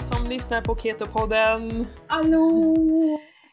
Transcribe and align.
alla 0.00 0.06
som 0.16 0.28
lyssnar 0.28 0.60
på 0.62 0.74
Keto-podden. 0.74 1.86
Hallå! 2.06 2.76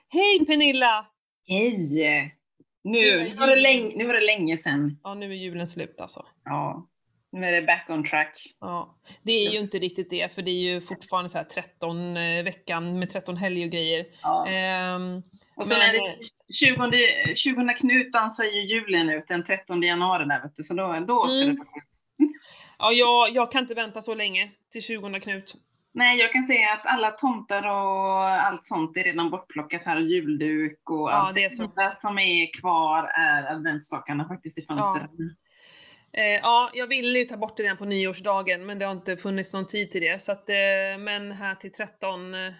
Hej 0.09 0.45
Pernilla! 0.45 1.05
Hej! 1.47 2.35
Nu, 2.83 3.23
Nu 3.23 3.33
var 3.33 3.47
det 3.47 3.55
länge, 3.55 3.91
nu 3.97 4.05
var 4.05 4.13
det 4.13 4.25
länge 4.25 4.57
sedan. 4.57 4.99
Ja, 5.03 5.13
nu 5.13 5.25
är 5.31 5.35
julen 5.35 5.67
slut 5.67 6.01
alltså. 6.01 6.25
Ja. 6.43 6.87
Nu 7.31 7.45
är 7.47 7.51
det 7.51 7.61
back 7.61 7.85
on 7.89 8.03
track. 8.05 8.55
Ja. 8.59 8.97
Det 9.23 9.31
är 9.31 9.51
ju 9.51 9.59
inte 9.59 9.79
riktigt 9.79 10.09
det, 10.09 10.33
för 10.33 10.41
det 10.41 10.51
är 10.51 10.73
ju 10.73 10.81
fortfarande 10.81 11.29
så 11.29 11.37
här 11.37 11.45
13 11.45 12.17
eh, 12.17 12.43
veckan 12.43 12.99
med 12.99 13.09
13 13.09 13.37
helger 13.37 13.65
och 13.65 13.71
grejer. 13.71 14.05
Ja. 14.21 14.47
Ehm, 14.47 15.21
och 15.55 15.67
så 15.67 15.73
men- 15.73 15.81
är 15.81 15.93
det 15.93 16.17
20, 16.53 17.35
20 17.35 17.73
Knut 17.73 18.13
dansar 18.13 18.43
ju 18.43 18.61
julen 18.65 19.09
ut 19.09 19.27
den 19.27 19.43
13 19.43 19.83
januari 19.83 20.25
där 20.25 20.41
vet 20.43 20.55
du, 20.55 20.63
så 20.63 20.73
då, 20.73 21.05
då 21.07 21.27
ska 21.27 21.41
Mm. 21.41 21.55
det 21.55 21.59
vara 21.61 21.69
slut. 21.69 22.31
ja, 22.79 22.91
jag, 22.91 23.35
jag 23.35 23.51
kan 23.51 23.61
inte 23.61 23.73
vänta 23.73 24.01
så 24.01 24.15
länge 24.15 24.51
till 24.71 24.81
20 24.81 25.19
Knut. 25.19 25.53
Nej, 25.93 26.19
jag 26.19 26.31
kan 26.33 26.47
säga 26.47 26.73
att 26.73 26.85
alla 26.85 27.11
tomtar 27.11 27.67
och 27.67 28.29
allt 28.29 28.65
sånt 28.65 28.97
är 28.97 29.03
redan 29.03 29.29
bortplockat 29.29 29.81
här, 29.85 29.99
julduk 29.99 30.89
och 30.89 31.09
Ja, 31.09 31.11
allt. 31.11 31.35
det 31.35 31.43
är 31.43 31.49
så. 31.49 31.71
som 31.97 32.19
är 32.19 32.59
kvar 32.61 33.03
är 33.03 33.51
adventsstakarna 33.51 34.27
faktiskt 34.27 34.57
i 34.57 34.61
fönstret. 34.61 35.09
Eh, 36.13 36.23
ja, 36.25 36.69
jag 36.73 36.87
ville 36.87 37.19
ju 37.19 37.25
ta 37.25 37.37
bort 37.37 37.57
det 37.57 37.63
redan 37.63 37.77
på 37.77 37.85
nyårsdagen, 37.85 38.65
men 38.65 38.79
det 38.79 38.85
har 38.85 38.91
inte 38.91 39.17
funnits 39.17 39.53
någon 39.53 39.65
tid 39.65 39.91
till 39.91 40.01
det. 40.01 40.21
Så 40.21 40.31
att, 40.31 40.49
eh, 40.49 40.55
men 40.99 41.31
här 41.31 41.55
till 41.55 41.71
13 41.73 42.33
eh, 42.33 42.53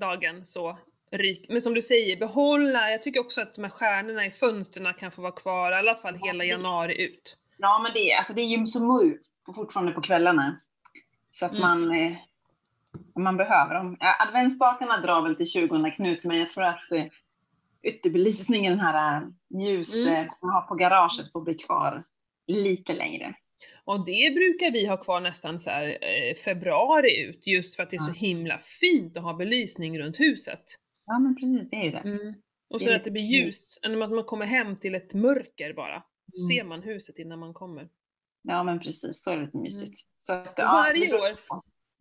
dagen 0.00 0.44
så 0.44 0.78
ryk. 1.12 1.46
Men 1.48 1.60
som 1.60 1.74
du 1.74 1.82
säger, 1.82 2.16
behålla. 2.16 2.90
Jag 2.90 3.02
tycker 3.02 3.20
också 3.20 3.40
att 3.40 3.54
de 3.54 3.62
här 3.64 3.70
stjärnorna 3.70 4.26
i 4.26 4.30
fönstren 4.30 4.94
kan 4.94 5.10
få 5.10 5.22
vara 5.22 5.32
kvar, 5.32 5.72
i 5.72 5.74
alla 5.74 5.94
fall 5.94 6.14
hela 6.24 6.44
januari 6.44 7.02
ut. 7.02 7.38
Ja, 7.58 7.80
men 7.82 7.92
det, 7.94 8.12
alltså 8.14 8.32
det 8.32 8.40
är 8.40 8.58
ju 8.58 8.66
så 8.66 8.84
mörkt 8.84 9.26
fortfarande 9.54 9.92
på 9.92 10.00
kvällarna. 10.00 10.60
Så 11.30 11.46
att 11.46 11.52
Mm. 11.52 11.62
man, 11.62 11.92
man 13.18 13.36
behöver 13.36 13.74
dem. 13.74 13.96
Adventsstakarna 14.28 15.00
drar 15.00 15.22
väl 15.22 15.36
till 15.36 15.46
20 15.46 15.90
Knut, 15.90 16.24
men 16.24 16.38
jag 16.38 16.50
tror 16.50 16.64
att 16.64 16.92
eh, 16.92 17.04
ytterbelysningen, 17.82 18.72
den 18.72 18.80
här 18.80 19.16
eh, 19.22 19.28
ljus 19.60 19.94
Mm. 19.94 20.08
eh, 20.08 20.30
man 20.42 20.50
har 20.54 20.62
på 20.62 20.74
garaget, 20.74 21.32
får 21.32 21.40
bli 21.40 21.54
kvar 21.54 22.04
lite 22.46 22.94
längre. 22.94 23.34
Och 23.84 24.04
det 24.06 24.34
brukar 24.34 24.70
vi 24.70 24.86
ha 24.86 24.96
kvar 24.96 25.20
nästan 25.20 25.58
så 25.60 25.70
här, 25.70 25.88
eh, 25.88 26.34
februari 26.44 27.20
ut, 27.28 27.46
just 27.46 27.76
för 27.76 27.82
att 27.82 27.90
det 27.90 27.96
är 27.96 27.98
så 27.98 28.12
himla 28.12 28.58
fint 28.58 29.16
att 29.16 29.22
ha 29.22 29.34
belysning 29.34 29.98
runt 29.98 30.20
huset. 30.20 30.62
Ja, 31.06 31.18
men 31.18 31.36
precis, 31.36 31.70
det 31.70 31.76
är 31.76 31.84
ju 31.84 31.90
det. 31.90 31.98
Mm. 31.98 32.34
Och 32.70 32.78
Det 32.78 32.84
så 32.84 32.90
är 32.90 32.94
att 32.96 33.04
det 33.04 33.10
blir 33.10 33.22
ljust, 33.22 33.80
än 33.84 34.02
att 34.02 34.10
man 34.10 34.24
kommer 34.24 34.46
hem 34.46 34.76
till 34.76 34.94
ett 34.94 35.14
mörker 35.14 35.72
bara. 35.72 36.02
Så 36.32 36.52
Mm. 36.52 36.56
ser 36.58 36.68
man 36.68 36.82
huset 36.82 37.18
innan 37.18 37.38
man 37.38 37.54
kommer. 37.54 37.88
Ja, 38.42 38.62
men 38.62 38.80
precis, 38.80 39.22
så 39.22 39.30
är 39.30 39.36
det 39.36 39.44
lite 39.44 39.58
mysigt. 39.58 40.00
Så 40.18 40.32
att, 40.32 40.54
ja, 40.56 40.64
varje 40.72 41.06
det 41.06 41.14
år-. 41.14 41.38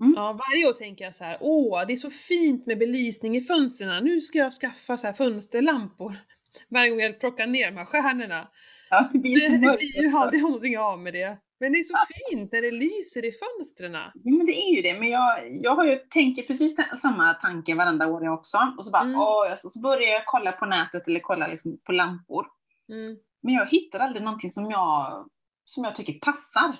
Mm. 0.02 0.14
Ja, 0.18 0.40
varje 0.50 0.68
år 0.70 0.74
tänker 0.74 1.06
jag 1.06 1.16
så 1.16 1.24
här, 1.24 1.38
åh, 1.42 1.86
det 1.88 1.94
är 1.94 1.96
så 1.96 2.10
fint 2.10 2.66
med 2.66 2.78
belysning 2.80 3.38
i 3.38 3.42
fönstren, 3.42 4.04
nu 4.04 4.22
ska 4.22 4.38
jag 4.38 4.52
skaffa 4.52 4.98
så 4.98 5.08
här 5.08 5.14
fönsterlampor. 5.14 6.16
Varje 6.70 6.90
gång 6.90 7.00
jag 7.00 7.20
plockar 7.20 7.48
ner 7.48 7.72
de 7.72 7.78
här 7.78 7.86
stjärnorna. 7.86 8.48
Ja, 8.90 9.10
det 9.14 9.20
blir 9.20 9.40
så 9.40 9.52
Det 9.52 9.58
mörkt. 9.60 9.80
blir 9.80 10.02
ju 10.12 10.18
aldrig 10.18 10.42
någonting 10.42 10.78
av 10.78 11.00
med 11.00 11.14
det. 11.14 11.38
Men 11.60 11.72
det 11.72 11.78
är 11.80 11.84
så 11.84 11.96
fint 12.30 12.52
när 12.52 12.62
det 12.62 12.72
lyser 12.72 13.26
i 13.26 13.32
fönstren. 13.32 13.94
Ja, 13.94 14.12
men 14.38 14.46
det 14.46 14.52
är 14.54 14.76
ju 14.76 14.82
det. 14.82 15.00
Men 15.00 15.10
jag, 15.10 15.58
jag 15.64 15.76
har 15.76 15.86
ju 15.86 15.96
tänker 15.96 16.44
precis 16.44 16.76
samma 17.02 17.34
tanke 17.34 17.76
varenda 17.76 18.08
år 18.08 18.24
jag 18.24 18.34
också. 18.34 18.58
Och 18.78 18.86
så 18.86 18.92
bara, 18.92 19.04
Mm. 19.04 19.20
åh, 19.20 19.56
så 19.64 19.82
börjar 19.82 20.10
jag 20.10 20.26
kolla 20.26 20.52
på 20.52 20.66
nätet 20.66 21.08
eller 21.08 21.20
kolla 21.20 21.48
liksom 21.48 21.78
på 21.84 21.92
lampor. 21.92 22.46
Mm. 22.90 23.18
Men 23.44 23.54
jag 23.54 23.66
hittar 23.66 24.00
aldrig 24.00 24.24
någonting 24.24 24.50
som 24.52 24.72
jag, 24.72 25.26
som 25.66 25.84
jag 25.84 25.96
tycker 25.96 26.14
passar. 26.14 26.78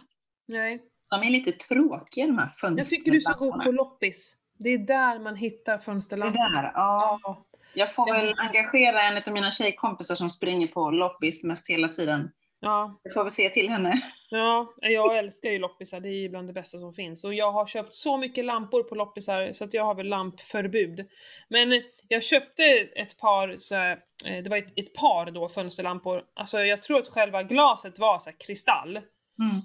Nej. 0.48 0.82
De 1.20 1.28
är 1.28 1.30
lite 1.32 1.52
tråkiga 1.52 2.28
de 2.28 2.38
här 2.38 2.46
fönsterlamporna. 2.48 2.80
Jag 2.80 2.88
tycker 2.88 3.12
du 3.12 3.22
ska 3.22 3.34
gå 3.34 3.64
på 3.64 3.72
loppis. 3.72 4.38
Det 4.58 4.70
är 4.70 4.78
där 4.78 5.20
man 5.20 5.36
hittar 5.36 5.74
Det 5.74 5.84
fönsterlampor. 5.84 6.40
där, 6.54 6.72
ja. 6.74 7.20
Ja. 7.24 7.46
Jag 7.76 7.94
får 7.94 8.14
väl 8.14 8.34
engagera 8.38 9.02
en 9.02 9.18
av 9.28 9.34
mina 9.34 9.52
tjejkompisar 9.52 10.16
som 10.16 10.30
springer 10.30 10.68
på 10.68 10.92
loppis 10.92 11.44
mest 11.44 11.70
hela 11.70 11.88
tiden. 11.88 12.32
Ja. 12.60 13.00
Jag 13.04 13.14
får 13.14 13.24
väl 13.24 13.32
se 13.32 13.50
till 13.50 13.70
henne. 13.70 14.02
ja, 14.30 14.74
jag 14.82 15.18
älskar 15.18 15.50
ju 15.50 15.60
loppisar, 15.60 16.00
det 16.00 16.10
är 16.10 16.22
ju 16.22 16.30
bland 16.30 16.48
det 16.50 16.54
bästa 16.54 16.78
som 16.78 16.94
finns. 16.94 17.24
Och 17.24 17.34
jag 17.34 17.52
har 17.52 17.66
köpt 17.66 17.96
så 17.96 18.18
mycket 18.18 18.46
lampor 18.46 18.84
på 18.84 18.96
loppisar 18.96 19.52
så 19.52 19.64
att 19.66 19.74
jag 19.74 19.84
har 19.86 19.96
väl 19.96 20.08
lampförbud. 20.08 21.08
Men 21.50 21.84
jag 22.08 22.24
köpte 22.24 22.64
ett 22.96 23.20
par, 23.20 23.56
så 23.58 23.76
här, 23.76 23.92
eh, 24.26 24.44
det 24.44 24.50
var 24.50 24.58
ett, 24.58 24.74
ett 24.80 24.94
par 24.94 25.32
då 25.32 25.50
fönsterlampor. 25.50 26.22
Alltså 26.36 26.60
jag 26.60 26.82
tror 26.82 27.00
att 27.00 27.08
själva 27.08 27.44
glaset 27.44 28.00
var 28.00 28.20
så 28.20 28.30
här 28.30 28.38
kristall. 28.48 28.98
Mm. 28.98 29.62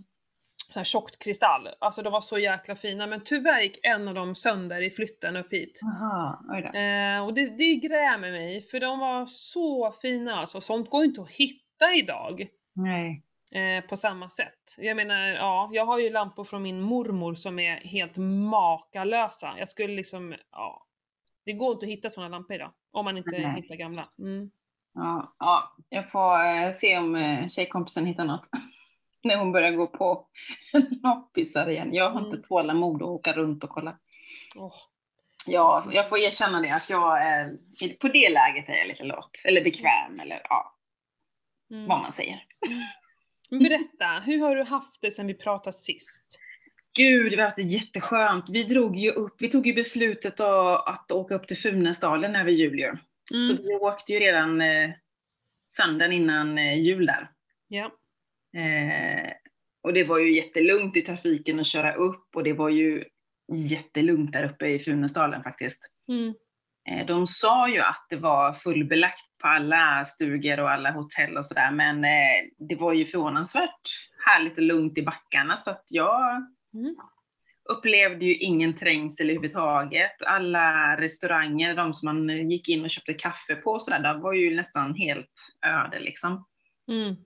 Så 0.71 0.79
här 0.79 0.85
tjockt 0.85 1.25
kristall. 1.25 1.69
Alltså 1.79 2.03
de 2.03 2.13
var 2.13 2.21
så 2.21 2.39
jäkla 2.39 2.77
fina. 2.77 3.07
Men 3.07 3.21
tyvärr 3.25 3.63
gick 3.63 3.79
en 3.83 4.09
av 4.09 4.15
dem 4.15 4.35
sönder 4.35 4.83
i 4.83 4.91
flytten 4.91 5.37
upp 5.37 5.53
hit. 5.53 5.81
Aha. 5.85 6.45
Eh, 6.57 7.25
och 7.25 7.35
det, 7.35 7.57
det 7.59 7.75
grämer 7.75 8.31
mig, 8.31 8.63
för 8.63 8.81
de 8.81 8.99
var 8.99 9.27
så 9.27 9.93
fina 9.93 10.37
alltså. 10.37 10.61
Sånt 10.61 10.91
går 10.91 11.05
inte 11.05 11.23
att 11.23 11.31
hitta 11.31 11.95
idag. 11.95 12.47
Nej. 12.75 13.25
Eh, 13.53 13.85
på 13.85 13.97
samma 13.97 14.29
sätt. 14.29 14.77
Jag 14.79 14.97
menar, 14.97 15.27
ja, 15.27 15.71
jag 15.73 15.87
har 15.87 15.99
ju 15.99 16.11
lampor 16.11 16.45
från 16.45 16.63
min 16.63 16.81
mormor 16.81 17.35
som 17.35 17.59
är 17.59 17.77
helt 17.77 18.17
makalösa. 18.51 19.55
Jag 19.59 19.69
skulle 19.69 19.95
liksom, 19.95 20.35
ja. 20.53 20.87
Det 21.45 21.53
går 21.53 21.73
inte 21.73 21.87
att 21.87 21.93
hitta 21.93 22.11
sådana 22.11 22.37
lampor 22.37 22.57
idag. 22.57 22.73
Om 22.93 23.05
man 23.05 23.17
inte 23.17 23.31
Nej. 23.31 23.63
hittar 23.63 23.75
gamla. 23.75 24.09
Mm. 24.19 24.51
Ja, 24.95 25.37
ja, 25.39 25.63
jag 25.89 26.11
får 26.11 26.45
eh, 26.45 26.73
se 26.73 26.99
om 26.99 27.15
eh, 27.15 27.47
tjejkompisen 27.47 28.07
hittar 28.07 28.25
något. 28.25 28.49
När 29.25 29.37
hon 29.37 29.53
börjar 29.53 29.71
gå 29.73 29.87
på 29.87 30.27
loppisar 31.03 31.71
igen. 31.71 31.95
Jag 31.95 32.11
har 32.11 32.21
Mm. 32.21 32.25
inte 32.35 32.49
tålamod 32.49 33.03
att 33.03 33.09
åka 33.09 33.33
runt 33.33 33.65
och 33.65 33.71
kolla. 33.71 33.99
Åh. 34.57 34.75
Ja, 35.47 35.85
jag 35.93 36.09
får 36.09 36.19
erkänna 36.19 36.61
det 36.61 36.71
att 36.71 36.91
jag 36.91 37.23
är, 37.27 37.57
på 38.01 38.09
det 38.09 38.29
läget 38.29 38.69
är 38.69 38.75
jag 38.75 38.89
lite 38.89 39.05
lat. 39.05 39.31
Eller 39.45 39.65
bekväm 39.65 40.21
eller 40.21 40.41
ja, 40.49 40.77
Mm. 41.71 41.87
vad 41.89 42.01
man 42.03 42.13
säger. 42.13 42.45
Men 43.51 43.63
Berätta, 43.63 44.23
hur 44.27 44.39
har 44.41 44.57
du 44.57 44.65
haft 44.65 44.99
det 45.03 45.11
sen 45.11 45.27
vi 45.27 45.35
pratade 45.35 45.73
sist? 45.73 46.39
Gud, 46.97 47.31
vi 47.31 47.37
har 47.37 47.45
haft 47.45 47.57
det 47.57 47.63
jätteskönt. 47.63 48.45
Vi 48.49 48.65
drog 48.65 48.97
ju 48.97 49.11
upp, 49.11 49.37
vi 49.39 49.51
tog 49.51 49.67
ju 49.67 49.75
beslutet 49.75 50.41
att, 50.41 50.89
att 50.89 51.13
åka 51.13 51.35
upp 51.35 51.47
till 51.49 51.57
Funäsdalen 51.59 52.37
över 52.37 52.51
jul 52.51 52.79
ju. 52.79 52.93
Så 53.49 53.53
Mm. 53.53 53.65
vi 53.67 53.75
åkte 53.75 54.13
ju 54.13 54.19
redan 54.19 54.61
eh, 54.61 54.91
söndagen 55.69 56.13
innan 56.13 56.59
eh, 56.59 56.79
jul 56.79 57.07
där. 57.07 57.31
Ja. 57.69 57.91
Eh, 58.57 59.33
och 59.83 59.93
det 59.93 60.05
var 60.05 60.19
ju 60.19 60.37
jättelugnt 60.37 60.97
i 60.97 61.03
trafiken 61.03 61.61
att 61.61 61.67
köra 61.67 61.95
upp 61.95 62.37
och 62.37 62.45
det 62.45 62.53
var 62.53 62.69
ju 62.69 63.05
jättelugnt 63.53 64.33
där 64.33 64.45
uppe 64.45 64.67
i 64.67 64.79
Funäsdalen 64.79 65.43
faktiskt. 65.43 65.79
Mm. 66.09 66.35
Eh, 66.91 67.07
de 67.07 67.27
sa 67.27 67.69
ju 67.69 67.79
att 67.81 68.07
det 68.11 68.17
var 68.17 68.53
fullbelagt 68.53 69.39
på 69.43 69.49
alla 69.49 70.05
stugor 70.05 70.61
och 70.61 70.71
alla 70.71 70.91
hotell 70.91 71.37
och 71.37 71.47
sådär, 71.47 71.71
men 71.71 72.05
eh, 72.05 72.69
det 72.69 72.77
var 72.77 72.93
ju 72.93 73.05
förvånansvärt 73.05 73.81
härligt 74.27 74.57
och 74.57 74.63
lugnt 74.63 74.99
i 74.99 75.03
backarna 75.03 75.57
så 75.57 75.71
att 75.71 75.85
jag 75.89 76.47
Mm. 76.75 76.97
upplevde 77.71 78.25
ju 78.25 78.35
ingen 78.37 78.75
trängsel 78.75 79.31
överhuvudtaget. 79.31 80.23
Alla 80.27 80.97
restauranger, 81.01 81.75
de 81.75 81.95
som 81.95 82.07
man 82.07 82.51
gick 82.51 82.69
in 82.69 82.83
och 82.85 82.91
köpte 82.91 83.15
kaffe 83.15 83.55
på 83.55 83.71
och 83.71 83.83
sådär, 83.83 84.03
de 84.03 84.21
var 84.21 84.33
ju 84.33 84.57
nästan 84.57 84.95
helt 84.95 85.33
öde 85.67 86.01
liksom. 86.01 86.47
Mm. 86.91 87.17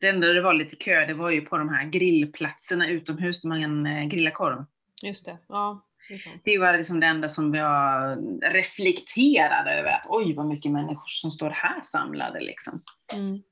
Det 0.00 0.08
enda 0.08 0.26
det 0.26 0.40
var 0.40 0.54
lite 0.54 0.76
kö, 0.76 1.06
det 1.06 1.14
var 1.14 1.30
ju 1.30 1.40
på 1.40 1.58
de 1.58 1.68
här 1.68 1.84
grillplatserna 1.84 2.88
utomhus 2.88 3.42
där 3.42 3.48
man 3.48 3.86
eh, 3.86 4.04
grilla 4.04 4.30
korv. 4.30 4.64
Just 5.02 5.24
det, 5.24 5.38
ja. 5.48 5.84
Det. 6.08 6.40
Det 6.44 6.58
var 6.58 6.76
liksom 6.76 7.00
det 7.00 7.06
enda 7.06 7.28
som 7.28 7.54
jag 7.54 8.18
reflekterade 8.42 9.70
över, 9.70 9.90
att 9.90 10.06
oj 10.08 10.34
vad 10.34 10.46
mycket 10.46 10.72
människor 10.72 11.06
som 11.06 11.30
står 11.30 11.50
här 11.50 11.80
samlade 11.82 12.40
liksom. 12.40 12.80
Mm. 13.12 13.42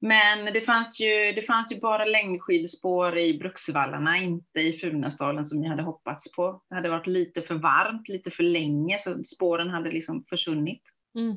Men 0.00 0.52
det 0.52 0.60
fanns 0.60 1.00
ju, 1.00 1.32
det 1.32 1.42
fanns 1.42 1.72
ju 1.72 1.80
bara 1.80 2.04
längdskidspår 2.04 3.18
i 3.18 3.38
Bruksvallarna, 3.38 4.18
inte 4.18 4.60
i 4.60 4.72
Funäsdalen 4.72 5.44
som 5.44 5.62
jag 5.62 5.70
hade 5.70 5.82
hoppats 5.82 6.36
på. 6.36 6.62
Det 6.68 6.74
hade 6.74 6.88
varit 6.88 7.06
lite 7.06 7.42
för 7.42 7.54
varmt, 7.54 8.08
lite 8.08 8.30
för 8.30 8.42
länge, 8.42 8.98
så 8.98 9.24
spåren 9.24 9.70
hade 9.70 9.90
liksom 9.90 10.24
försvunnit. 10.30 10.82
Mm. 11.14 11.36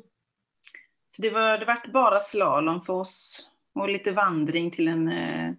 Så 1.09 1.21
det 1.21 1.29
var, 1.29 1.57
det 1.57 1.65
var 1.65 1.91
bara 1.93 2.19
slalom 2.19 2.81
för 2.81 2.93
oss 2.93 3.48
och 3.79 3.89
lite 3.89 4.11
vandring 4.11 4.71
till 4.71 4.87
en 4.87 5.07
eh, 5.07 5.53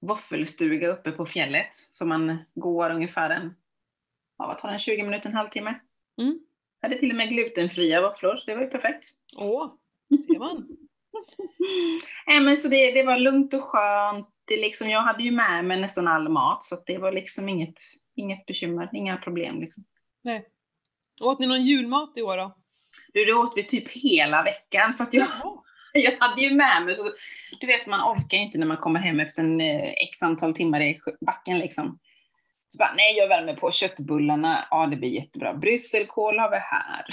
våffelstuga 0.00 0.88
uppe 0.88 1.10
på 1.10 1.26
fjället. 1.26 1.68
Så 1.90 2.06
man 2.06 2.38
går 2.54 2.90
ungefär 2.90 3.30
en, 3.30 3.54
ja, 4.38 4.46
vad 4.46 4.58
tar 4.58 4.68
den, 4.68 4.78
20 4.78 5.02
minuter, 5.02 5.28
en 5.28 5.36
halvtimme. 5.36 5.74
Mm. 6.20 6.38
Hade 6.82 6.98
till 6.98 7.10
och 7.10 7.16
med 7.16 7.28
glutenfria 7.28 8.00
våfflor, 8.00 8.36
så 8.36 8.46
det 8.46 8.54
var 8.54 8.62
ju 8.62 8.68
perfekt. 8.68 9.04
Åh, 9.36 9.72
ser 10.26 10.38
man. 10.38 10.68
Nej, 12.26 12.40
men 12.40 12.56
så 12.56 12.68
det, 12.68 12.90
det 12.90 13.02
var 13.02 13.18
lugnt 13.18 13.54
och 13.54 13.64
skönt. 13.64 14.28
Det 14.44 14.56
liksom, 14.56 14.90
jag 14.90 15.00
hade 15.00 15.22
ju 15.22 15.30
med 15.30 15.64
mig 15.64 15.80
nästan 15.80 16.08
all 16.08 16.28
mat, 16.28 16.62
så 16.62 16.76
det 16.86 16.98
var 16.98 17.12
liksom 17.12 17.48
inget, 17.48 17.74
inget 18.14 18.46
bekymmer, 18.46 18.88
inga 18.92 19.16
problem. 19.16 19.60
Liksom. 19.60 19.84
Nej. 20.22 20.48
Åt 21.20 21.38
ni 21.38 21.46
någon 21.46 21.64
julmat 21.64 22.18
i 22.18 22.22
år 22.22 22.36
då? 22.36 22.56
Du, 23.12 23.24
det 23.24 23.32
åt 23.32 23.52
vi 23.56 23.62
typ 23.62 23.88
hela 23.88 24.42
veckan, 24.42 24.94
för 24.94 25.04
att 25.04 25.14
jag, 25.14 25.26
jag 26.04 26.12
hade 26.20 26.42
ju 26.42 26.54
med 26.54 26.82
mig, 26.84 26.94
så, 26.94 27.02
du 27.60 27.66
vet 27.66 27.86
man 27.86 28.12
orkar 28.16 28.38
ju 28.38 28.44
inte 28.44 28.58
när 28.58 28.66
man 28.66 28.76
kommer 28.76 29.00
hem 29.00 29.20
efter 29.20 29.42
en 29.42 29.60
eh, 29.60 29.90
x 30.08 30.22
antal 30.22 30.54
timmar 30.54 30.80
i 30.80 30.98
backen 31.26 31.58
liksom. 31.58 31.98
Så 32.68 32.78
bara, 32.78 32.94
nej 32.96 33.16
jag 33.16 33.28
värmer 33.28 33.54
på 33.54 33.70
köttbullarna, 33.70 34.68
ja 34.70 34.86
det 34.86 34.96
blir 34.96 35.10
jättebra. 35.10 35.54
Brysselkål 35.54 36.38
har 36.38 36.50
vi 36.50 36.56
här. 36.56 37.04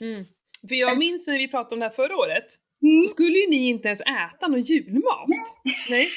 Mm. 0.00 0.24
För 0.68 0.74
jag 0.74 0.98
minns 0.98 1.26
när 1.26 1.38
vi 1.38 1.48
pratade 1.48 1.74
om 1.74 1.80
det 1.80 1.86
här 1.86 1.92
förra 1.92 2.16
året, 2.16 2.44
Mm. 2.82 3.00
då 3.02 3.08
skulle 3.08 3.38
ju 3.38 3.50
ni 3.50 3.68
inte 3.68 3.88
ens 3.88 4.00
äta 4.00 4.48
någon 4.48 4.62
julmat. 4.62 5.28
Nej. 5.88 6.08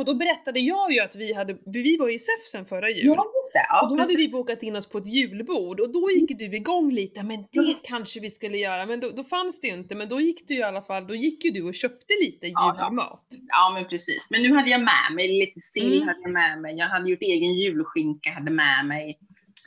Och 0.00 0.06
då 0.06 0.14
berättade 0.14 0.60
jag 0.60 0.92
ju 0.92 1.00
att 1.00 1.16
vi 1.16 1.32
hade, 1.32 1.56
vi 1.66 1.96
var 1.96 2.08
ju 2.08 2.14
i 2.14 2.18
SEF 2.18 2.68
förra 2.68 2.90
jul. 2.90 3.04
Ja, 3.06 3.24
just 3.36 3.52
det. 3.52 3.66
Ja, 3.68 3.82
och 3.82 3.88
då 3.96 4.02
hade 4.02 4.16
vi 4.16 4.28
bokat 4.28 4.62
in 4.62 4.76
oss 4.76 4.86
på 4.88 4.98
ett 4.98 5.06
julbord 5.06 5.80
och 5.80 5.92
då 5.92 6.10
gick 6.10 6.38
du 6.38 6.56
igång 6.56 6.92
lite, 6.92 7.22
men 7.22 7.36
det 7.52 7.76
kanske 7.82 8.20
vi 8.20 8.30
skulle 8.30 8.58
göra, 8.58 8.86
men 8.86 9.00
då, 9.00 9.10
då 9.10 9.24
fanns 9.24 9.60
det 9.60 9.66
ju 9.68 9.74
inte, 9.74 9.94
men 9.94 10.08
då 10.08 10.20
gick 10.20 10.48
du 10.48 10.54
i 10.54 10.62
alla 10.62 10.82
fall, 10.82 11.06
då 11.06 11.14
gick 11.14 11.44
ju 11.44 11.50
du 11.50 11.62
och 11.62 11.74
köpte 11.74 12.14
lite 12.22 12.46
Ja, 12.46 12.76
ja. 12.78 12.84
julmat. 12.88 13.24
Ja 13.48 13.70
men 13.74 13.88
precis. 13.88 14.28
Men 14.30 14.42
nu 14.42 14.54
hade 14.54 14.70
jag 14.70 14.80
med 14.80 15.14
mig 15.14 15.38
lite 15.38 15.60
sill, 15.60 15.92
Mm. 15.96 16.08
hade 16.08 16.20
jag 16.22 16.30
med 16.32 16.60
mig. 16.60 16.76
Jag 16.76 16.86
hade 16.88 17.10
gjort 17.10 17.22
egen 17.22 17.54
julskinka, 17.54 18.30
hade 18.30 18.50
med 18.50 18.86
mig. 18.86 19.18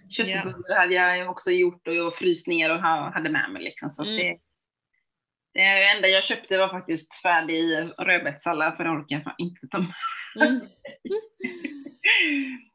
Köttbullar 0.09 0.79
hade 0.79 0.93
jag 0.93 1.29
också 1.29 1.51
gjort 1.51 1.87
och 1.87 1.95
jag 1.95 2.15
fryst 2.15 2.47
ner 2.47 2.71
och 2.71 2.81
ha- 2.81 3.11
hade 3.13 3.29
med 3.29 3.51
mig 3.53 3.63
liksom. 3.63 3.89
Så 3.89 4.03
Mm. 4.03 4.15
det, 4.17 4.37
det 5.53 5.87
enda 5.95 6.07
jag 6.07 6.23
köpte 6.23 6.57
var 6.57 6.67
faktiskt 6.69 7.21
färdig 7.21 7.89
rödbetssallad 7.97 8.77
för 8.77 8.83
det 8.83 8.89
orkar 8.89 9.15
jag 9.15 9.23
fan 9.23 9.35
inte 9.37 9.67
ta 9.67 9.77
med. 9.77 9.93
Mm. 10.47 10.61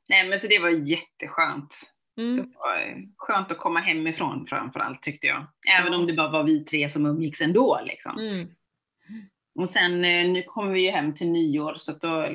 Nej 0.08 0.28
men 0.28 0.40
så 0.40 0.46
det 0.46 0.58
var 0.58 0.68
jätteskönt. 0.70 1.92
Det 2.16 2.22
Mm. 2.22 2.52
var 2.54 2.78
eh, 2.80 2.96
skönt 3.16 3.52
att 3.52 3.58
komma 3.58 3.80
hemifrån 3.80 4.46
framförallt 4.46 5.02
tyckte 5.02 5.26
jag. 5.26 5.46
Även 5.78 5.94
om 5.94 6.06
det 6.06 6.12
bara 6.12 6.30
var 6.30 6.44
vi 6.44 6.64
tre 6.64 6.90
som 6.90 7.06
umgicks 7.06 7.40
ändå 7.40 7.80
liksom. 7.84 8.18
Mm. 8.18 8.48
Och 9.58 9.68
sen 9.68 10.04
eh, 10.04 10.28
nu 10.28 10.42
kommer 10.42 10.72
vi 10.72 10.82
ju 10.84 10.90
hem 10.90 11.14
till 11.14 11.30
nyår 11.30 11.74
så 11.78 11.92
att 11.92 12.00
då 12.00 12.28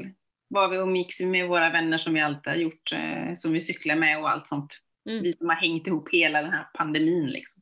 var 0.48 0.68
vi 0.68 0.78
och 0.78 0.84
umgicks 0.84 1.22
med 1.22 1.48
våra 1.48 1.70
vänner 1.70 1.98
som 1.98 2.14
vi 2.14 2.22
alltid 2.22 2.54
har 2.54 2.58
gjort, 2.60 2.92
eh, 2.94 3.36
som 3.36 3.52
vi 3.54 3.62
cyklar 3.62 3.96
med 3.96 4.20
och 4.20 4.30
allt 4.30 4.48
sånt. 4.48 4.80
Mm. 5.10 5.24
Vi 5.24 5.34
som 5.34 5.50
har 5.50 5.56
hängt 5.56 5.88
ihop 5.88 6.10
hela 6.12 6.42
den 6.42 6.52
här 6.52 6.68
pandemin 6.78 7.28
liksom. 7.28 7.62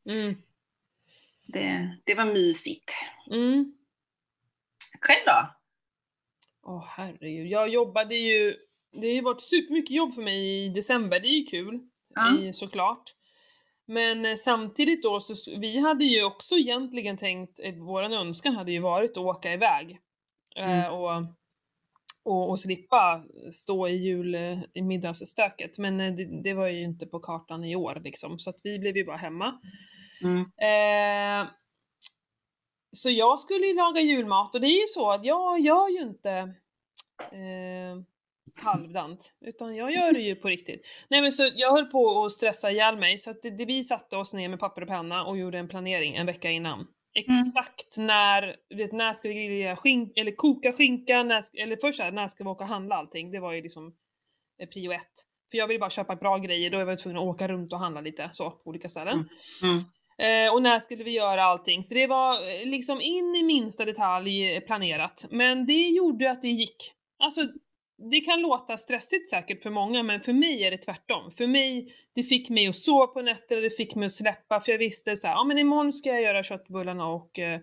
Det, 1.54 1.98
det 2.04 2.16
var 2.16 2.26
mysigt. 2.26 2.92
Mm. 3.32 3.74
Själv 5.02 5.22
då? 5.26 5.56
Åh 6.64 6.86
herregud, 6.98 7.48
jag 7.48 7.70
jobbade 7.70 8.16
ju, 8.16 8.56
det 8.92 9.08
har 9.08 9.14
ju 9.14 9.22
varit 9.22 9.42
supermycket 9.42 9.92
jobb 9.96 10.14
för 10.16 10.22
mig 10.22 10.66
i 10.66 10.70
december, 10.70 11.20
det 11.20 11.28
är 11.28 11.40
ju 11.40 11.46
kul, 11.46 11.80
Ja. 12.16 12.40
i, 12.40 12.54
såklart. 12.54 13.04
Men 13.86 14.26
eh, 14.26 14.36
samtidigt 14.36 15.04
då, 15.04 15.20
så, 15.20 15.60
vi 15.60 15.80
hade 15.80 16.06
ju 16.06 16.24
också 16.24 16.56
egentligen 16.56 17.18
tänkt, 17.18 17.60
eh, 17.64 17.74
våran 17.76 18.14
önskan 18.14 18.56
hade 18.56 18.72
ju 18.72 18.80
varit 18.80 19.12
att 19.12 19.18
åka 19.18 19.54
iväg. 19.54 20.00
Eh, 20.56 20.72
Mm. 20.80 20.94
och, 20.94 21.24
och, 22.24 22.50
och 22.50 22.60
slippa 22.60 23.24
stå 23.52 23.88
i 23.88 23.96
jul, 23.96 24.36
eh, 24.36 24.60
i 24.74 24.82
middagsstöket. 24.82 25.78
Men 25.80 25.98
det, 25.98 26.42
det 26.44 26.54
var 26.54 26.68
ju 26.68 26.84
inte 26.84 27.06
på 27.06 27.20
kartan 27.20 27.64
i 27.64 27.76
år 27.76 28.02
liksom, 28.04 28.40
så 28.40 28.50
att 28.50 28.60
vi 28.64 28.80
blev 28.80 28.98
ju 28.98 29.06
bara 29.06 29.18
hemma. 29.18 29.60
Mm. 30.24 30.40
Eh, 30.42 31.50
så 32.92 33.10
jag 33.10 33.40
skulle 33.40 33.68
ju 33.68 33.76
laga 33.76 34.02
julmat 34.02 34.56
och 34.56 34.62
det 34.62 34.68
är 34.68 34.82
ju 34.82 34.88
så 34.88 35.12
att 35.12 35.26
jag 35.26 35.60
gör 35.60 35.90
ju 35.90 36.02
inte 36.02 36.32
eh, 37.32 38.02
halvdant, 38.56 39.34
utan 39.42 39.76
jag 39.76 39.92
gör 39.92 40.12
det 40.12 40.22
ju 40.22 40.36
på 40.36 40.48
riktigt. 40.48 40.86
Nej 41.10 41.22
men 41.22 41.32
så 41.32 41.50
jag 41.56 41.72
höll 41.72 41.86
på 41.86 42.26
att 42.26 42.32
stressa 42.32 42.72
ihjäl 42.72 42.98
mig 42.98 43.18
så 43.18 43.32
att 43.32 43.42
det, 43.42 43.50
det, 43.50 43.66
vi 43.66 43.84
satte 43.84 44.18
oss 44.18 44.34
ner 44.34 44.50
med 44.50 44.60
papper 44.60 44.82
och 44.82 44.88
penna 44.88 45.26
och 45.26 45.38
gjorde 45.38 45.58
en 45.58 45.68
planering 45.68 46.16
en 46.16 46.26
vecka 46.26 46.52
innan. 46.52 46.88
Exakt 47.14 47.98
när, 47.98 48.56
du 48.70 48.76
vet, 48.76 48.92
när 48.92 49.14
ska 49.14 49.30
vi 49.30 49.48
grilla 49.48 49.76
skink, 49.76 50.18
eller 50.18 50.36
koka 50.36 50.72
skinka, 50.72 51.24
när, 51.24 51.42
eller 51.62 51.78
först 51.82 52.02
här, 52.02 52.12
när 52.12 52.28
ska 52.28 52.44
vi 52.44 52.50
åka 52.50 52.64
och 52.64 52.70
handla 52.70 52.96
allting? 52.96 53.32
Det 53.32 53.40
var 53.40 53.54
ju 53.54 53.62
liksom 53.62 53.96
eh, 54.62 54.70
prio 54.70 54.92
ett. 54.92 55.12
För 55.52 55.58
jag 55.58 55.68
ville 55.68 55.80
bara 55.80 55.90
köpa 55.90 56.16
bra 56.16 56.38
grejer, 56.38 56.70
då 56.70 56.78
var 56.78 56.86
jag 56.86 57.00
tvungen 57.00 57.18
att 57.18 57.28
åka 57.28 57.48
runt 57.48 57.74
och 57.74 57.80
handla 57.80 58.02
lite 58.02 58.30
så 58.32 58.52
på 58.52 58.70
olika 58.70 58.90
ställen. 58.90 59.30
Mm. 59.64 59.84
Eh, 60.22 60.54
och 60.54 60.62
när 60.62 60.80
skulle 60.80 61.04
vi 61.04 61.12
göra 61.12 61.44
allting? 61.44 61.84
Så 61.84 61.94
det 61.94 62.08
var 62.08 62.34
eh, 62.34 62.70
liksom 62.70 63.02
in 63.02 63.36
i 63.36 63.44
minsta 63.44 63.86
detalj 63.86 64.56
eh, 64.56 64.60
planerat. 64.60 65.26
Men 65.30 65.66
det 65.66 65.88
gjorde 65.88 66.32
att 66.32 66.42
det 66.42 66.50
gick. 66.50 66.92
Alltså, 67.20 67.42
det 68.12 68.22
kan 68.22 68.42
låta 68.42 68.78
stressigt 68.78 69.30
säkert 69.30 69.64
för 69.64 69.70
många, 69.70 70.04
men 70.04 70.22
för 70.22 70.34
mig 70.34 70.64
är 70.64 70.72
det 70.72 70.78
tvärtom. 70.78 71.32
För 71.32 71.48
mig, 71.48 71.94
det 72.16 72.24
fick 72.24 72.50
mig 72.50 72.68
att 72.68 72.76
sova 72.76 73.08
på 73.08 73.22
nätter, 73.22 73.62
det 73.62 73.70
fick 73.70 73.96
mig 73.96 74.06
att 74.06 74.12
släppa, 74.12 74.60
för 74.60 74.72
jag 74.72 74.80
visste 74.80 75.16
så 75.16 75.28
här, 75.28 75.34
ja 75.34 75.44
men 75.44 75.58
imorgon 75.58 75.94
ska 75.94 76.10
jag 76.10 76.22
göra 76.22 76.44
köttbullarna 76.44 77.08
och, 77.08 77.40
eh, 77.40 77.60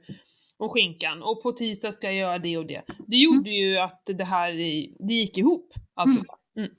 och 0.58 0.72
skinkan, 0.72 1.22
och 1.22 1.42
på 1.42 1.52
tisdag 1.52 1.92
ska 1.92 2.06
jag 2.06 2.16
göra 2.16 2.38
det 2.38 2.58
och 2.58 2.66
det. 2.66 2.82
Det 3.06 3.16
gjorde 3.16 3.50
ju 3.50 3.78
att 3.78 4.02
det 4.06 4.24
här, 4.24 4.52
det 5.08 5.14
gick 5.14 5.38
ihop, 5.38 5.74
alltihopa. 5.94 6.38
Mm. 6.56 6.70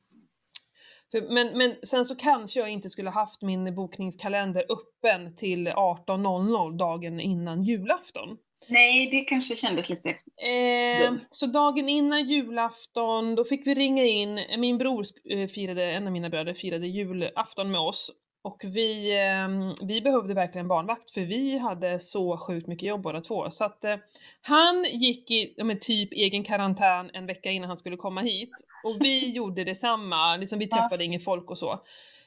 För, 1.12 1.22
men, 1.22 1.58
men 1.58 1.76
sen 1.84 2.06
så 2.06 2.16
kanske 2.16 2.60
jag 2.60 2.70
inte 2.70 2.90
skulle 2.90 3.10
haft 3.10 3.42
min 3.42 3.76
bokningskalender 3.76 4.66
öppen 4.70 5.36
till 5.36 5.68
18.00 5.68 6.78
dagen 6.78 7.20
innan 7.20 7.64
julafton. 7.64 8.38
Nej, 8.68 9.10
det 9.12 9.20
kanske 9.20 9.56
kändes 9.56 9.90
lite... 9.90 10.10
Eh, 10.10 11.14
så 11.30 11.46
dagen 11.46 11.90
innan 11.90 12.26
julafton, 12.26 13.36
då 13.36 13.44
fick 13.44 13.68
vi 13.68 13.74
ringa 13.76 14.04
in, 14.04 14.40
min 14.58 14.78
bror 14.78 15.06
eh, 15.30 15.48
firade, 15.48 15.92
en 15.92 16.08
av 16.08 16.14
mina 16.14 16.30
bröder 16.30 16.54
firade 16.54 16.88
julafton 16.88 17.72
med 17.72 17.82
oss. 17.82 18.12
Och 18.42 18.62
vi, 18.64 19.18
eh, 19.18 19.74
vi 19.88 20.02
behövde 20.02 20.34
verkligen 20.34 20.68
barnvakt 20.68 21.12
för 21.12 21.22
vi 21.22 21.58
hade 21.58 22.00
så 22.00 22.38
sjukt 22.38 22.68
mycket 22.68 22.88
jobb 22.90 23.02
båda 23.02 23.22
två. 23.22 23.50
Så 23.50 23.66
att 23.66 23.84
eh, 23.84 23.96
han 24.42 24.84
gick 24.84 25.32
i 25.32 25.54
ja, 25.58 25.64
men 25.64 25.80
typ 25.80 26.14
egen 26.14 26.44
karantän 26.44 27.10
en 27.14 27.26
vecka 27.26 27.52
innan 27.52 27.70
han 27.70 27.78
skulle 27.78 27.98
komma 27.98 28.22
hit. 28.22 28.52
Och 28.84 28.98
vi 29.00 29.30
gjorde 29.36 29.64
detsamma, 29.64 30.38
liksom 30.38 30.60
vi 30.60 30.68
Ja. 30.72 30.78
träffade 30.78 31.04
ingen 31.06 31.20
folk 31.22 31.52
och 31.52 31.58
så. 31.58 31.80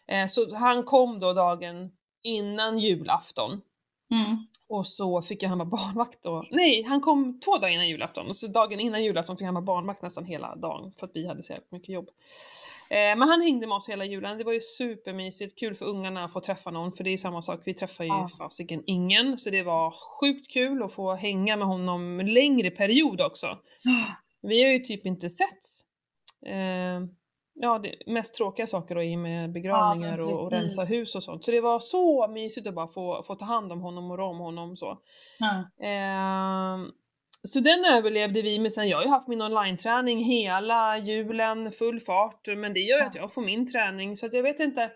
Eh, 0.06 0.26
så 0.26 0.54
han 0.54 0.82
kom 0.84 1.18
då 1.18 1.32
dagen 1.32 1.90
innan 2.22 2.78
julafton. 2.78 3.50
Mm. 4.10 4.46
Och 4.68 4.86
så 4.86 5.22
fick 5.22 5.44
han 5.44 5.58
vara 5.58 5.68
barnvakt 5.68 6.22
då. 6.22 6.44
Nej, 6.50 6.82
han 6.82 7.00
kom 7.00 7.40
två 7.40 7.58
dagar 7.58 7.68
innan 7.68 7.88
julafton. 7.88 8.26
Och 8.26 8.36
så 8.36 8.46
dagen 8.46 8.80
innan 8.80 9.04
julafton 9.04 9.36
fick 9.36 9.44
han 9.44 9.54
vara 9.54 9.64
barnvakt 9.64 10.02
nästan 10.02 10.24
hela 10.24 10.56
dagen. 10.56 10.92
För 10.92 11.06
att 11.06 11.10
vi 11.14 11.26
hade 11.26 11.42
så 11.42 11.52
jävla 11.52 11.66
mycket 11.70 11.88
jobb. 11.88 12.08
Eh, 12.92 13.16
men 13.18 13.22
han 13.28 13.42
hängde 13.42 13.66
med 13.66 13.76
oss 13.76 13.88
hela 13.88 14.04
julen. 14.04 14.38
Det 14.38 14.44
var 14.44 14.52
ju 14.52 14.60
supermysigt. 14.60 15.58
Kul 15.58 15.74
för 15.74 15.86
ungarna 15.86 16.24
att 16.24 16.32
få 16.32 16.40
träffa 16.40 16.70
någon. 16.70 16.92
För 16.92 17.04
det 17.04 17.10
är 17.10 17.12
ju 17.12 17.18
samma 17.18 17.42
sak. 17.42 17.60
Vi 17.64 17.74
träffar 17.74 18.04
ju 18.04 18.08
Ja. 18.08 18.28
fasiken 18.38 18.82
ingen. 18.86 19.38
Så 19.38 19.50
det 19.50 19.62
var 19.62 19.90
sjukt 20.20 20.52
kul 20.52 20.82
att 20.82 20.92
få 20.92 21.14
hänga 21.14 21.56
med 21.56 21.66
honom 21.66 22.20
en 22.20 22.32
längre 22.34 22.70
period 22.70 23.20
också. 23.20 23.46
Vi 24.42 24.62
har 24.64 24.70
ju 24.70 24.78
typ 24.78 25.06
inte 25.06 25.28
setts. 25.28 25.82
Eh, 26.46 27.00
ja, 27.54 27.78
det 27.78 28.12
mest 28.12 28.34
tråkiga 28.38 28.66
saker 28.66 28.94
då 28.94 29.02
är 29.02 29.16
med 29.16 29.52
begravningar 29.52 30.16
men 30.16 30.26
och, 30.26 30.44
och 30.44 30.50
rensa 30.50 30.84
hus 30.84 31.14
och 31.14 31.22
sånt. 31.22 31.44
Så 31.44 31.50
det 31.50 31.60
var 31.60 31.78
så 31.78 32.28
mysigt 32.28 32.66
att 32.66 32.74
bara 32.74 32.88
få, 32.88 33.22
få 33.26 33.34
ta 33.34 33.44
hand 33.44 33.72
om 33.72 33.80
honom 33.80 34.10
och 34.10 34.18
rå 34.18 34.26
om 34.26 34.38
honom 34.38 34.76
så. 34.76 34.98
Ja. 35.38 35.64
Så 37.48 37.60
den 37.60 37.84
överlevde 37.84 38.42
vi, 38.42 38.58
men 38.58 38.70
sen 38.70 38.88
jag 38.88 38.98
har 38.98 39.04
ju 39.04 39.10
haft 39.10 39.28
min 39.28 39.42
online-träning 39.42 40.24
hela 40.24 40.98
julen, 40.98 41.72
full 41.72 42.00
fart, 42.00 42.48
men 42.56 42.74
det 42.74 42.80
gör 42.80 42.98
ju 42.98 43.04
att 43.04 43.14
jag 43.14 43.32
får 43.32 43.42
min 43.42 43.72
träning, 43.72 44.16
så 44.16 44.26
att 44.26 44.32
jag 44.32 44.42
vet 44.42 44.60
inte. 44.60 44.90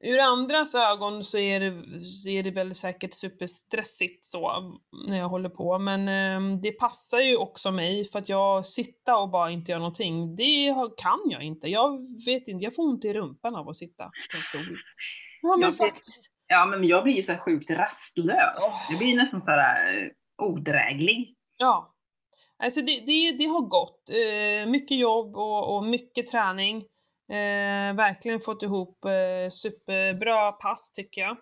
Ur 0.00 0.18
andras 0.18 0.74
ögon 0.74 1.24
så 1.24 1.38
är 1.38 1.60
det, 1.60 2.00
så 2.04 2.28
är 2.28 2.42
det 2.42 2.50
väl 2.50 2.74
säkert 2.74 3.12
superstressigt 3.12 4.24
så 4.24 4.72
när 5.08 5.18
jag 5.18 5.28
håller 5.28 5.48
på, 5.48 5.78
men 5.78 6.08
ehm, 6.08 6.60
det 6.60 6.72
passar 6.72 7.20
ju 7.20 7.36
också 7.36 7.70
mig 7.70 8.04
för 8.04 8.18
att 8.18 8.28
jag 8.28 8.66
sitta 8.66 9.16
och 9.16 9.30
bara 9.30 9.50
inte 9.50 9.72
göra 9.72 9.78
någonting, 9.78 10.36
det 10.36 10.74
kan 10.96 11.20
jag 11.30 11.42
inte. 11.42 11.68
Jag 11.68 11.98
vet 12.26 12.48
inte, 12.48 12.64
jag 12.64 12.74
får 12.74 12.82
ont 12.82 13.04
i 13.04 13.12
rumpan 13.12 13.56
av 13.56 13.68
att 13.68 13.76
sitta 13.76 14.04
på 14.04 14.36
en 14.36 14.42
stol. 14.42 14.78
Ja 15.42 15.56
men 15.56 15.60
Jag 15.60 15.76
faktiskt. 15.76 16.32
ja, 16.46 16.66
men 16.66 16.84
jag 16.84 17.04
blir 17.04 17.14
ju 17.14 17.22
så 17.22 17.32
här 17.32 17.38
sjukt 17.38 17.70
rastlös. 17.70 18.58
Åh. 18.60 18.86
Jag 18.90 18.98
blir 18.98 19.16
nästan 19.16 19.40
så 19.40 19.50
här 19.50 20.02
eh, 20.02 20.08
odräglig. 20.42 21.34
Ja. 21.56 21.94
Alltså 22.56 22.80
det, 22.80 23.00
det, 23.00 23.32
det 23.32 23.46
har 23.46 23.60
gått. 23.60 24.10
Eh, 24.10 24.70
mycket 24.70 24.98
jobb 24.98 25.36
och, 25.36 25.76
och 25.76 25.84
mycket 25.84 26.26
träning. 26.26 26.76
Eh, 27.28 27.94
verkligen 27.94 28.40
fått 28.40 28.62
ihop 28.62 29.04
eh, 29.04 29.48
superbra 29.50 30.52
pass 30.52 30.92
tycker 30.92 31.20
jag. 31.20 31.36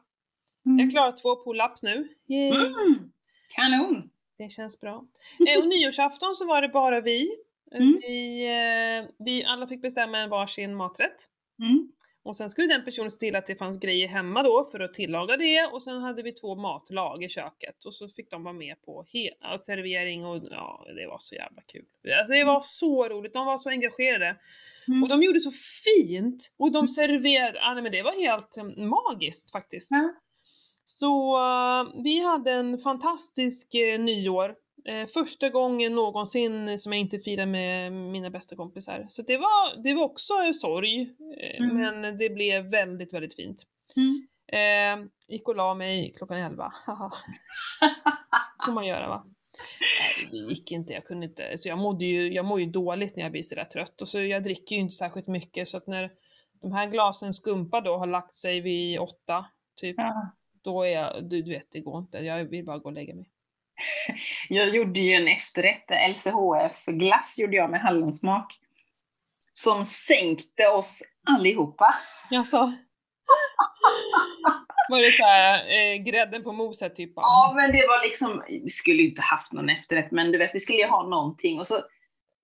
Jag 0.79 0.91
klarar 0.91 1.13
två 1.13 1.45
pull-ups 1.45 1.83
nu. 1.83 2.09
Yay. 2.29 2.49
Mm. 2.49 3.13
Kanon! 3.49 4.11
Det 4.39 4.49
känns 4.49 4.81
bra. 4.81 5.05
Eh, 5.49 5.59
och 5.59 5.69
nyårsafton 5.69 6.35
så 6.35 6.47
var 6.47 6.63
det 6.63 6.69
bara 6.69 7.01
vi. 7.01 7.31
Mm. 7.75 8.01
Vi, 8.03 8.45
eh, 8.47 9.11
vi 9.19 9.45
alla 9.45 9.67
fick 9.67 9.83
bestämma 9.83 10.19
en 10.19 10.31
varsin 10.31 10.75
maträtt. 10.75 11.17
Mm. 11.63 11.89
Och 12.25 12.37
sen 12.37 12.49
skulle 12.49 12.69
den 12.69 12.85
personen 12.85 13.11
se 13.11 13.19
till 13.19 13.37
att 13.37 13.47
det 13.47 13.57
fanns 13.57 13.81
grejer 13.81 14.09
hemma 14.09 14.43
då 14.43 14.64
för 14.73 14.81
att 14.81 14.95
tillaga 14.95 15.37
det 15.37 15.67
och 15.73 15.83
sen 15.83 16.02
hade 16.02 16.23
vi 16.23 16.33
två 16.33 16.55
matlag 16.55 17.25
i 17.25 17.29
köket 17.29 17.85
och 17.85 17.95
så 17.95 18.09
fick 18.09 18.31
de 18.31 18.43
vara 18.45 18.55
med 18.55 18.83
på 18.83 19.05
hela 19.09 19.59
servering 19.59 20.25
och 20.26 20.43
ja, 20.50 20.87
det 20.97 21.07
var 21.07 21.17
så 21.19 21.35
jävla 21.35 21.62
kul. 21.62 21.85
Alltså 22.19 22.35
det 22.35 22.45
var 22.45 22.61
så 22.62 23.09
roligt, 23.09 23.33
de 23.33 23.47
var 23.47 23.59
så 23.59 23.71
engagerade. 23.71 24.37
Mm. 24.88 25.02
Och 25.02 25.09
de 25.09 25.23
gjorde 25.23 25.41
så 25.41 25.52
fint! 25.85 26.55
Och 26.59 26.73
de 26.73 26.88
serverade, 26.88 27.59
ja, 27.59 27.75
nej, 27.75 27.83
men 27.83 27.93
det 27.93 28.02
var 28.02 28.12
helt 28.12 28.57
eh, 28.57 28.87
magiskt 28.87 29.52
faktiskt. 29.52 29.91
Ja. 29.91 30.14
Så 30.85 31.37
eh, 31.37 32.02
vi 32.05 32.25
hade 32.25 32.52
en 32.52 32.79
fantastisk 32.79 33.75
eh, 33.75 34.00
nyår. 34.00 34.55
Eh, 34.85 35.07
första 35.07 35.49
gången 35.49 35.95
någonsin 35.95 36.79
som 36.79 36.93
jag 36.93 37.01
inte 37.01 37.19
firar 37.19 37.47
med 37.47 37.93
mina 37.93 38.31
bästa 38.31 38.57
kompisar. 38.57 39.05
Så 39.09 39.23
det 39.23 39.37
var, 39.37 39.83
det 39.83 39.95
var 39.95 40.05
också 40.05 40.35
sorg, 40.55 41.01
eh, 41.41 41.65
Mm. 41.65 41.77
men 42.01 42.19
det 42.19 42.29
blev 42.31 42.65
väldigt, 42.71 43.15
väldigt 43.15 43.37
fint. 43.37 43.62
Mm. 43.97 44.27
Eh, 44.53 45.07
gick 45.29 45.49
och 45.49 45.57
la 45.57 45.75
mig 45.75 46.12
klockan 46.17 46.39
11. 46.39 46.73
Haha. 46.87 47.11
får 48.67 48.73
man 48.73 48.87
göra 48.87 49.09
va? 49.09 49.25
Nej, 50.21 50.29
det 50.31 50.37
gick 50.53 50.73
inte, 50.73 50.93
jag 50.93 51.05
kunde 51.07 51.27
inte. 51.27 51.59
Så 51.59 51.69
jag, 51.69 51.79
mådde 51.79 52.05
ju, 52.05 52.33
jag 52.33 52.45
mår 52.45 52.61
ju 52.61 52.67
dåligt 52.67 53.17
när 53.17 53.23
jag 53.23 53.33
blir 53.33 53.43
sådär 53.43 53.65
trött 53.65 54.01
och 54.03 54.09
så 54.09 54.21
jag 54.21 54.43
dricker 54.43 54.77
ju 54.77 54.83
inte 54.83 54.95
särskilt 54.95 55.27
mycket 55.27 55.69
så 55.69 55.77
att 55.77 55.87
när 55.87 56.11
de 56.62 56.73
här 56.73 56.87
glasen 56.91 57.33
skumpa 57.33 57.81
då 57.81 57.97
har 57.97 58.07
lagt 58.07 58.35
sig 58.35 58.61
vid 58.61 58.99
åtta, 58.99 59.47
typ, 59.81 59.95
Ja. 59.99 60.31
då 60.62 60.83
är 60.83 60.89
jag, 60.91 61.25
du, 61.31 61.43
du 61.43 61.51
vet 61.51 61.67
det 61.73 61.81
går 61.81 61.99
inte. 61.99 62.19
Jag 62.19 62.45
vill 62.45 62.65
bara 62.65 62.79
gå 62.79 62.85
och 62.89 62.93
lägga 62.93 63.15
mig. 63.15 63.29
Jag 64.49 64.69
gjorde 64.69 65.00
ju 65.00 65.12
en 65.12 65.29
efterrätt, 65.29 65.91
LCHF-glass 66.11 67.38
gjorde 67.38 67.57
jag 67.57 67.71
med 67.71 67.81
hallonsmak. 67.81 68.59
Som 69.52 69.85
sänkte 69.85 70.69
oss 70.69 71.02
allihopa. 71.26 71.95
Jaså? 72.31 72.73
Var 74.88 74.99
det 74.99 75.12
såhär 75.12 75.55
eh, 75.55 76.02
grädden 76.02 76.43
på 76.43 76.52
moset 76.52 76.97
typ? 76.97 77.12
Ja, 77.17 77.52
men 77.57 77.73
det 77.73 77.87
var 77.87 78.05
liksom, 78.05 78.43
vi 78.49 78.71
skulle 78.71 79.02
ju 79.02 79.09
inte 79.09 79.23
haft 79.23 79.52
någon 79.52 79.69
efterrätt, 79.69 80.11
men 80.11 80.33
du 80.33 80.38
vet, 80.38 80.55
vi 80.55 80.61
skulle 80.61 80.79
ju 80.79 80.87
ha 80.87 81.09
någonting. 81.09 81.59
Och 81.61 81.67
så 81.67 81.83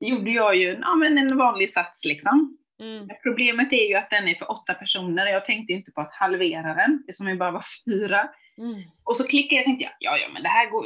gjorde 0.00 0.30
jag 0.30 0.56
ju 0.56 0.78
ja, 0.80 0.94
men 0.94 1.18
en 1.18 1.37
vanlig 1.37 1.70
sats 1.70 2.04
liksom. 2.04 2.58
Mm. 2.80 3.08
Problemet 3.23 3.73
är 3.73 3.88
ju 3.88 3.94
att 3.94 4.11
den 4.11 4.28
är 4.28 4.35
för 4.35 4.50
åtta 4.50 4.75
personer. 4.75 5.26
Jag 5.26 5.44
tänkte 5.47 5.73
ju 5.73 5.78
inte 5.78 5.92
på 5.92 6.00
att 6.00 6.14
halvera 6.14 6.75
den, 6.75 7.04
eftersom 7.08 7.26
vi 7.26 7.37
bara 7.37 7.50
var 7.50 7.64
fyra. 7.85 8.28
Mm. 8.58 8.82
Och 9.04 9.16
så 9.16 9.28
klickade 9.28 9.54
jag 9.54 9.62
och 9.62 9.66
tänkte, 9.66 9.92
ja, 9.99 10.16
ja, 10.23 10.28
men 10.32 10.42
det 10.42 10.49
här 10.49 10.70
går, 10.70 10.85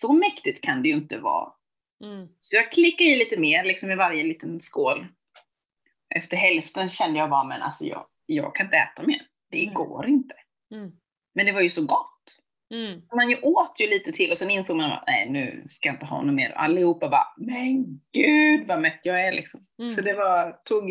så 0.00 0.12
mäktigt 0.12 0.60
kan 0.60 0.82
det 0.82 0.88
ju 0.88 0.94
inte 0.94 1.18
vara. 1.18 1.52
Mm. 2.04 2.28
Så 2.40 2.56
jag 2.56 2.70
klickade 2.70 3.10
i 3.10 3.16
lite 3.16 3.36
mer, 3.36 3.64
liksom 3.64 3.90
i 3.90 3.94
varje 3.94 4.24
liten 4.24 4.60
skål. 4.60 5.06
Efter 6.14 6.36
hälften 6.36 6.88
kände 6.88 7.18
jag 7.18 7.30
bara, 7.30 7.44
men 7.44 7.62
alltså 7.62 7.84
jag, 7.84 8.06
jag 8.26 8.54
kan 8.54 8.66
inte 8.66 8.76
äta 8.76 9.02
mer. 9.02 9.22
Det 9.50 9.56
Nej. 9.56 9.70
går 9.74 10.06
inte. 10.06 10.34
Mm. 10.74 10.92
Men 11.34 11.46
det 11.46 11.52
var 11.52 11.60
ju 11.60 11.70
så 11.70 11.82
gott. 11.82 12.12
Mm. 12.74 13.02
Man 13.16 13.30
ju 13.30 13.36
åt 13.36 13.80
ju 13.80 13.86
lite 13.86 14.12
till 14.12 14.30
och 14.30 14.38
sen 14.38 14.50
insåg 14.50 14.76
man 14.76 14.92
att 14.92 15.04
nej, 15.06 15.30
nu 15.30 15.64
ska 15.68 15.88
jag 15.88 15.94
inte 15.94 16.06
ha 16.06 16.22
något 16.22 16.34
mer. 16.34 16.50
Allihopa 16.50 17.08
bara, 17.08 17.26
men 17.36 18.00
gud 18.12 18.66
vad 18.66 18.80
mätt 18.80 19.00
jag 19.02 19.26
är 19.26 19.32
liksom. 19.32 19.60
Mm. 19.78 19.90
Så 19.90 20.00
det 20.00 20.14
var, 20.14 20.52
tog, 20.64 20.90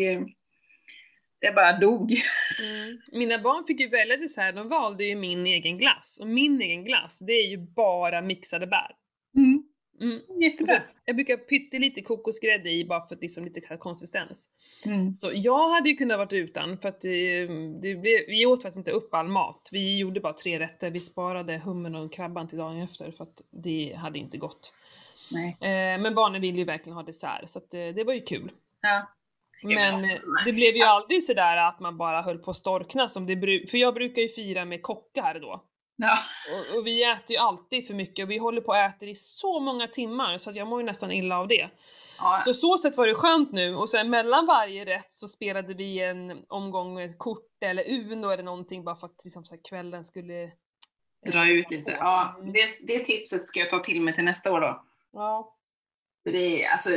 det 1.40 1.52
bara 1.54 1.78
dog. 1.78 2.16
Mm. 2.62 3.00
Mina 3.12 3.38
barn 3.38 3.64
fick 3.66 3.80
ju 3.80 3.88
välja 3.88 4.16
här, 4.36 4.52
de 4.52 4.68
valde 4.68 5.04
ju 5.04 5.16
min 5.16 5.46
egen 5.46 5.78
glass. 5.78 6.18
Och 6.20 6.26
min 6.26 6.60
egen 6.62 6.84
glass, 6.84 7.18
det 7.18 7.32
är 7.32 7.46
ju 7.46 7.58
bara 7.58 8.22
mixade 8.22 8.66
bär. 8.66 8.90
Mm. 9.36 9.62
Och 10.28 10.42
Jättebra. 10.42 10.76
så, 10.76 10.82
jag 11.04 11.16
brukar 11.16 11.36
pytte 11.36 11.78
lite 11.78 12.02
kokosgrädde 12.02 12.70
i 12.70 12.84
bara 12.84 13.06
för 13.06 13.14
att 13.14 13.22
liksom 13.22 13.44
lite 13.44 13.60
konsistens. 13.60 14.48
Mm. 14.86 15.14
Så 15.14 15.30
jag 15.34 15.68
hade 15.68 15.88
ju 15.88 15.96
kunnat 15.96 16.18
varit 16.18 16.32
utan 16.32 16.78
för 16.78 16.88
att 16.88 17.00
det, 17.00 17.46
det 17.82 17.94
blev, 17.94 18.20
vi 18.28 18.46
åt 18.46 18.62
faktiskt 18.62 18.78
inte 18.78 18.90
upp 18.90 19.14
all 19.14 19.28
mat. 19.28 19.68
Vi 19.72 19.98
gjorde 19.98 20.20
bara 20.20 20.32
tre 20.32 20.58
rätter, 20.58 20.90
vi 20.90 21.00
sparade 21.00 21.58
hummen 21.58 21.94
och 21.94 22.12
krabban 22.12 22.48
till 22.48 22.58
dagen 22.58 22.82
efter 22.82 23.10
för 23.10 23.24
att 23.24 23.42
det 23.50 23.94
hade 23.96 24.18
inte 24.18 24.38
gått. 24.38 24.72
Eh, 25.60 26.02
men 26.02 26.14
barnen 26.14 26.40
ville 26.40 26.58
ju 26.58 26.64
verkligen 26.64 26.96
ha 26.96 27.02
dessert 27.02 27.48
så 27.48 27.58
att, 27.58 27.74
eh, 27.74 27.88
det 27.88 28.04
var 28.04 28.14
ju 28.14 28.20
kul. 28.20 28.50
Ja. 28.80 29.06
Men 29.62 30.04
eh, 30.04 30.18
det 30.44 30.52
blev 30.52 30.76
ju 30.76 30.82
aldrig 30.82 31.22
sådär 31.24 31.56
att 31.56 31.80
man 31.80 31.96
bara 31.98 32.22
höll 32.22 32.38
på 32.38 32.50
att 32.50 32.56
storkna 32.56 33.08
som 33.08 33.26
det 33.26 33.34
bru- 33.34 33.66
för 33.70 33.78
jag 33.78 33.94
brukar 33.94 34.22
ju 34.22 34.28
fira 34.28 34.64
med 34.64 34.82
kockar 34.82 35.38
då. 35.40 35.64
Ja. 35.96 36.18
Och, 36.52 36.78
och 36.78 36.86
vi 36.86 37.04
äter 37.04 37.30
ju 37.30 37.36
alltid 37.36 37.86
för 37.86 37.94
mycket 37.94 38.24
och 38.24 38.30
vi 38.30 38.38
håller 38.38 38.60
på 38.60 38.68
och 38.68 38.76
äter 38.76 39.08
i 39.08 39.14
så 39.14 39.60
många 39.60 39.86
timmar 39.88 40.38
så 40.38 40.50
att 40.50 40.56
jag 40.56 40.66
mår 40.68 40.80
ju 40.80 40.86
nästan 40.86 41.12
illa 41.12 41.38
av 41.38 41.48
det. 41.48 41.68
Ja. 42.18 42.40
Så 42.44 42.54
så 42.54 42.78
sätt 42.78 42.96
var 42.96 43.06
det 43.06 43.14
skönt 43.14 43.52
nu 43.52 43.74
och 43.76 43.88
sen 43.88 44.10
mellan 44.10 44.46
varje 44.46 44.84
rätt 44.84 45.12
så 45.12 45.28
spelade 45.28 45.74
vi 45.74 45.98
en 46.02 46.44
omgång 46.48 46.94
med 46.94 47.18
kort 47.18 47.62
eller 47.64 47.84
Uno 47.90 48.30
eller 48.30 48.42
någonting 48.42 48.84
bara 48.84 48.96
för 48.96 49.06
att 49.06 49.24
liksom, 49.24 49.44
så 49.44 49.54
här, 49.54 49.62
kvällen 49.68 50.04
skulle 50.04 50.42
eh, 50.42 50.50
Dra 51.32 51.48
ut 51.50 51.70
lite. 51.70 51.90
Ja, 51.90 52.36
Mm. 52.38 52.52
det, 52.52 52.66
det 52.86 53.04
tipset 53.04 53.48
ska 53.48 53.60
jag 53.60 53.70
ta 53.70 53.78
till 53.78 54.00
mig 54.02 54.14
till 54.14 54.24
nästa 54.24 54.52
år 54.52 54.60
då. 54.60 54.84
Ja. 55.12 55.54
För 56.24 56.32
det 56.32 56.64
är, 56.64 56.72
alltså, 56.72 56.90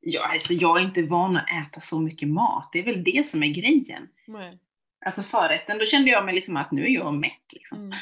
ja, 0.00 0.32
alltså, 0.32 0.52
jag 0.52 0.78
är 0.78 0.82
inte 0.84 1.02
van 1.02 1.36
att 1.36 1.44
äta 1.68 1.80
så 1.80 2.00
mycket 2.00 2.28
mat. 2.28 2.68
Det 2.72 2.78
är 2.78 2.84
väl 2.84 3.04
det 3.04 3.26
som 3.26 3.42
är 3.42 3.48
grejen. 3.48 4.08
Nej. 4.26 4.58
Alltså 5.06 5.22
förrätten, 5.22 5.78
då 5.78 5.84
kände 5.84 6.10
jag 6.10 6.24
mig 6.24 6.34
liksom 6.34 6.56
att 6.56 6.70
nu 6.70 6.84
är 6.84 6.88
jag 6.90 7.14
mätt 7.14 7.52
liksom. 7.52 7.78
Mm. 7.78 7.96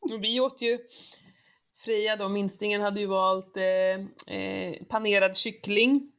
Och 0.00 0.24
vi 0.24 0.40
åt 0.40 0.62
ju, 0.62 0.78
Freja 1.84 2.16
då, 2.16 2.28
minstingen, 2.28 2.80
hade 2.80 3.00
ju 3.00 3.06
valt 3.06 3.56
eh, 3.56 4.34
eh, 4.36 4.74
panerad 4.88 5.36
kyckling. 5.36 6.12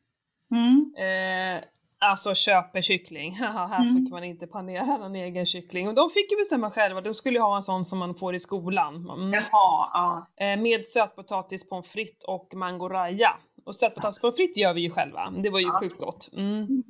Mm. 0.51 0.93
Eh, 0.97 1.63
alltså 1.99 2.35
köper 2.35 2.81
kyckling. 2.81 3.31
Här 3.35 3.81
Mm. 3.81 3.95
fick 3.95 4.11
man 4.11 4.23
inte 4.23 4.47
panera 4.47 4.97
någon 4.97 5.15
egen 5.15 5.45
kyckling. 5.45 5.87
Och 5.87 5.93
de 5.93 6.09
fick 6.09 6.31
ju 6.31 6.37
bestämma 6.37 6.71
själva, 6.71 7.01
de 7.01 7.13
skulle 7.13 7.37
ju 7.39 7.43
ha 7.43 7.55
en 7.55 7.61
sån 7.61 7.85
som 7.85 7.99
man 7.99 8.15
får 8.15 8.35
i 8.35 8.39
skolan. 8.39 9.09
Mm. 9.09 9.33
Jaha, 9.33 9.89
ja. 9.93 10.27
Eh, 10.45 10.59
med 10.59 10.87
sötpotatis, 10.87 11.69
pommes 11.69 11.89
frites 11.91 12.23
och 12.23 12.53
mangoraja. 12.55 13.37
Och 13.65 13.75
sötpotatis 13.75 14.19
pommes 14.19 14.35
frites 14.35 14.57
gör 14.57 14.73
vi 14.73 14.81
ju 14.81 14.89
själva, 14.89 15.33
det 15.43 15.49
var 15.49 15.59
ju 15.59 15.65
Ja. 15.65 15.79
sjukt 15.79 15.99
gott. 15.99 16.29
Mm. 16.33 16.83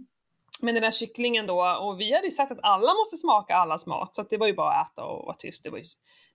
Men 0.61 0.73
den 0.75 0.83
här 0.83 0.91
kycklingen 0.91 1.47
då, 1.47 1.77
och 1.81 1.99
vi 1.99 2.13
hade 2.13 2.27
ju 2.27 2.31
sagt 2.31 2.51
att 2.51 2.59
alla 2.63 2.93
måste 2.93 3.17
smaka 3.17 3.55
allas 3.55 3.87
mat, 3.87 4.15
så 4.15 4.21
att 4.21 4.29
det 4.29 4.37
var 4.37 4.47
ju 4.47 4.53
bara 4.53 4.73
att 4.81 4.91
äta 4.91 5.03
och 5.05 5.25
vara 5.25 5.35
tyst. 5.39 5.63
Det 5.63 5.69
var 5.69 5.77
ju, 5.77 5.83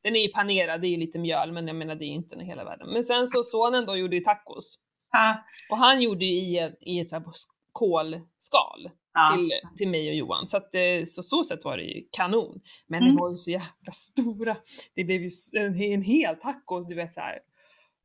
den 0.02 0.16
är 0.16 0.20
ju 0.20 0.28
panerad, 0.28 0.80
det 0.80 0.86
är 0.86 0.90
ju 0.90 0.96
lite 0.96 1.18
mjöl, 1.18 1.52
men 1.52 1.66
jag 1.66 1.76
menar 1.76 1.94
det 1.94 2.04
är 2.04 2.08
ju 2.08 2.14
inte 2.14 2.38
hela 2.44 2.64
världen. 2.64 2.88
Men 2.92 3.04
sen 3.04 3.28
så 3.28 3.42
sonen 3.42 3.86
då 3.86 3.96
gjorde 3.96 4.16
ju 4.16 4.22
tacos. 4.22 4.78
Ja. 5.12 5.44
Och 5.70 5.78
han 5.78 6.02
gjorde 6.02 6.24
ju 6.24 6.34
i, 6.34 6.72
i 6.80 7.00
ett 7.00 7.08
så 7.08 7.16
här 7.16 7.24
kolskal 7.72 8.90
Ja. 9.14 9.34
till, 9.36 9.52
till 9.78 9.88
mig 9.88 10.08
och 10.08 10.14
Johan. 10.14 10.46
Så 10.46 10.56
att 10.56 10.74
eh, 10.74 11.04
så, 11.04 11.22
så 11.22 11.44
sätt 11.44 11.64
var 11.64 11.76
det 11.76 11.82
ju 11.82 12.08
kanon. 12.12 12.60
Men 12.86 13.02
Mm. 13.02 13.14
det 13.14 13.20
var 13.20 13.30
ju 13.30 13.36
så 13.36 13.50
jäkla 13.50 13.92
stora. 13.92 14.56
Det 14.94 15.04
blev 15.04 15.22
ju 15.22 15.30
en, 15.58 15.80
en 15.82 16.02
hel 16.02 16.36
tacos, 16.36 16.86
du 16.88 16.94
vet 16.94 17.12
så 17.12 17.20
här. 17.20 17.38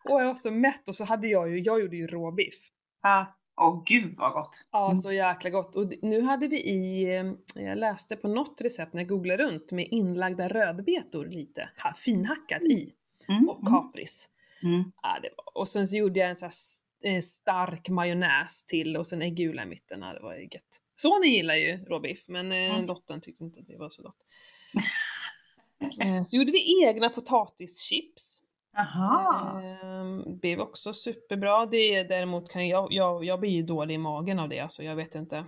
Och 0.10 0.22
jag 0.22 0.26
var 0.28 0.36
så 0.36 0.52
mätt 0.52 0.88
och 0.88 0.96
så 0.96 1.06
hade 1.06 1.28
jag 1.28 1.50
ju, 1.50 1.60
jag 1.60 1.82
gjorde 1.82 1.98
ju 1.98 2.08
råbiff. 2.08 2.56
Ja. 3.02 3.38
Åh 3.62 3.84
gud 3.86 4.16
vad 4.18 4.34
gott. 4.34 4.66
Ja, 4.72 4.86
Mm. 4.86 4.98
så 4.98 5.12
jäkla 5.12 5.50
gott. 5.50 5.76
Och 5.76 5.92
nu 6.02 6.22
hade 6.22 6.48
vi 6.48 6.58
i, 6.62 7.04
eh, 7.18 7.32
jag 7.56 7.78
läste 7.78 8.16
på 8.16 8.28
något 8.28 8.62
recept 8.62 8.94
när 8.94 9.02
jag 9.02 9.10
googlade 9.10 9.44
runt 9.44 9.72
med 9.72 9.88
inlagda 9.92 10.48
rödbetor 10.48 11.26
lite, 11.26 11.70
ha, 11.84 11.94
finhackat 11.94 12.62
i. 12.62 12.94
Mm. 13.28 13.50
Och 13.50 13.68
kapris. 13.68 14.30
Mm. 14.64 14.92
Ja, 15.02 15.20
det 15.22 15.30
var, 15.38 15.58
och 15.62 15.68
sen 15.68 15.88
så 15.88 15.98
gjorde 15.98 16.20
jag 16.20 16.30
en 16.30 16.36
så 16.36 16.46
här 17.04 17.22
stark 17.22 17.90
majonnäs 17.90 18.66
till 18.66 18.98
och 18.98 19.08
sen 19.08 19.22
äggula 19.22 19.64
i 19.64 19.66
mitten. 19.66 20.02
Ja, 20.02 20.14
det 20.14 20.20
var 20.20 20.36
gött. 20.36 20.82
Sonen 20.96 21.30
gillar 21.32 21.56
ju 21.56 21.86
råbiff 21.86 22.24
men 22.28 22.52
eh, 22.52 22.58
Mm. 22.58 22.86
dottern 22.88 23.22
tyckte 23.22 23.44
inte 23.44 23.60
att 23.60 23.68
det 23.68 23.78
var 23.78 23.90
så 23.90 24.04
gott. 24.04 24.18
Eh, 26.02 26.22
så 26.24 26.38
gjorde 26.38 26.52
vi 26.52 26.84
egna 26.86 27.10
potatischips. 27.10 28.44
Jaha. 28.74 29.62
Blev 30.42 30.60
också 30.60 30.94
superbra. 30.94 31.66
Det 31.66 32.04
däremot 32.04 32.52
kan 32.52 32.68
jag, 32.68 32.94
jag, 32.94 33.24
jag 33.24 33.40
blir 33.40 33.50
ju 33.50 33.64
dålig 33.64 33.96
i 33.96 33.98
magen 33.98 34.40
av 34.40 34.50
det, 34.50 34.60
alltså 34.60 34.84
jag 34.84 34.96
vet 34.96 35.16
inte. 35.16 35.46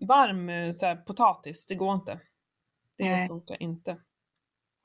Varm 0.00 0.48
eh, 0.48 0.72
så 0.72 0.86
här, 0.86 0.96
potatis, 0.96 1.66
det 1.66 1.74
går 1.74 1.94
inte. 1.94 2.20
Det 2.98 3.10
Nej. 3.10 3.28
funkar 3.28 3.62
inte. 3.62 3.96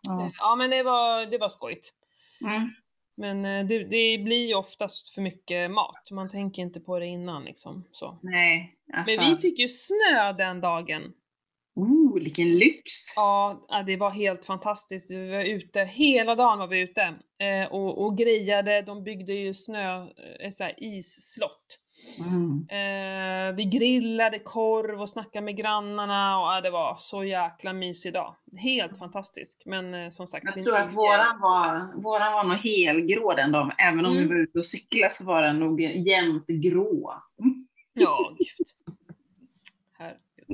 Ja. 0.07 0.25
Eh, 0.25 0.31
Ja 0.39 0.55
men 0.55 0.69
det 0.69 0.83
var, 0.83 1.25
det 1.25 1.37
var 1.37 1.49
skojigt. 1.49 1.93
Mm. 2.41 2.69
Men 3.15 3.45
eh, 3.45 3.67
det, 3.67 3.83
det 3.83 4.23
blir 4.23 4.47
ju 4.47 4.55
oftast 4.55 5.13
för 5.13 5.21
mycket 5.21 5.71
mat, 5.71 6.11
man 6.11 6.29
tänker 6.29 6.61
inte 6.61 6.79
på 6.79 6.99
det 6.99 7.05
innan 7.05 7.45
liksom. 7.45 7.83
Så. 7.91 8.19
Nej, 8.21 8.77
alltså. 8.93 9.21
Men 9.21 9.35
vi 9.35 9.41
fick 9.41 9.59
ju 9.59 9.67
snö 9.67 10.33
den 10.37 10.61
dagen. 10.61 11.13
Oh, 11.75 12.13
vilken 12.13 12.57
lyx! 12.57 12.83
Ja, 13.15 13.83
det 13.85 13.97
var 13.97 14.09
helt 14.09 14.45
fantastiskt. 14.45 15.11
Vi 15.11 15.31
var 15.31 15.43
ute, 15.43 15.79
hela 15.79 16.35
dagen 16.35 16.59
var 16.59 16.67
vi 16.67 16.79
ute 16.81 17.01
eh, 17.39 17.71
och, 17.71 18.05
och 18.05 18.17
grejade. 18.17 18.81
De 18.81 19.03
byggde 19.03 19.33
ju 19.33 19.53
snö, 19.53 20.01
eh, 20.39 20.49
så 20.51 20.63
här 20.63 20.73
isslott. 20.77 21.79
Mm. 22.19 22.67
Eh, 22.69 23.55
vi 23.55 23.65
grillade 23.65 24.39
korv 24.39 25.01
och 25.01 25.09
snackade 25.09 25.45
med 25.45 25.57
grannarna 25.57 26.39
och 26.57 26.63
det 26.63 26.69
var 26.69 26.95
så 26.97 27.23
jäkla 27.23 27.73
mysig 27.73 28.13
dag. 28.13 28.35
Helt 28.57 28.97
fantastisk. 28.97 29.61
Men 29.65 29.93
eh, 29.93 30.09
som 30.09 30.27
sagt, 30.27 30.45
Jag 30.55 30.65
tror 30.65 30.75
att 30.77 30.93
våran 30.93 31.39
var, 31.41 32.01
våran 32.01 32.33
var 32.33 32.43
nog 32.43 32.57
helgrå 32.57 33.33
den 33.33 33.51
dagen. 33.51 33.71
Även 33.77 34.05
om 34.05 34.11
Mm. 34.11 34.23
vi 34.23 34.29
var 34.29 34.41
ute 34.43 34.57
och 34.57 34.65
cyklade 34.65 35.09
så 35.13 35.25
var 35.25 35.41
den 35.41 35.59
nog 35.59 35.81
jämnt 35.81 36.47
grå. 36.47 37.13
Ja, 37.93 38.35
gud. 38.37 38.67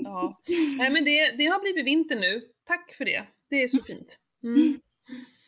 Ja. 0.04 0.42
Nej 0.78 0.90
men 0.90 1.06
det, 1.06 1.32
det 1.38 1.46
har 1.46 1.60
blivit 1.60 1.86
vinter 1.86 2.16
nu. 2.16 2.42
Tack 2.68 2.94
för 2.94 3.06
det. 3.06 3.24
Det 3.50 3.56
är 3.64 3.68
så 3.68 3.84
fint. 3.84 4.20
Mm. 4.44 4.80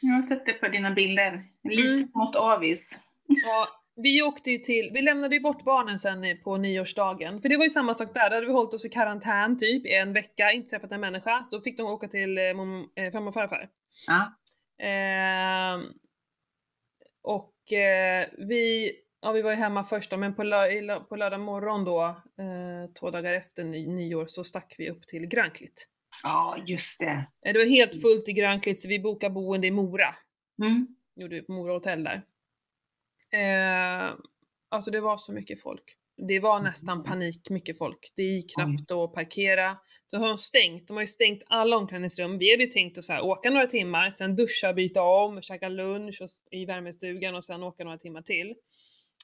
Jag 0.01 0.13
har 0.13 0.21
sett 0.21 0.45
det 0.45 0.53
på 0.53 0.67
dina 0.67 0.91
bilder. 0.91 1.41
Lite 1.69 1.89
Mm. 1.91 2.07
smått 2.07 2.35
avis. 2.35 3.01
Ja, 3.27 3.67
vi 3.95 4.21
åkte 4.21 4.51
ju 4.51 4.57
till, 4.57 4.89
vi 4.93 5.01
lämnade 5.01 5.35
ju 5.35 5.41
bort 5.41 5.63
barnen 5.63 5.99
sen 5.99 6.37
på 6.43 6.57
nyårsdagen. 6.57 7.41
För 7.41 7.49
det 7.49 7.57
var 7.57 7.63
ju 7.65 7.69
samma 7.69 7.93
sak 7.93 8.13
där, 8.13 8.29
där 8.29 8.35
hade 8.35 8.47
vi 8.47 8.53
hållit 8.53 8.73
oss 8.73 8.85
i 8.85 8.89
karantän 8.89 9.57
typ 9.57 9.85
i 9.85 9.93
en 9.93 10.13
vecka, 10.13 10.51
inte 10.51 10.69
träffat 10.69 10.91
en 10.91 10.99
människa. 11.01 11.47
Då 11.51 11.61
fick 11.61 11.77
de 11.77 11.83
åka 11.83 12.07
till 12.07 12.37
eh, 12.37 12.43
eh, 12.43 13.11
farmor 13.11 13.27
och 13.27 13.33
farfar. 13.33 13.69
Ja. 14.07 14.33
Eh, 14.85 15.81
Och 17.23 17.73
eh, 17.73 18.27
vi, 18.37 18.91
ja 19.21 19.31
vi 19.31 19.41
var 19.41 19.51
ju 19.51 19.57
hemma 19.57 19.83
först 19.83 20.11
då, 20.11 20.17
men 20.17 20.35
på, 20.35 20.43
lö, 20.43 20.99
på 20.99 21.15
lördag 21.15 21.39
morgon 21.39 21.85
då, 21.85 22.01
eh, 22.37 22.93
två 22.99 23.11
dagar 23.11 23.33
efter 23.33 23.63
ny, 23.63 23.87
nyår, 23.87 24.25
så 24.25 24.43
stack 24.43 24.75
vi 24.77 24.89
upp 24.89 25.07
till 25.07 25.27
Grönklitt. 25.27 25.87
Ja, 26.23 26.57
just 26.65 26.99
det. 26.99 27.27
Eh, 27.45 27.53
det 27.53 27.59
var 27.59 27.65
helt 27.65 28.01
fullt 28.01 28.29
i 28.29 28.33
Grönklitt 28.33 28.79
så 28.79 28.89
vi 28.89 28.99
bokade 28.99 29.33
boende 29.33 29.67
i 29.67 29.71
Mora. 29.71 30.15
Mm. 30.61 30.87
Gjorde 31.15 31.35
vi 31.35 31.41
på 31.41 31.51
Mora 31.51 31.73
hotell 31.73 32.03
där. 32.03 32.23
Eh, 33.33 34.15
alltså 34.69 34.91
det 34.91 35.01
var 35.01 35.17
så 35.17 35.33
mycket 35.33 35.61
folk. 35.61 35.83
Det 36.27 36.39
var 36.39 36.59
nästan 36.59 37.03
panik, 37.03 37.49
mycket 37.49 37.77
folk. 37.77 38.13
Det 38.15 38.23
gick 38.23 38.55
knappt 38.55 38.91
att 38.91 39.13
parkera. 39.13 39.77
Så 40.07 40.17
har 40.17 40.27
de 40.27 40.37
stängt, 40.37 40.87
de 40.87 40.93
har 40.93 41.01
ju 41.01 41.07
stängt 41.07 41.43
alla 41.47 41.77
omklädningsrum. 41.77 42.37
Vi 42.37 42.51
hade 42.51 42.63
ju 42.63 42.69
tänkt 42.69 42.97
att 42.97 43.03
så 43.03 43.13
här, 43.13 43.21
åka 43.21 43.49
några 43.49 43.67
timmar, 43.67 44.09
sen 44.09 44.35
duscha, 44.35 44.73
byta 44.73 45.03
om, 45.03 45.41
käka 45.41 45.69
lunch 45.69 46.21
och, 46.21 46.29
i 46.51 46.65
värmestugan 46.65 47.35
och 47.35 47.43
sen 47.43 47.63
åka 47.63 47.83
några 47.83 47.97
timmar 47.97 48.21
till. 48.21 48.55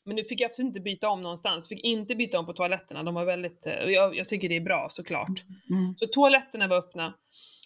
Men 0.07 0.15
nu 0.15 0.23
fick 0.23 0.41
jag 0.41 0.49
absolut 0.49 0.67
inte 0.67 0.79
byta 0.79 1.09
om 1.09 1.21
någonstans, 1.21 1.69
fick 1.69 1.83
inte 1.83 2.15
byta 2.15 2.39
om 2.39 2.45
på 2.45 2.53
toaletterna, 2.53 3.03
de 3.03 3.13
var 3.13 3.25
väldigt, 3.25 3.65
och 3.65 3.91
jag, 3.91 4.15
jag 4.15 4.27
tycker 4.27 4.49
det 4.49 4.55
är 4.55 4.61
bra 4.61 4.87
såklart. 4.89 5.43
Mm. 5.69 5.95
Så 5.97 6.07
toaletterna 6.07 6.67
var 6.67 6.77
öppna. 6.77 7.13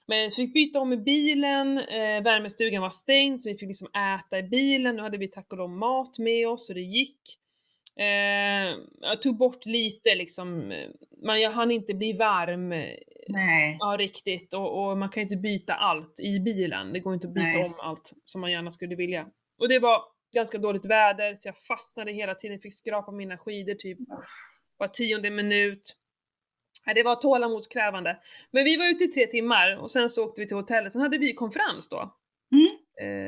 Men 0.07 0.31
så 0.31 0.41
fick 0.41 0.53
byta 0.53 0.79
om 0.79 0.93
i 0.93 0.97
bilen, 0.97 1.77
eh, 1.77 2.23
värmestugan 2.23 2.81
var 2.81 2.89
stängd 2.89 3.39
så 3.39 3.49
vi 3.49 3.57
fick 3.57 3.67
liksom 3.67 3.87
äta 3.87 4.39
i 4.39 4.43
bilen, 4.43 4.95
nu 4.95 5.01
hade 5.01 5.17
vi 5.17 5.27
tack 5.27 5.51
och 5.51 5.57
lov 5.57 5.69
mat 5.69 6.19
med 6.19 6.47
oss 6.47 6.67
så 6.67 6.73
det 6.73 6.81
gick. 6.81 7.19
Eh, 7.99 8.77
jag 9.01 9.21
tog 9.21 9.37
bort 9.37 9.65
lite 9.65 10.15
liksom, 10.15 10.73
man, 11.25 11.41
jag 11.41 11.51
hann 11.51 11.71
inte 11.71 11.93
bli 11.93 12.13
varm 12.13 12.69
Nej. 13.27 13.77
ja, 13.79 13.95
riktigt 13.99 14.53
och, 14.53 14.89
och 14.89 14.97
man 14.97 15.09
kan 15.09 15.21
ju 15.21 15.25
inte 15.25 15.37
byta 15.37 15.73
allt 15.73 16.19
i 16.19 16.39
bilen, 16.39 16.93
det 16.93 16.99
går 16.99 17.13
inte 17.13 17.27
att 17.27 17.33
byta 17.33 17.47
Nej. 17.47 17.65
om 17.65 17.75
allt 17.79 18.13
som 18.25 18.41
man 18.41 18.51
gärna 18.51 18.71
skulle 18.71 18.95
vilja. 18.95 19.25
Och 19.59 19.69
det 19.69 19.79
var 19.79 20.01
ganska 20.35 20.57
dåligt 20.57 20.85
väder 20.85 21.35
så 21.35 21.47
jag 21.47 21.57
fastnade 21.57 22.11
hela 22.11 22.35
tiden, 22.35 22.59
fick 22.59 22.73
skrapa 22.73 23.11
mina 23.11 23.37
skidor 23.37 23.73
typ 23.73 23.97
var 24.77 24.87
tionde 24.87 25.29
minut. 25.29 25.97
Det 26.95 27.03
var 27.03 27.15
tålamodskrävande. 27.15 28.17
Men 28.51 28.63
vi 28.63 28.77
var 28.77 28.85
ute 28.85 29.03
i 29.03 29.07
tre 29.07 29.27
timmar 29.27 29.77
och 29.81 29.91
sen 29.91 30.09
så 30.09 30.25
åkte 30.25 30.41
vi 30.41 30.47
till 30.47 30.57
hotellet. 30.57 30.91
Sen 30.91 31.01
hade 31.01 31.17
vi 31.17 31.33
konferens 31.33 31.89
då. 31.89 32.13
Mm. 32.51 32.67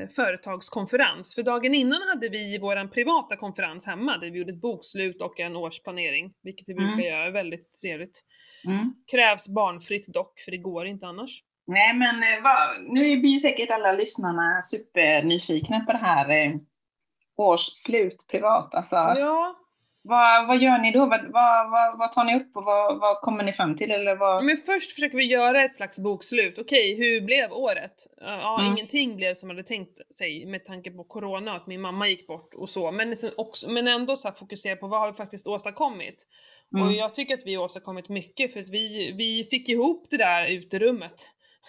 Eh, 0.04 0.08
företagskonferens. 0.10 1.36
För 1.36 1.44
dagen 1.44 1.76
innan 1.76 2.02
hade 2.08 2.30
vi 2.30 2.58
vår 2.58 2.88
privata 2.88 3.36
konferens 3.36 3.86
hemma 3.86 4.18
där 4.18 4.30
vi 4.32 4.38
gjorde 4.38 4.52
ett 4.52 4.62
bokslut 4.62 5.22
och 5.22 5.40
en 5.40 5.56
årsplanering. 5.56 6.34
Vilket 6.44 6.70
vi 6.70 6.74
brukar 6.74 6.94
Mm. 6.94 7.06
göra, 7.06 7.30
väldigt 7.30 7.82
trevligt. 7.82 8.24
Mm. 8.66 8.94
Krävs 9.12 9.50
barnfritt 9.50 10.08
dock, 10.08 10.40
för 10.40 10.52
det 10.52 10.58
går 10.58 10.86
inte 10.86 11.08
annars. 11.08 11.44
Nej, 11.68 11.94
men 11.94 12.16
eh, 12.24 12.44
vad, 12.44 12.94
nu 12.94 13.18
blir 13.20 13.32
ju 13.32 13.40
säkert 13.40 13.72
alla 13.72 13.92
lyssnarna 13.92 14.62
supernyfikna 14.62 15.80
på 15.80 15.92
det 15.92 15.98
här 15.98 16.30
eh, 16.30 16.52
årsslut 17.38 18.26
privat. 18.32 18.76
Alltså, 18.76 18.96
Ja, 18.96 19.56
vad, 20.06 20.48
vad 20.48 20.58
gör 20.58 20.78
ni 20.80 20.92
då? 20.92 21.00
Vad, 21.06 21.32
vad, 21.32 21.98
vad, 21.98 22.12
tar 22.12 22.24
ni 22.24 22.36
upp 22.36 22.58
och 22.58 22.64
vad, 22.64 23.00
vad 23.00 23.22
kommer 23.22 23.44
ni 23.44 23.54
fram 23.54 23.78
till? 23.78 23.92
Eller 23.92 24.16
vad? 24.16 24.44
men 24.44 24.58
först 24.58 24.92
försöker 24.92 25.18
vi 25.18 25.24
göra 25.26 25.64
ett 25.64 25.76
slags 25.76 26.00
bokslut. 26.00 26.60
Okej, 26.60 26.96
hur 26.96 27.22
blev 27.22 27.52
året? 27.54 27.94
Ja, 28.22 28.60
Mm. 28.60 28.72
ingenting 28.74 29.16
blev 29.16 29.34
som 29.34 29.48
man 29.48 29.56
hade 29.56 29.68
tänkt 29.68 30.14
sig 30.14 30.46
med 30.46 30.66
tanke 30.66 30.92
på 30.92 31.04
corona 31.04 31.54
att 31.56 31.68
min 31.68 31.82
mamma 31.82 32.08
gick 32.08 32.28
bort 32.28 32.54
och 32.54 32.70
så. 32.70 32.92
Men, 32.92 33.14
också, 33.38 33.70
men 33.70 33.88
ändå 33.88 34.16
så 34.16 34.32
fokusera 34.32 34.76
på 34.76 34.88
vad 34.88 35.00
har 35.00 35.08
vi 35.12 35.14
faktiskt 35.18 35.48
åstadkommit? 35.48 36.28
Mm. 36.76 36.88
Och 36.88 36.94
jag 36.94 37.14
tycker 37.14 37.34
att 37.34 37.46
vi 37.46 37.56
har 37.56 37.64
åstadkommit 37.64 38.10
mycket 38.10 38.54
för 38.54 38.60
att 38.60 38.70
vi, 38.70 39.12
vi 39.18 39.44
fick 39.50 39.70
ihop 39.70 40.08
det 40.10 40.18
där 40.18 40.48
uterummet 40.48 41.16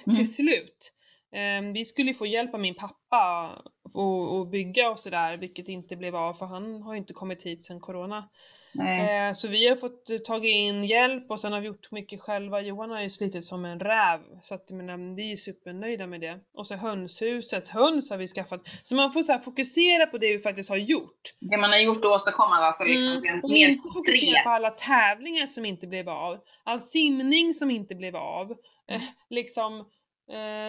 Mm. 0.06 0.16
till 0.16 0.34
slut. 0.34 0.92
Ehm, 1.34 1.72
vi 1.72 1.84
skulle 1.84 2.14
få 2.14 2.26
hjälp 2.26 2.54
av 2.54 2.60
min 2.60 2.74
pappa 2.74 3.50
och, 3.94 4.38
och 4.38 4.46
bygga 4.46 4.90
och 4.90 4.98
sådär, 4.98 5.36
vilket 5.36 5.68
inte 5.68 5.96
blev 5.96 6.16
av 6.16 6.34
för 6.34 6.46
han 6.46 6.82
har 6.82 6.92
ju 6.94 6.98
inte 6.98 7.12
kommit 7.12 7.42
hit 7.42 7.62
sedan 7.62 7.80
corona. 7.80 8.28
Nej. 8.74 9.28
Eh, 9.28 9.32
så 9.32 9.48
vi 9.48 9.68
har 9.68 9.76
fått 9.76 10.10
eh, 10.10 10.18
tagit 10.18 10.54
in 10.54 10.84
hjälp 10.84 11.30
och 11.30 11.40
sen 11.40 11.52
har 11.52 11.60
vi 11.60 11.66
gjort 11.66 11.90
mycket 11.90 12.20
själva. 12.20 12.60
Johan 12.60 12.90
har 12.90 13.00
ju 13.00 13.10
slitit 13.10 13.44
som 13.44 13.64
en 13.64 13.80
räv, 13.80 14.20
så 14.42 14.54
att 14.54 14.70
menar, 14.70 15.16
vi 15.16 15.32
är 15.32 15.36
supernöjda 15.36 16.06
med 16.06 16.20
det. 16.20 16.40
Och 16.54 16.66
så 16.66 16.74
hönshuset, 16.74 17.68
höns 17.68 18.10
har 18.10 18.18
vi 18.18 18.26
skaffat. 18.26 18.60
Så 18.82 18.94
man 18.94 19.12
får 19.12 19.22
så 19.22 19.38
fokusera 19.38 20.06
på 20.06 20.18
det 20.18 20.32
vi 20.32 20.38
faktiskt 20.38 20.70
har 20.70 20.76
gjort. 20.76 21.20
Det 21.40 21.56
man 21.56 21.70
har 21.70 21.78
gjort 21.78 22.04
och 22.04 22.10
åstadkomma 22.10 22.54
alltså 22.54 22.84
liksom 22.84 23.14
Mm, 23.14 23.40
och 23.42 23.50
inte 23.50 23.88
fokusera 23.94 24.42
på 24.42 24.50
alla 24.50 24.70
tävlingar 24.70 25.46
som 25.46 25.64
inte 25.64 25.86
blev 25.86 26.08
av, 26.08 26.38
all 26.64 26.80
simning 26.80 27.54
som 27.54 27.70
inte 27.70 27.94
blev 27.94 28.16
av. 28.16 28.50
Eh, 28.88 29.02
liksom, 29.30 29.80
eh, 29.80 29.84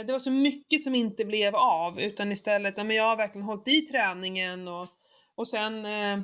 det 0.05 0.11
var 0.11 0.19
så 0.19 0.31
mycket 0.31 0.81
som 0.81 0.95
inte 0.95 1.25
blev 1.25 1.55
av, 1.55 1.99
utan 1.99 2.31
istället, 2.31 2.77
men 2.77 2.89
jag 2.89 3.03
har 3.03 3.15
verkligen 3.15 3.45
hållit 3.45 3.67
i 3.67 3.81
träningen 3.81 4.67
och, 4.67 4.87
och 5.35 5.47
sen 5.47 5.85
eh, 5.85 6.19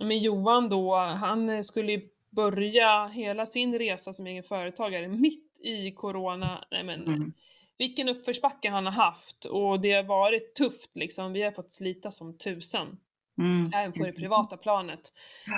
med 0.00 0.18
Johan 0.18 0.68
då, 0.68 0.96
han 0.96 1.48
eh, 1.48 1.60
skulle 1.60 1.92
ju 1.92 2.08
börja 2.30 3.06
hela 3.06 3.46
sin 3.46 3.78
resa 3.78 4.12
som 4.12 4.26
egen 4.26 4.42
företagare 4.42 5.08
mitt 5.08 5.60
i 5.62 5.92
corona. 5.92 6.64
Nej 6.70 6.84
men, 6.84 7.06
Mm. 7.06 7.32
vilken 7.78 8.08
uppförsbacke 8.08 8.70
han 8.70 8.86
har 8.86 8.92
haft 8.92 9.44
och 9.44 9.80
det 9.80 9.92
har 9.92 10.02
varit 10.02 10.54
tufft 10.54 10.90
liksom. 10.96 11.32
Vi 11.32 11.42
har 11.42 11.50
fått 11.52 11.72
slita 11.72 12.10
som 12.10 12.38
tusan, 12.38 12.98
Mm. 13.38 13.62
även 13.74 13.92
på 13.92 14.04
det 14.04 14.12
privata 14.12 14.56
planet. 14.56 15.00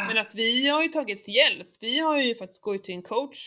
Men 0.08 0.18
att 0.18 0.34
vi 0.34 0.68
har 0.68 0.82
ju 0.82 0.88
tagit 0.88 1.28
hjälp. 1.28 1.68
Vi 1.80 1.98
har 1.98 2.18
ju 2.18 2.34
faktiskt 2.34 2.62
gått 2.62 2.84
till 2.84 2.94
en 2.94 3.02
coach. 3.02 3.38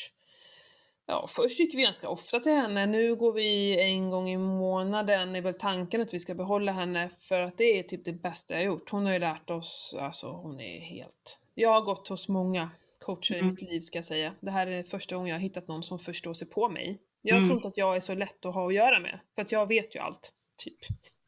Ja, 1.05 1.27
först 1.27 1.59
gick 1.59 1.75
vi 1.75 1.81
ganska 1.81 2.09
ofta 2.09 2.39
till 2.39 2.51
henne. 2.51 2.85
Nu 2.85 3.15
går 3.15 3.33
vi 3.33 3.79
en 3.81 4.09
gång 4.09 4.29
i 4.29 4.37
månaden. 4.37 5.35
är 5.35 5.41
väl 5.41 5.53
tanken 5.53 6.01
att 6.01 6.13
vi 6.13 6.19
ska 6.19 6.33
behålla 6.35 6.71
henne 6.71 7.09
för 7.09 7.41
att 7.41 7.57
det 7.57 7.79
är 7.79 7.83
typ 7.83 8.05
det 8.05 8.13
bästa 8.13 8.53
jag 8.53 8.63
gjort. 8.63 8.89
Hon 8.89 9.05
har 9.05 9.13
ju 9.13 9.19
lärt 9.19 9.49
oss, 9.49 9.95
alltså 9.99 10.27
hon 10.31 10.59
är 10.61 10.79
helt... 10.79 11.39
Jag 11.55 11.69
har 11.69 11.81
gått 11.81 12.07
hos 12.07 12.27
många 12.29 12.69
coacher 12.99 13.35
i 13.35 13.39
Mm. 13.39 13.49
mitt 13.51 13.61
liv 13.61 13.79
ska 13.79 13.97
jag 13.97 14.05
säga. 14.05 14.33
Det 14.39 14.51
här 14.51 14.67
är 14.67 14.83
första 14.83 15.15
gången 15.15 15.29
jag 15.29 15.35
har 15.35 15.41
hittat 15.41 15.67
någon 15.67 15.83
som 15.83 15.99
förstår 15.99 16.33
sig 16.33 16.49
på 16.49 16.69
mig. 16.69 16.99
Jag 17.21 17.37
Mm. 17.37 17.47
tror 17.47 17.57
inte 17.57 17.67
att 17.67 17.77
jag 17.77 17.95
är 17.95 17.99
så 17.99 18.13
lätt 18.15 18.45
att 18.45 18.53
ha 18.53 18.67
att 18.67 18.73
göra 18.73 18.99
med. 18.99 19.19
För 19.35 19.41
att 19.41 19.51
jag 19.51 19.67
vet 19.67 19.95
ju 19.95 19.99
allt, 19.99 20.33
typ. 20.63 20.77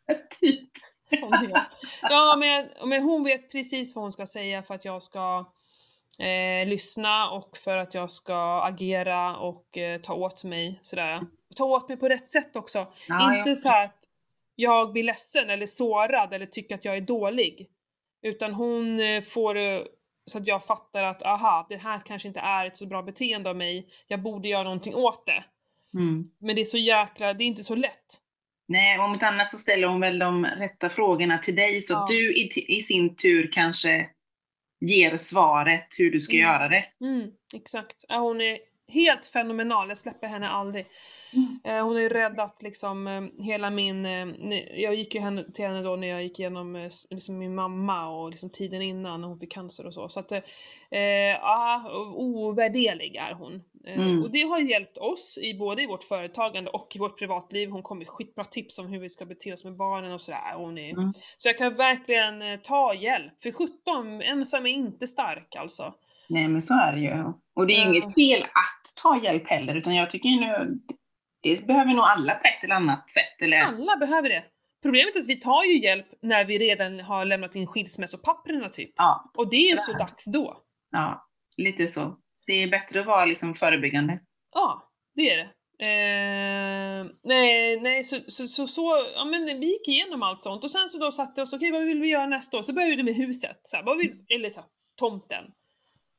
Typ. 0.39 0.69
Sån 1.19 1.33
är 1.33 1.49
jag. 1.49 1.65
Ja, 2.01 2.35
men, 2.39 2.89
men 2.89 3.03
hon 3.03 3.23
vet 3.23 3.51
precis 3.51 3.95
vad 3.95 4.03
hon 4.03 4.11
ska 4.11 4.25
säga 4.25 4.63
för 4.63 4.73
att 4.75 4.85
jag 4.85 5.03
ska 5.03 5.45
eh, 6.19 6.67
lyssna 6.67 7.29
och 7.31 7.57
för 7.57 7.77
att 7.77 7.93
jag 7.93 8.09
ska 8.09 8.61
agera 8.63 9.37
och 9.37 9.77
eh, 9.77 10.01
ta 10.01 10.13
åt 10.13 10.43
mig 10.43 10.79
sådär. 10.81 11.21
Ta 11.55 11.65
åt 11.65 11.87
mig 11.89 11.97
på 11.97 12.09
rätt 12.09 12.29
sätt 12.29 12.55
också. 12.55 12.87
Ja, 13.07 13.37
Inte 13.37 13.49
ja. 13.49 13.55
så 13.55 13.69
att 13.69 13.97
jag 14.55 14.91
blir 14.93 15.03
ledsen 15.03 15.49
eller 15.49 15.65
sårad 15.65 16.33
eller 16.33 16.45
tycker 16.45 16.75
att 16.75 16.85
jag 16.85 16.97
är 16.97 17.01
dålig. 17.01 17.69
Utan 18.21 18.53
hon 18.53 18.99
eh, 18.99 19.21
får 19.21 19.57
så 20.25 20.37
att 20.37 20.47
jag 20.47 20.65
fattar 20.65 21.03
att 21.03 21.23
aha, 21.23 21.65
det 21.69 21.77
här 21.77 22.01
kanske 22.05 22.27
inte 22.27 22.39
är 22.39 22.65
ett 22.65 22.77
så 22.77 22.85
bra 22.87 23.01
beteende 23.03 23.49
av 23.49 23.55
mig. 23.55 23.87
Jag 24.07 24.21
borde 24.21 24.47
göra 24.47 24.63
någonting 24.63 24.95
åt 24.95 25.25
det. 25.25 25.43
Mm. 25.97 26.23
Men 26.41 26.55
det 26.55 26.61
är 26.61 26.65
så 26.65 26.77
jäkla, 26.77 27.33
det 27.33 27.43
är 27.43 27.45
inte 27.45 27.63
så 27.63 27.75
lätt. 27.75 28.05
Nej, 28.67 28.99
om 28.99 29.13
inte 29.13 29.27
annat 29.27 29.49
så 29.49 29.57
ställer 29.57 29.87
hon 29.87 29.99
väl 29.99 30.19
de 30.19 30.45
rätta 30.45 30.89
frågorna 30.89 31.37
till 31.37 31.55
dig 31.55 31.81
så 31.81 31.93
att 31.97 32.09
Ja. 32.09 32.15
du 32.15 32.35
i, 32.35 32.65
i 32.67 32.79
sin 32.79 33.15
tur 33.15 33.49
kanske 33.53 34.09
ger 34.87 35.17
svaret 35.17 35.87
hur 35.97 36.11
du 36.11 36.21
ska 36.21 36.33
Mm. 36.35 36.47
göra 36.47 36.67
det. 36.67 36.85
Mm, 37.01 37.31
exakt. 37.53 38.05
Ja, 38.07 38.17
hon 38.17 38.41
är 38.41 38.59
helt 38.87 39.25
fenomenal, 39.25 39.89
jag 39.89 39.97
släpper 39.97 40.27
henne 40.27 40.49
aldrig. 40.49 40.85
Mm. 41.35 41.83
Hon 41.85 41.93
har 41.95 42.01
ju 42.01 42.09
räddat 42.09 42.61
liksom 42.61 43.07
eh, 43.07 43.43
hela 43.45 43.69
min, 43.69 44.05
eh, 44.05 44.27
jag 44.81 44.95
gick 44.95 45.15
ju 45.15 45.21
henne, 45.21 45.51
till 45.51 45.65
henne 45.65 45.81
då 45.81 45.95
när 45.95 46.07
jag 46.07 46.23
gick 46.23 46.39
igenom 46.39 46.89
liksom 47.09 47.37
min 47.37 47.55
mamma 47.55 48.07
och 48.09 48.29
liksom 48.29 48.49
tiden 48.49 48.81
innan 48.81 49.21
när 49.21 49.27
hon 49.27 49.39
fick 49.39 49.51
cancer 49.51 49.85
och 49.85 49.93
så. 49.93 50.09
Så 50.09 50.19
att, 50.19 50.31
eh, 50.31 50.39
eh, 50.91 51.37
ja, 51.41 51.83
ovärderlig 52.15 53.15
är 53.15 53.33
hon. 53.33 53.63
Mm. 53.87 54.23
Och 54.23 54.31
det 54.31 54.41
har 54.41 54.59
hjälpt 54.59 54.97
oss 54.97 55.37
i 55.41 55.53
både 55.53 55.83
i 55.83 55.85
vårt 55.85 56.03
företagande 56.03 56.69
och 56.71 56.91
i 56.95 56.99
vårt 56.99 57.19
privatliv. 57.19 57.69
Hon 57.69 57.83
kommer 57.83 57.99
med 57.99 58.07
skitbra 58.07 58.45
tips 58.45 58.79
om 58.79 58.87
hur 58.87 58.99
vi 58.99 59.09
ska 59.09 59.25
bete 59.25 59.53
oss 59.53 59.63
med 59.63 59.75
barnen 59.75 60.13
och 60.13 60.21
sådär. 60.21 60.53
Hon 60.55 60.77
är, 60.77 60.93
Mm. 60.93 61.13
Så 61.37 61.47
jag 61.47 61.57
kan 61.57 61.75
verkligen 61.75 62.59
ta 62.61 62.93
hjälp. 62.93 63.41
För 63.41 63.51
17, 63.51 64.21
ensam 64.21 64.65
är 64.65 64.69
inte 64.69 65.07
stark 65.07 65.55
alltså. 65.55 65.93
Nej, 66.29 66.47
men 66.47 66.61
så 66.61 66.73
är 66.73 66.91
det 66.93 66.99
ju. 66.99 67.23
Och 67.55 67.67
det 67.67 67.73
är 67.73 67.77
ju 67.77 67.83
Ja. 67.83 67.89
inget 67.89 68.15
fel 68.15 68.43
att 68.43 68.95
ta 69.03 69.23
hjälp 69.23 69.47
heller, 69.49 69.75
utan 69.75 69.95
jag 69.95 70.09
tycker 70.09 70.29
ju 70.29 70.39
nu, 70.39 70.79
det 71.43 71.67
behöver 71.67 71.93
nog 71.93 72.05
alla 72.05 72.35
på 72.35 72.47
ett 72.47 72.63
eller 72.63 72.75
annat 72.75 73.09
sätt. 73.09 73.41
Eller? 73.41 73.57
Alla 73.57 73.97
behöver 73.97 74.29
det. 74.29 74.43
Problemet 74.81 75.15
är 75.15 75.19
att 75.19 75.27
vi 75.27 75.39
tar 75.39 75.63
ju 75.63 75.79
hjälp 75.79 76.07
när 76.21 76.45
vi 76.45 76.57
redan 76.59 76.99
har 76.99 77.25
lämnat 77.25 77.55
in 77.55 77.67
skilsmässopapperna 77.67 78.69
typ. 78.69 78.93
Ja, 78.97 79.31
Och 79.37 79.49
det 79.49 79.57
är 79.57 79.71
ju 79.71 79.77
så 79.77 79.93
dags 79.93 80.25
då. 80.25 80.57
ja, 80.91 81.27
lite 81.57 81.87
så. 81.87 82.17
Det 82.47 82.53
är 82.53 82.67
bättre 82.67 82.99
att 82.99 83.05
vara 83.05 83.25
liksom 83.25 83.55
förebyggande. 83.55 84.19
Ja, 84.53 84.91
det 85.15 85.29
är 85.29 85.37
det. 85.37 85.49
Eh, 85.79 87.05
nej, 87.23 87.79
nej, 87.81 88.03
så, 88.03 88.19
så, 88.27 88.47
så, 88.47 88.67
så, 88.67 89.07
ja 89.15 89.25
men 89.25 89.45
vi 89.45 89.65
gick 89.67 89.87
igenom 89.87 90.23
allt 90.23 90.41
sånt 90.41 90.63
och 90.63 90.71
sen 90.71 90.89
så 90.89 90.97
då 90.97 91.11
satte 91.11 91.41
vi 91.41 91.43
oss, 91.43 91.53
okej 91.53 91.71
vad 91.71 91.85
vill 91.85 92.01
vi 92.01 92.07
göra 92.07 92.25
nästa 92.27 92.57
år? 92.57 92.61
Så 92.61 92.73
började 92.73 92.95
det 92.95 93.03
med 93.03 93.15
huset, 93.15 93.59
så 93.63 93.77
här, 93.77 93.83
vad 93.83 93.97
vill, 93.97 94.25
eller 94.35 94.49
så 94.49 94.59
här, 94.59 94.69
tomten. 94.99 95.43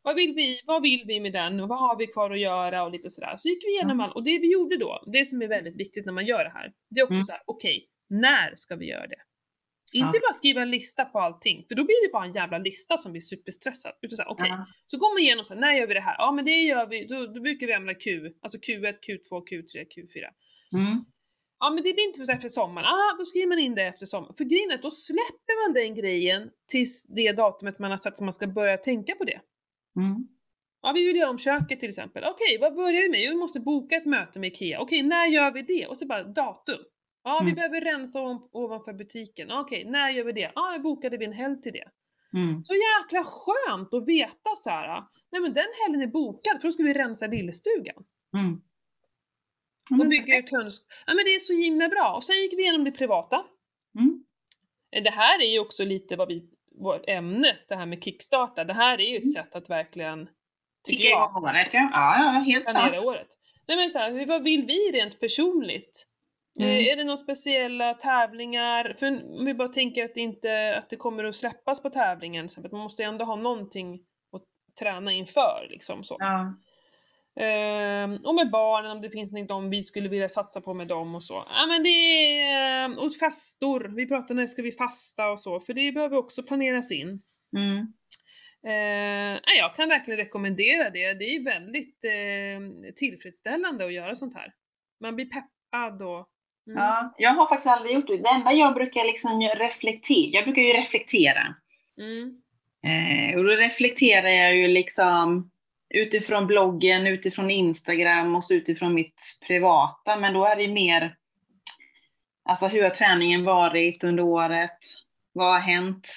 Vad 0.05 0.17
vill, 0.17 0.35
vi, 0.35 0.61
vad 0.67 0.83
vill 0.83 1.05
vi 1.07 1.21
med 1.21 1.33
den 1.33 1.61
och 1.61 1.69
vad 1.69 1.79
har 1.79 1.97
vi 1.99 2.07
kvar 2.07 2.31
att 2.31 2.40
göra 2.40 2.85
och 2.85 2.90
lite 2.90 3.11
sådär. 3.11 3.35
Så 3.37 3.49
gick 3.49 3.64
vi 3.64 3.71
igenom 3.71 4.01
allt 4.01 4.14
och 4.14 4.25
det 4.25 4.38
vi 4.38 4.53
gjorde 4.53 4.77
då, 4.77 5.05
det 5.12 5.25
som 5.25 5.43
är 5.43 5.49
väldigt 5.49 5.77
viktigt 5.77 6.07
när 6.07 6.12
man 6.12 6.27
gör 6.27 6.45
det 6.45 6.51
här, 6.51 6.73
det 6.90 7.01
är 7.01 7.05
också 7.05 7.14
Mm. 7.14 7.25
så 7.25 7.33
här, 7.33 7.43
okej, 7.47 7.88
när 8.11 8.53
ska 8.57 8.77
vi 8.77 8.87
göra 8.87 9.07
det? 9.07 9.17
Inte 9.93 10.17
Ja. 10.17 10.21
bara 10.23 10.33
skriva 10.33 10.62
en 10.62 10.71
lista 10.71 11.05
på 11.05 11.19
allting, 11.21 11.64
för 11.69 11.75
då 11.75 11.85
blir 11.85 12.07
det 12.09 12.12
bara 12.12 12.25
en 12.25 12.33
jävla 12.33 12.59
lista 12.59 12.97
som 12.97 13.12
blir 13.12 13.21
superstressad. 13.21 13.93
Utan 14.03 14.17
såhär, 14.17 14.31
okej, 14.31 14.49
Ja. 14.49 14.67
så 14.87 14.99
går 14.99 15.14
man 15.14 15.23
igenom 15.23 15.45
såhär, 15.45 15.61
när 15.61 15.73
gör 15.73 15.87
vi 15.87 15.95
det 15.95 16.01
här? 16.01 16.17
Ja 16.19 16.33
men 16.33 16.45
det 16.45 16.51
gör 16.62 16.87
vi, 16.87 17.07
då, 17.07 17.27
då 17.27 17.40
brukar 17.40 17.67
vi 17.67 17.73
använda 17.73 18.01
Q, 18.01 18.33
alltså 18.43 18.59
Q1, 18.59 18.95
Q2, 19.07 19.31
Q3, 19.51 19.73
Q4. 19.95 20.25
Mm. 20.75 21.05
Ja 21.61 21.71
men 21.71 21.77
det 21.85 21.93
blir 21.93 22.05
inte 22.07 22.25
för 22.25 22.33
efter 22.33 22.49
sommaren, 22.49 22.87
ah 22.87 23.14
då 23.19 23.25
skriver 23.25 23.47
man 23.49 23.59
in 23.59 23.75
det 23.75 23.83
efter 23.83 24.07
sommaren. 24.07 24.35
För 24.38 24.45
grejen 24.45 24.71
är 24.71 24.75
att 24.75 24.83
då 24.83 24.90
släpper 24.90 25.67
man 25.67 25.75
den 25.75 25.95
grejen 25.95 26.51
tills 26.73 27.07
det 27.07 27.33
datumet 27.33 27.79
man 27.79 27.90
har 27.90 27.99
sagt 27.99 28.14
att 28.14 28.21
man 28.25 28.33
ska 28.33 28.47
börja 28.47 28.77
tänka 28.77 29.14
på 29.14 29.25
det. 29.25 29.40
Mm. 29.96 30.28
Ja, 30.83 30.92
vi 30.92 31.07
vill 31.07 31.16
göra 31.16 31.30
om 31.30 31.38
köket 31.38 31.80
till 31.80 31.88
exempel. 31.88 32.24
Okej, 32.24 32.59
vad 32.61 32.74
börjar 32.74 33.02
vi 33.02 33.09
med? 33.09 33.22
Jo, 33.22 33.30
vi 33.30 33.37
måste 33.37 33.61
boka 33.61 33.96
ett 33.96 34.07
möte 34.07 34.38
med 34.38 34.46
IKEA. 34.48 34.80
Okej, 34.80 35.02
när 35.02 35.26
gör 35.26 35.50
vi 35.50 35.62
det? 35.62 35.87
Och 35.87 35.98
så 35.98 36.07
bara 36.07 36.22
datum. 36.24 36.80
Ja, 37.24 37.38
vi 37.44 37.50
Mm. 37.50 37.54
behöver 37.54 37.80
rensa 37.80 38.20
om, 38.20 38.48
ovanför 38.52 38.92
butiken. 38.92 39.50
Okej, 39.50 39.85
när 39.85 40.11
gör 40.11 40.24
vi 40.24 40.33
det? 40.33 40.52
Ja, 40.54 40.72
då 40.76 40.83
bokade 40.83 41.16
vi 41.16 41.24
en 41.24 41.33
helg 41.33 41.61
till 41.61 41.72
det. 41.72 41.88
Mm. 42.38 42.64
Så 42.64 42.74
jäkla 42.74 43.24
skönt 43.24 43.94
att 43.94 44.09
veta 44.09 44.50
så 44.57 44.70
här. 44.70 45.04
nej 45.33 45.40
men 45.42 45.52
den 45.54 45.66
helgen 45.85 46.02
är 46.02 46.12
bokad 46.12 46.61
för 46.61 46.68
då 46.68 46.72
ska 46.72 46.83
vi 46.83 46.92
rensa 46.94 47.26
lillstugan. 47.26 48.04
Mm. 48.37 48.61
Och 50.00 50.09
bygga 50.09 50.38
ut 50.38 50.50
höns... 50.50 50.80
Ja 51.07 51.14
men 51.14 51.24
det 51.24 51.35
är 51.35 51.38
så 51.38 51.54
himla 51.54 51.88
bra. 51.88 52.14
Och 52.14 52.24
sen 52.24 52.37
gick 52.37 52.52
vi 52.52 52.62
igenom 52.62 52.85
det 52.85 52.90
privata. 52.92 53.44
Mm. 53.98 54.24
Det 55.04 55.11
här 55.11 55.40
är 55.42 55.52
ju 55.52 55.59
också 55.59 55.85
lite 55.85 56.16
vad 56.16 56.28
vi, 56.28 56.50
vårt 56.82 57.08
ämne, 57.08 57.56
det 57.68 57.74
här 57.76 57.87
med 57.87 58.04
kickstarta. 58.04 58.64
Det 58.64 58.72
här 58.74 59.00
är 59.00 59.06
ju 59.10 59.16
ett 59.16 59.22
Mm. 59.37 59.44
sätt 59.44 59.54
att 59.54 59.70
verkligen, 59.70 60.28
Kicka 60.88 61.02
jag, 61.08 61.30
igång 61.30 61.44
året, 61.44 61.74
ja. 61.74 61.90
Ja, 61.92 62.42
helt 62.46 62.68
klart. 62.68 62.94
året. 63.04 63.26
Nej 63.68 63.76
men 63.76 63.90
så 63.90 63.98
här, 63.98 64.10
hur- 64.12 64.26
vad 64.26 64.42
vill 64.42 64.66
vi 64.66 64.90
rent 64.92 65.20
personligt? 65.20 66.06
Mm. 66.60 66.70
Eh, 66.70 66.87
är 66.92 66.96
det 66.96 67.04
några 67.04 67.16
speciella 67.16 67.94
tävlingar? 67.94 68.96
För 68.98 69.06
om 69.38 69.44
vi 69.44 69.54
bara 69.54 69.68
tänker 69.68 70.04
att 70.04 70.14
det 70.14 70.20
inte 70.20 70.76
att 70.76 70.90
det 70.90 70.96
kommer 70.96 71.24
att 71.24 71.37
släppas 71.37 71.82
på 71.82 71.90
tävlingen, 71.90 72.48
man 72.72 72.80
måste 72.80 73.02
ju 73.02 73.08
ändå 73.08 73.24
ha 73.24 73.37
någonting 73.37 73.94
att 74.32 74.42
träna 74.80 75.12
inför 75.12 75.66
liksom 75.70 76.04
så. 76.04 76.16
Ja. 76.18 76.54
Ehm, 77.40 78.16
och 78.25 78.35
med 78.35 78.51
barnen, 78.51 78.90
om 78.90 79.01
det 79.01 79.11
finns 79.11 79.33
något 79.33 79.73
vi 79.73 79.83
skulle 79.83 80.09
vilja 80.09 80.29
satsa 80.29 80.61
på 80.61 80.75
med 80.75 80.88
dem 80.88 81.14
och 81.14 81.23
så. 81.23 81.44
Ja 81.49 81.66
men 81.66 81.83
det 81.83 81.88
är, 81.88 82.85
ehm, 82.85 82.99
och 82.99 83.14
fastor, 83.20 83.92
vi 83.97 84.07
pratar 84.07 84.35
när 84.35 84.47
ska 84.47 84.62
vi 84.62 84.73
fasta 84.73 85.31
och 85.31 85.40
så, 85.40 85.61
för 85.61 85.75
det 85.75 85.92
behöver 85.92 86.16
också 86.16 86.42
planeras 86.42 86.92
in. 86.92 87.23
Mm. 87.57 87.92
Eh, 88.66 89.40
jag 89.59 89.75
kan 89.77 89.88
verkligen 89.88 90.18
rekommendera 90.18 90.90
det, 90.90 91.14
det 91.14 91.25
är 91.25 91.44
väldigt 91.44 92.05
eh, 92.05 92.92
tillfredsställande 92.94 93.85
att 93.85 93.92
göra 93.92 94.14
sånt 94.14 94.35
här. 94.35 94.53
Man 95.01 95.16
blir 95.16 95.27
peppad 95.27 96.03
och... 96.03 96.29
Mm. 96.66 96.83
Ja, 96.83 97.14
jag 97.18 97.31
har 97.31 97.49
faktiskt 97.49 97.66
aldrig 97.66 97.94
gjort 97.94 98.07
det. 98.07 98.16
Det 98.16 98.29
enda 98.29 98.53
jag 98.53 98.75
brukar 98.75 99.05
liksom 99.05 99.40
reflektera, 99.40 100.31
jag 100.33 100.44
brukar 100.44 100.62
ju 100.62 100.73
reflektera. 100.73 101.55
Mm. 101.99 102.40
Eh, 102.85 103.37
och 103.37 103.44
då 103.44 103.51
reflekterar 103.51 104.29
jag 104.29 104.57
ju 104.57 104.68
liksom 104.68 105.51
utifrån 105.90 106.47
bloggen, 106.47 107.07
utifrån 107.07 107.51
Instagram 107.51 108.35
och 108.35 108.44
så 108.44 108.55
utifrån 108.55 108.94
mitt 108.94 109.38
privata. 109.47 110.16
Men 110.16 110.35
då 110.35 110.44
är 110.44 110.57
det 110.57 110.68
mer, 110.68 111.16
alltså 112.44 112.66
hur 112.66 112.83
har 112.83 112.90
träningen 112.90 113.44
varit 113.44 114.05
under 114.05 114.23
året? 114.23 114.79
Vad 115.33 115.53
har 115.53 115.59
hänt? 115.61 116.09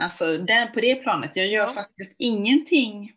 Alltså 0.00 0.38
den, 0.38 0.72
på 0.72 0.80
det 0.80 0.94
planet. 0.94 1.30
Jag 1.34 1.46
gör 1.46 1.66
Ja. 1.66 1.72
faktiskt 1.72 2.14
ingenting 2.18 3.12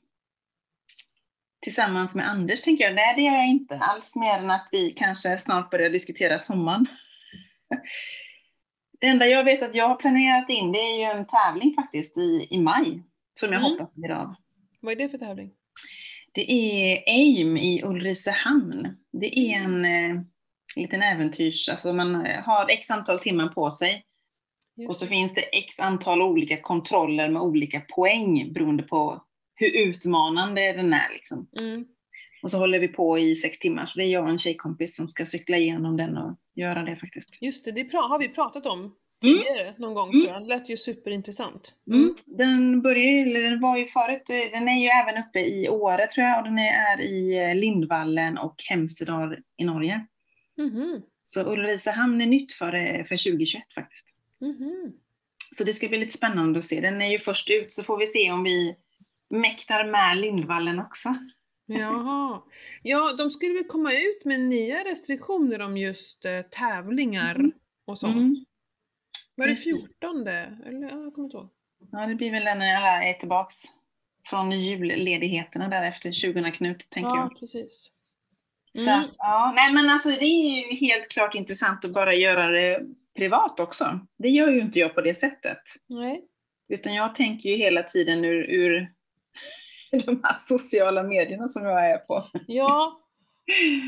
tillsammans 1.62 2.16
med 2.16 2.30
Anders, 2.30 2.62
tänker 2.62 2.84
jag. 2.84 2.96
Nej, 2.96 3.16
det 3.16 3.22
gör 3.22 3.34
jag 3.34 3.48
inte 3.48 3.78
alls 3.78 4.16
mer 4.16 4.38
än 4.38 4.52
att 4.52 4.70
vi 4.72 4.92
kanske 4.92 5.38
snart 5.38 5.70
börjar 5.72 5.90
diskutera 5.90 6.40
sommaren. 6.40 6.86
Det 9.00 9.08
enda 9.08 9.26
jag 9.28 9.44
vet 9.44 9.64
att 9.64 9.76
jag 9.76 9.88
har 9.88 9.96
planerat 9.96 10.50
in, 10.50 10.72
det 10.72 10.80
är 10.80 10.98
ju 10.98 11.04
en 11.20 11.26
tävling 11.26 11.74
faktiskt 11.76 12.18
i, 12.18 12.48
i 12.50 12.60
maj, 12.60 13.04
som 13.34 13.54
jag 13.54 13.60
Mm. 13.60 13.72
hoppas 13.72 13.94
blir 13.94 14.12
av. 14.12 14.36
Vad 14.86 14.92
är 14.92 14.96
det 14.96 15.10
för 15.10 15.18
tävling? 15.18 15.52
Det 16.32 16.52
är 16.52 17.04
AIM 17.08 17.58
i 17.58 17.84
Ulricehamn. 17.84 18.98
Det 19.12 19.40
är 19.40 19.56
en 19.56 19.86
eh, 19.86 20.22
liten 20.76 21.02
äventyrs, 21.02 21.70
alltså 21.70 21.94
man 21.94 22.26
eh, 22.26 22.44
har 22.44 22.70
x 22.70 22.92
antal 22.92 23.20
timmar 23.20 23.48
på 23.48 23.72
sig 23.72 24.06
och 24.88 24.96
så 24.96 25.08
finns 25.08 25.34
det 25.34 25.42
x 25.42 25.80
antal 25.80 26.22
olika 26.22 26.62
kontroller 26.62 27.30
med 27.30 27.42
olika 27.42 27.80
poäng 27.80 28.54
beroende 28.54 28.84
på 28.84 29.24
hur 29.56 29.88
utmanande 29.88 30.74
den 30.74 30.94
är 30.94 31.14
liksom. 31.14 31.48
Mm. 31.60 31.86
Och 32.44 32.52
så 32.52 32.58
håller 32.58 32.80
vi 32.80 32.88
på 32.88 33.20
i 33.20 33.36
sex 33.36 33.60
timmar, 33.60 33.86
så 33.86 34.00
det 34.00 34.06
är 34.06 34.10
jag 34.10 34.24
och 34.24 34.30
en 34.30 34.38
tjejkompis 34.38 34.96
som 34.96 35.10
ska 35.10 35.26
cykla 35.26 35.58
igenom 35.58 35.98
den 35.98 36.18
och 36.18 36.38
göra 36.56 36.84
det 36.84 36.96
faktiskt. 36.96 37.30
Just 37.42 37.66
det, 37.66 37.72
det 37.72 37.94
har 37.94 38.20
vi 38.20 38.30
pratat 38.30 38.66
om 38.66 38.96
tidigare 39.22 39.76
någon 39.78 39.94
gång 39.94 40.10
Mm. 40.10 40.22
tror 40.22 40.34
jag. 40.34 40.42
Det 40.44 40.48
lät 40.48 40.70
ju 40.70 40.78
superintressant. 40.78 41.74
Mm. 41.92 42.16
Den 42.28 42.82
börjar 42.82 43.04
ju, 43.12 43.20
eller 43.22 43.42
den 43.42 43.62
var 43.62 43.78
ju 43.78 43.86
förut, 43.86 44.24
den 44.28 44.68
är 44.68 44.82
ju 44.82 44.88
även 44.88 45.24
uppe 45.24 45.40
i 45.40 45.70
Åre 45.70 46.08
tror 46.08 46.28
jag 46.28 46.38
och 46.38 46.44
den 46.44 46.60
är 46.60 47.02
i 47.02 47.38
eh, 47.50 47.56
Lindvallen 47.56 48.38
och 48.38 48.56
Hemsedal 48.70 49.38
i 49.58 49.64
Norge. 49.66 50.06
Mhm. 50.58 51.02
Så 51.24 51.52
Ulricehamn 51.54 52.22
är 52.22 52.26
nytt 52.26 52.54
för, 52.54 52.74
eh, 52.74 53.04
för 53.04 53.18
2021 53.18 53.74
faktiskt. 53.76 54.06
Mhm. 54.42 54.92
Så 55.56 55.64
det 55.64 55.74
ska 55.74 55.88
bli 55.88 55.98
lite 55.98 56.14
spännande 56.14 56.60
att 56.60 56.66
se. 56.66 56.82
Den 56.82 57.02
är 57.02 57.10
ju 57.10 57.20
först 57.20 57.52
ut 57.52 57.72
så 57.72 57.84
får 57.84 57.98
vi 57.98 58.08
se 58.08 58.32
om 58.32 58.44
vi 58.44 58.76
mäktar 59.30 59.86
med 59.86 60.18
Lindvallen 60.18 60.80
också. 60.80 61.10
Jaha. 61.68 62.42
Ja, 62.84 63.14
de 63.18 63.30
skulle 63.32 63.54
väl 63.54 63.64
komma 63.64 63.94
ut 63.94 64.26
med 64.26 64.40
nya 64.40 64.84
restriktioner 64.84 65.62
om 65.62 65.78
just 65.78 66.26
eh, 66.26 66.42
tävlingar 66.42 67.36
Mm. 67.36 67.52
och 67.88 67.98
sånt. 67.98 68.38
Var 69.36 69.46
det 69.48 69.52
Precis. 69.52 69.86
14? 70.02 70.28
Eller? 70.28 70.90
Ja, 70.90 71.04
jag 71.04 71.14
kommer 71.14 71.26
inte 71.26 71.38
ihåg. 71.38 71.50
Ja, 71.92 72.06
det 72.06 72.16
blir 72.16 72.32
väl 72.32 72.44
när 72.44 72.76
alla 72.76 73.04
är 73.04 73.14
tillbaks 73.14 73.56
från 74.30 74.52
julledigheterna 74.52 75.68
där 75.70 75.84
efter 75.84 76.12
20 76.12 76.52
Knut, 76.52 76.90
tänker 76.90 77.10
ja, 77.10 77.30
jag. 77.32 77.40
precis. 77.40 77.92
Så, 78.78 78.90
Mm. 78.92 79.00
att, 79.06 79.12
ja, 79.18 79.54
nej 79.56 79.74
men 79.74 79.90
alltså 79.90 80.10
det 80.10 80.26
är 80.26 80.58
ju 80.72 80.76
helt 80.76 81.12
klart 81.12 81.36
intressant 81.36 81.86
att 81.86 81.92
bara 81.92 82.14
göra 82.14 82.48
det 82.48 82.82
privat 83.16 83.60
också. 83.60 84.00
Det 84.18 84.30
gör 84.30 84.52
ju 84.52 84.62
inte 84.62 84.80
jag 84.80 84.96
på 84.96 85.02
det 85.02 85.16
sättet. 85.16 85.62
Nej. 85.88 86.24
Utan 86.70 86.94
jag 86.94 87.16
tänker 87.16 87.50
ju 87.50 87.56
hela 87.56 87.84
tiden 87.84 88.26
ur, 88.26 88.50
ur 88.50 88.92
de 90.06 90.22
här 90.24 90.36
sociala 90.38 91.04
medierna 91.04 91.48
som 91.48 91.66
jag 91.66 91.90
är 91.92 91.98
på. 91.98 92.26
Ja. 92.48 93.02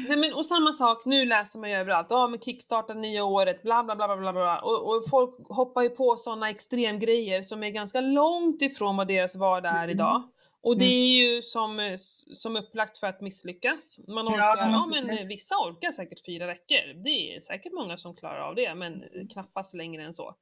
Nej 0.07 0.17
men 0.17 0.33
och 0.33 0.45
samma 0.45 0.71
sak, 0.71 1.05
nu 1.05 1.25
läser 1.25 1.59
man 1.59 1.69
ju 1.69 1.75
överallt, 1.75 2.07
ja 2.09 2.27
men 2.27 2.39
kickstarta 2.39 2.93
nya 2.93 3.23
året, 3.25 3.63
bla 3.63 3.83
bla 3.83 3.95
bla 3.95 4.07
bla 4.07 4.17
bla 4.17 4.33
bla. 4.33 4.59
Och, 4.59 4.89
och 4.89 5.03
folk 5.09 5.35
hoppar 5.49 5.81
ju 5.81 5.89
på 5.89 6.15
sådana 6.17 6.49
extremgrejer 6.49 7.41
som 7.41 7.63
är 7.63 7.69
ganska 7.69 8.01
långt 8.01 8.61
ifrån 8.61 8.97
vad 8.97 9.07
deras 9.07 9.35
vardag 9.35 9.71
är 9.71 9.77
Mm. 9.83 9.89
idag. 9.89 10.23
Och 10.63 10.77
det 10.77 10.85
Mm. 10.85 10.97
är 10.97 11.07
ju 11.35 11.41
som, 11.41 11.79
eh, 11.79 11.93
som 12.33 12.55
upplagt 12.55 12.97
för 12.97 13.07
att 13.07 13.21
misslyckas. 13.21 13.99
Man 14.07 14.25
Ja, 14.25 14.31
orkar, 14.33 14.55
men 14.65 14.71
ja 14.71 14.85
men 14.85 15.09
eh, 15.17 15.25
vissa 15.27 15.55
orkar 15.55 15.91
säkert 15.91 16.25
fyra 16.25 16.45
veckor. 16.47 17.03
Det 17.03 17.35
är 17.35 17.39
säkert 17.39 17.73
många 17.73 17.97
som 17.97 18.15
klarar 18.15 18.39
av 18.49 18.55
det, 18.55 18.75
men 18.75 18.93
eh, 19.03 19.27
knappast 19.33 19.73
längre 19.75 20.03
än 20.03 20.13
så. 20.13 20.35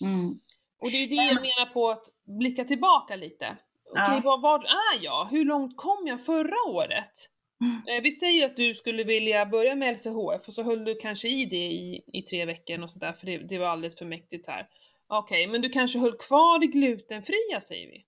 Mm. 0.00 0.28
Och 0.82 0.90
det 0.90 0.96
är 0.96 1.08
det 1.08 1.14
jag 1.14 1.34
men- 1.34 1.42
menar 1.42 1.66
på 1.72 1.90
att 1.90 2.04
blicka 2.38 2.64
tillbaka 2.64 3.16
lite. 3.16 3.56
Okej, 3.90 4.04
Ja. 4.14 4.20
var, 4.24 4.38
var 4.38 4.58
är 4.58 5.04
jag? 5.04 5.24
Hur 5.30 5.44
långt 5.44 5.76
kom 5.76 6.06
jag 6.06 6.24
förra 6.24 6.70
året? 6.70 7.12
Mm. 7.60 7.96
Eh, 7.96 8.02
vi 8.02 8.10
säger 8.10 8.46
att 8.46 8.56
du 8.56 8.74
skulle 8.74 9.04
vilja 9.04 9.46
börja 9.46 9.74
med 9.74 9.92
LCHF 9.92 10.46
och 10.46 10.52
så 10.52 10.62
höll 10.62 10.84
du 10.84 10.94
kanske 10.94 11.28
i 11.28 11.44
det 11.44 11.56
i, 11.66 12.02
i 12.12 12.22
tre 12.22 12.44
veckor 12.44 12.82
och 12.82 12.90
sådär 12.90 13.12
för 13.12 13.26
det, 13.26 13.38
det 13.38 13.58
var 13.58 13.66
alldeles 13.66 13.98
för 13.98 14.04
mäktigt 14.04 14.46
här. 14.48 14.66
Okej, 15.08 15.46
men 15.46 15.62
du 15.62 15.68
kanske 15.68 15.98
höll 15.98 16.12
kvar 16.16 16.58
det 16.58 16.66
glutenfria 16.66 17.60
säger 17.60 17.86
vi. 17.86 18.04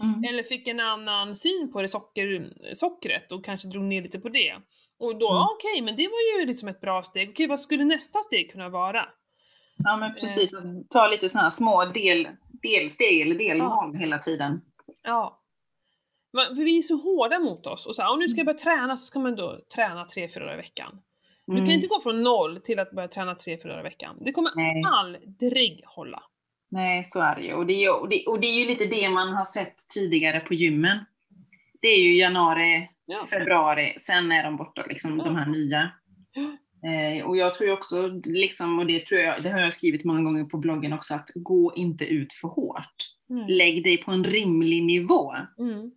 Mm. 0.00 0.24
Eller 0.24 0.42
fick 0.42 0.68
en 0.68 0.80
annan 0.80 1.34
syn 1.34 1.72
på 1.72 1.82
det 1.82 1.88
socker, 1.88 2.52
sockret 2.72 3.32
och 3.32 3.44
kanske 3.44 3.68
drog 3.68 3.84
ner 3.84 4.02
lite 4.02 4.18
på 4.20 4.28
det. 4.28 4.54
Och 4.98 5.18
då, 5.18 5.30
Mm. 5.30 5.42
okej, 5.42 5.82
men 5.82 5.96
det 5.96 6.08
var 6.08 6.40
ju 6.40 6.46
liksom 6.46 6.68
ett 6.68 6.80
bra 6.80 7.02
steg. 7.02 7.30
Okej, 7.30 7.46
vad 7.46 7.60
skulle 7.60 7.84
nästa 7.84 8.20
steg 8.20 8.52
kunna 8.52 8.68
vara? 8.68 9.08
Ja 9.84 9.96
men 9.96 10.14
precis, 10.14 10.50
ta 10.90 11.08
lite 11.08 11.28
sådana 11.28 11.42
här 11.42 11.50
små 11.50 11.84
del, 11.84 12.28
delsteg 12.62 13.20
eller 13.20 13.34
delmål 13.34 13.94
hela 13.96 14.18
tiden. 14.18 14.60
Ja. 15.02 15.41
För 16.32 16.64
vi 16.64 16.76
är 16.76 16.80
så 16.82 16.96
hårda 16.96 17.38
mot 17.38 17.66
oss 17.66 17.86
och 17.86 17.94
så 17.96 18.02
här, 18.02 18.16
nu 18.16 18.28
ska 18.28 18.38
jag 18.38 18.46
börja 18.46 18.58
träna 18.58 18.96
så 18.96 19.06
ska 19.06 19.18
man 19.18 19.36
då 19.36 19.60
träna 19.74 20.04
tre, 20.04 20.28
fyra 20.28 20.44
dagar 20.44 20.54
i 20.54 20.56
veckan. 20.56 20.98
Du 21.46 21.52
kan 21.56 21.62
Mm. 21.64 21.70
inte 21.74 21.86
gå 21.86 22.00
från 22.00 22.22
noll 22.22 22.60
till 22.60 22.78
att 22.78 22.90
börja 22.90 23.08
träna 23.08 23.34
tre, 23.34 23.58
fyra 23.62 23.72
dagar 23.72 23.80
i 23.80 23.88
veckan. 23.88 24.16
Det 24.20 24.32
kommer 24.32 24.50
Nej. 24.56 24.82
aldrig 24.86 25.82
hålla. 25.86 26.22
Nej, 26.70 27.04
så 27.04 27.20
är 27.22 27.36
det 27.36 27.42
ju. 27.42 27.52
Och 27.54 27.66
det 27.66 27.72
är 27.74 27.80
ju, 27.80 27.88
och 27.90 28.08
det, 28.08 28.24
och 28.26 28.40
det 28.40 28.46
är 28.46 28.58
ju 28.60 28.66
lite 28.66 28.84
det 28.84 29.08
man 29.08 29.28
har 29.28 29.44
sett 29.44 29.74
tidigare 29.94 30.40
på 30.40 30.54
gymmen. 30.54 30.98
Det 31.80 31.88
är 31.88 31.98
ju 32.02 32.16
januari, 32.18 32.88
Ja. 33.06 33.26
februari, 33.30 33.94
sen 33.98 34.32
är 34.32 34.44
de 34.44 34.56
borta, 34.56 34.84
liksom, 34.88 35.18
Ja. 35.18 35.24
de 35.24 35.36
här 35.36 35.46
nya. 35.46 35.90
Eh, 36.84 37.24
och 37.26 37.36
jag 37.36 37.54
tror 37.54 37.68
ju 37.68 37.72
också, 37.74 38.08
liksom, 38.24 38.78
och 38.78 38.86
det, 38.86 39.06
tror 39.06 39.20
jag, 39.20 39.42
det 39.42 39.50
har 39.50 39.60
jag 39.60 39.72
skrivit 39.72 40.04
många 40.04 40.22
gånger 40.22 40.44
på 40.44 40.58
bloggen 40.58 40.92
också, 40.92 41.14
att 41.14 41.30
gå 41.34 41.72
inte 41.76 42.04
ut 42.04 42.32
för 42.32 42.48
hårt. 42.48 42.94
Mm. 43.30 43.46
Lägg 43.48 43.84
dig 43.84 43.96
på 43.96 44.10
en 44.10 44.24
rimlig 44.24 44.82
nivå. 44.84 45.32
Mm. 45.58 45.90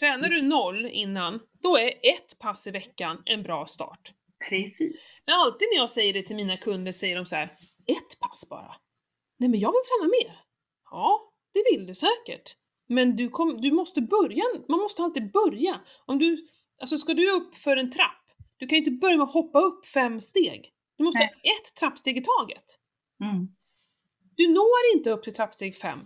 Tränar 0.00 0.28
du 0.28 0.42
noll 0.42 0.86
innan, 0.86 1.40
då 1.62 1.78
är 1.78 1.88
ett 1.88 2.38
pass 2.38 2.66
i 2.66 2.70
veckan 2.70 3.22
en 3.24 3.42
bra 3.42 3.66
start. 3.66 4.12
Precis. 4.48 5.22
Men 5.26 5.34
alltid 5.34 5.68
när 5.72 5.76
jag 5.76 5.90
säger 5.90 6.12
det 6.12 6.22
till 6.22 6.36
mina 6.36 6.56
kunder 6.56 6.92
säger 6.92 7.16
de 7.16 7.26
så 7.26 7.36
här: 7.36 7.44
ett 7.86 8.20
pass? 8.20 8.48
bara. 8.50 8.74
Nej 9.38 9.48
men 9.48 9.60
jag 9.60 9.72
vill 9.72 9.80
träna 9.90 10.10
mer. 10.10 10.40
Ja, 10.90 11.32
det 11.52 11.64
vill 11.72 11.86
du 11.86 11.94
säkert. 11.94 12.56
Men 12.88 13.16
du, 13.16 13.28
kom, 13.28 13.60
du 13.60 13.72
måste 13.72 14.00
börja, 14.00 14.44
man 14.68 14.80
måste 14.80 15.02
alltid 15.02 15.32
börja. 15.32 15.80
Om 16.06 16.18
du, 16.18 16.48
alltså 16.80 16.98
ska 16.98 17.14
du 17.14 17.30
upp 17.30 17.54
för 17.54 17.76
en 17.76 17.90
trapp, 17.90 18.24
du 18.56 18.66
kan 18.66 18.78
ju 18.78 18.84
inte 18.84 19.00
börja 19.00 19.16
med 19.16 19.24
att 19.24 19.34
hoppa 19.34 19.60
upp 19.60 19.86
fem 19.86 20.20
steg. 20.20 20.70
Du 20.96 21.04
måste 21.04 21.18
Nej. 21.18 21.28
ha 21.28 21.52
ett 21.52 21.74
trappsteg 21.80 22.18
i 22.18 22.22
taget. 22.22 22.64
Mm. 23.24 23.48
Du 24.36 24.48
når 24.48 24.96
inte 24.96 25.10
upp 25.10 25.22
till 25.22 25.34
trappsteg 25.34 25.76
fem 25.76 26.00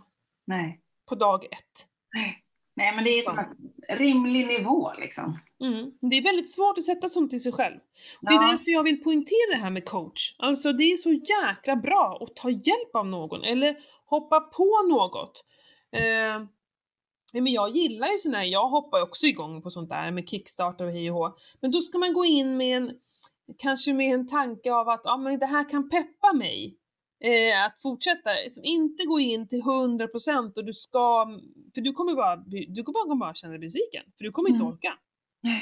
Nej. 0.46 0.80
på 1.09 1.14
dag 1.14 1.44
ett. 1.44 1.88
Nej. 2.14 2.43
Nej, 2.77 2.95
men 2.95 3.05
det 3.05 3.11
är 3.11 3.21
som 3.21 3.39
en 3.39 3.97
rimlig 3.99 4.47
nivå 4.47 4.93
liksom. 4.99 5.37
Mm. 5.61 5.93
Det 6.01 6.17
är 6.17 6.23
väldigt 6.23 6.51
svårt 6.53 6.79
att 6.79 6.85
sätta 6.85 7.09
sånt 7.09 7.31
till 7.31 7.43
sig 7.43 7.53
själv. 7.53 7.77
Och 7.77 7.81
Det 8.21 8.29
är 8.35 8.43
Ja. 8.43 8.51
därför 8.53 8.71
jag 8.71 8.83
vill 8.83 9.03
poängtera 9.03 9.51
det 9.51 9.57
här 9.63 9.71
med 9.71 9.85
coach. 9.89 10.35
Alltså 10.39 10.73
det 10.73 10.85
är 10.93 10.97
så 10.97 11.13
jäkla 11.13 11.77
bra 11.77 12.19
att 12.21 12.37
ta 12.37 12.51
hjälp 12.51 12.95
av 12.95 13.07
någon 13.07 13.45
eller 13.45 13.77
hoppa 14.07 14.41
på 14.41 14.87
något. 14.89 15.45
Eh, 15.93 16.03
ja, 17.33 17.41
men 17.43 17.53
jag 17.53 17.77
gillar 17.77 18.09
ju 18.09 18.17
sån 18.19 18.35
här, 18.35 18.45
jag 18.45 18.69
hoppar 18.69 19.03
också 19.03 19.27
igång 19.27 19.63
på 19.63 19.71
sånt 19.71 19.91
där 19.91 20.11
med 20.11 20.29
Kickstarter 20.29 20.85
och 20.87 20.93
hej 20.93 21.11
och 21.11 21.17
hå. 21.17 21.37
Men 21.61 21.71
då 21.71 21.81
ska 21.81 21.99
man 21.99 22.13
gå 22.13 22.25
in 22.25 22.57
med 22.57 22.77
en, 22.77 22.93
kanske 23.59 23.93
med 23.93 24.15
en 24.15 24.27
tanke 24.29 24.73
av 24.75 24.89
att 24.89 25.01
ja, 25.05 25.17
men 25.17 25.39
det 25.39 25.47
här 25.47 25.69
kan 25.69 25.91
peppa 25.91 26.33
mig. 26.33 26.77
Eh, 27.31 27.65
att 27.67 27.83
fortsätta, 27.83 28.31
liksom 28.45 28.63
inte 28.65 29.05
gå 29.05 29.21
in 29.21 29.49
till 29.49 29.63
100% 29.63 30.57
och 30.59 30.65
du 30.65 30.73
ska, 30.73 31.27
för 31.75 31.81
du 31.81 31.93
kommer 31.93 32.15
bara, 32.15 32.37
du 32.77 32.83
kommer 32.83 33.15
bara, 33.17 33.35
känna 33.35 33.51
dig 33.53 33.61
besviken, 33.61 34.05
för 34.19 34.25
du 34.25 34.31
kommer 34.31 34.49
inte 34.51 34.63
Mm. 34.65 34.73
orka. 34.75 34.93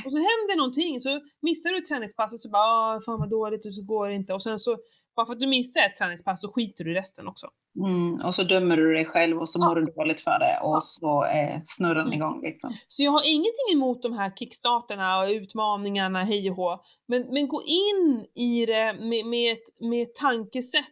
Och 0.05 0.13
så 0.13 0.19
händer 0.19 0.57
någonting, 0.57 1.01
så 1.01 1.21
missar 1.43 1.71
du 1.71 1.79
ett 1.79 1.85
träningspass 1.85 2.33
och 2.33 2.41
så 2.41 2.51
bara 2.51 3.01
fan 3.01 3.19
vad 3.21 3.31
dåligt 3.31 3.67
och 3.67 3.75
så 3.75 3.83
går 3.83 4.09
det 4.09 4.15
inte. 4.15 4.35
Och 4.35 4.43
sen 4.43 4.59
så, 4.59 4.77
bara 5.17 5.27
för 5.27 5.33
att 5.33 5.41
du 5.41 5.47
missar 5.47 5.81
ett 5.81 5.97
träningspass 5.97 6.41
så 6.41 6.49
skiter 6.53 6.85
du 6.85 6.91
i 6.93 6.95
resten 6.95 7.29
också. 7.29 7.47
Mm. 7.87 8.21
Och 8.27 8.35
så 8.35 8.43
dömer 8.43 8.77
du 8.77 8.95
dig 8.95 9.05
själv 9.05 9.39
och 9.39 9.49
så 9.49 9.59
Ja. 9.61 9.69
mår 9.69 9.75
du 9.75 9.85
dåligt 9.93 10.21
för 10.21 10.39
det 10.39 10.59
och 10.63 10.75
Ja. 10.77 10.81
så 10.81 11.23
är 11.23 11.63
snurran 11.65 12.07
Mm. 12.07 12.13
igång 12.13 12.41
liksom. 12.43 12.71
Så 12.89 13.03
jag 13.03 13.11
har 13.13 13.23
ingenting 13.27 13.69
emot 13.73 14.03
de 14.03 14.13
här 14.13 14.31
kickstarterna 14.39 15.21
och 15.23 15.29
utmaningarna, 15.29 16.25
hej 16.25 16.51
och 16.51 16.57
hå. 16.57 16.81
Men, 17.09 17.23
men 17.33 17.49
gå 17.49 17.63
in 17.63 18.27
i 18.35 18.67
det 18.67 18.97
med, 19.01 19.27
med, 19.27 19.53
ett, 19.53 19.81
med 19.81 20.03
ett 20.03 20.15
tankesätt 20.15 20.85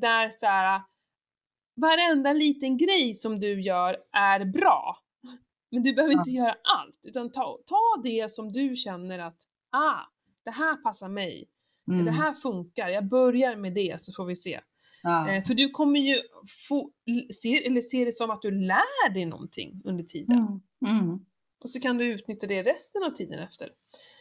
där 0.00 0.30
så 0.30 0.46
här, 0.46 0.82
varenda 1.80 2.32
liten 2.32 2.76
grej 2.76 3.14
som 3.14 3.40
du 3.40 3.60
gör 3.60 3.96
är 4.12 4.44
bra. 4.44 4.96
Men 5.70 5.82
du 5.82 5.94
behöver 5.94 6.14
Ja. 6.14 6.18
inte 6.20 6.30
göra 6.30 6.54
allt, 6.78 7.00
utan 7.02 7.30
ta, 7.32 7.58
ta 7.66 8.00
det 8.02 8.30
som 8.30 8.52
du 8.52 8.74
känner 8.76 9.18
att, 9.18 9.36
ah, 9.72 10.00
det 10.44 10.50
här 10.50 10.76
passar 10.76 11.08
mig. 11.08 11.48
Mm. 11.88 12.04
Det 12.04 12.10
här 12.10 12.32
funkar, 12.32 12.88
jag 12.88 13.04
börjar 13.08 13.56
med 13.56 13.74
det 13.74 14.00
så 14.00 14.12
får 14.12 14.24
vi 14.26 14.36
se. 14.36 14.60
ja. 15.02 15.30
Eh, 15.32 15.42
för 15.44 15.54
du 15.54 15.70
kommer 15.70 16.00
ju 16.00 16.20
få, 16.68 16.90
se, 17.32 17.66
eller 17.66 17.80
se 17.80 18.04
det 18.04 18.12
som 18.12 18.30
att 18.30 18.42
du 18.42 18.50
lär 18.50 19.10
dig 19.14 19.24
någonting 19.24 19.82
under 19.84 20.04
tiden. 20.04 20.60
Mm. 20.86 20.98
Mm. 21.00 21.18
Och 21.64 21.70
så 21.70 21.80
kan 21.80 21.98
du 21.98 22.04
utnyttja 22.12 22.46
det 22.46 22.62
resten 22.62 23.02
av 23.02 23.10
tiden 23.10 23.38
efter. 23.38 23.70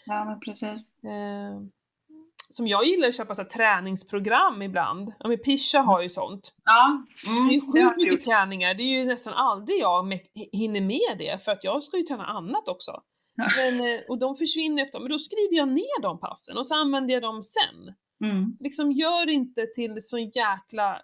ja, 0.05 0.25
men 0.25 0.39
precis. 0.39 1.03
Eh, 1.03 1.61
som 2.55 2.67
jag 2.67 2.85
gillar 2.85 3.07
att 3.07 3.15
köpa 3.17 3.35
så 3.35 3.41
här, 3.41 3.49
träningsprogram 3.49 4.61
ibland. 4.61 5.13
Ja 5.19 5.27
men 5.29 5.37
Pisha 5.37 5.79
har 5.79 6.01
ju 6.01 6.09
sånt. 6.09 6.55
Ja, 6.63 7.03
mm. 7.31 7.47
Det 7.47 7.53
är 7.53 7.53
ju 7.53 7.61
sjukt 7.61 7.97
mycket 7.97 8.13
gjort. 8.13 8.21
träningar, 8.21 8.73
det 8.73 8.83
är 8.83 8.99
ju 8.99 9.05
nästan 9.05 9.33
aldrig 9.33 9.79
jag 9.79 10.19
hinner 10.51 10.81
med 10.81 11.17
det 11.17 11.43
för 11.43 11.51
att 11.51 11.63
jag 11.63 11.83
ska 11.83 11.97
ju 11.97 12.03
träna 12.03 12.25
annat 12.25 12.67
också. 12.67 12.91
Ja. 13.35 13.45
Men, 13.57 13.93
eh, 13.93 14.01
och 14.09 14.19
de 14.19 14.35
försvinner 14.35 14.83
efter, 14.83 14.99
men 14.99 15.09
då 15.11 15.19
skriver 15.19 15.55
jag 15.55 15.67
ner 15.67 16.01
de 16.01 16.19
passen 16.19 16.57
och 16.57 16.67
så 16.67 16.75
använder 16.75 17.13
jag 17.13 17.23
dem 17.23 17.41
sen. 17.41 17.93
Mm. 18.29 18.57
Liksom 18.59 18.91
gör 18.91 19.29
inte 19.29 19.67
till 19.75 19.97
sån 20.01 20.23
jäkla, 20.23 21.01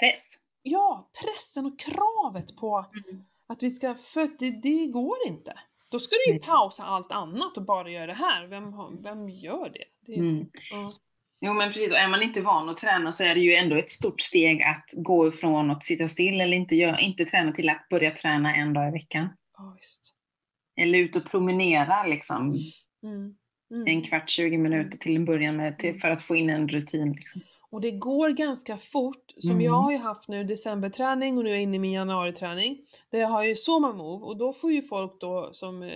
Press. 0.00 0.22
ja, 0.62 1.10
pressen 1.22 1.66
och 1.66 1.78
kravet 1.78 2.56
på 2.56 2.78
Mm. 3.08 3.24
att 3.48 3.62
vi 3.62 3.70
ska, 3.70 3.94
för 3.94 4.30
det, 4.38 4.50
det 4.50 4.86
går 4.86 5.16
inte. 5.26 5.54
Då 5.96 6.00
ska 6.00 6.14
du 6.26 6.32
ju 6.32 6.38
Nej. 6.38 6.48
pausa 6.48 6.84
allt 6.84 7.12
annat 7.12 7.56
och 7.56 7.64
bara 7.64 7.90
göra 7.90 8.06
det 8.06 8.12
här. 8.14 8.46
Vem, 8.46 8.72
har- 8.72 9.02
vem 9.02 9.28
gör 9.28 9.70
det? 9.70 9.84
det 10.06 10.18
Mm. 10.20 10.46
ja. 10.70 10.92
Jo 11.40 11.52
men 11.54 11.72
precis, 11.72 11.90
och 11.90 11.96
är 11.96 12.08
man 12.08 12.22
inte 12.22 12.40
van 12.40 12.68
att 12.68 12.76
träna 12.76 13.12
så 13.12 13.24
är 13.24 13.34
det 13.34 13.40
ju 13.40 13.54
ändå 13.54 13.76
ett 13.76 13.90
stort 13.90 14.20
steg 14.20 14.62
att 14.62 14.84
gå 14.96 15.28
ifrån 15.28 15.70
att 15.70 15.84
sitta 15.84 16.08
still 16.08 16.40
eller 16.40 16.56
inte, 16.56 16.76
gör, 16.76 17.00
inte 17.00 17.24
träna 17.24 17.52
till 17.52 17.68
att 17.68 17.88
börja 17.90 18.10
träna 18.10 18.56
en 18.56 18.72
dag 18.72 18.88
i 18.88 18.92
veckan. 18.92 19.28
Ja, 19.58 19.74
visst. 19.80 20.14
Eller 20.80 20.98
ut 20.98 21.16
och 21.16 21.30
promenera 21.30 22.04
liksom 22.06 22.56
Mm. 23.02 23.34
Mm. 23.70 23.86
en 23.86 24.02
kvart, 24.02 24.30
20 24.30 24.58
minuter 24.58 24.98
till 24.98 25.16
en 25.16 25.24
början 25.24 25.56
med, 25.56 25.78
till, 25.78 26.00
för 26.00 26.10
att 26.10 26.22
få 26.22 26.36
in 26.36 26.50
en 26.50 26.68
rutin. 26.68 27.12
Liksom. 27.12 27.40
Och 27.70 27.80
det 27.80 27.90
går 27.90 28.30
ganska 28.30 28.76
fort. 28.76 29.24
Som 29.38 29.50
Mm. 29.50 29.64
jag 29.64 29.72
har 29.72 29.92
ju 29.92 29.98
haft 29.98 30.28
nu 30.28 30.44
decemberträning 30.44 31.38
och 31.38 31.44
nu 31.44 31.50
är 31.50 31.54
jag 31.54 31.62
inne 31.62 31.76
i 31.76 31.78
min 31.78 31.92
januariträning. 31.92 32.78
Där 33.10 33.18
jag 33.18 33.28
har 33.28 33.42
ju 33.44 33.54
Soma 33.54 33.92
Move 33.92 34.24
och 34.24 34.36
då 34.38 34.52
får 34.52 34.72
ju 34.72 34.82
folk 34.82 35.20
då 35.20 35.50
som 35.52 35.82
eh, 35.82 35.90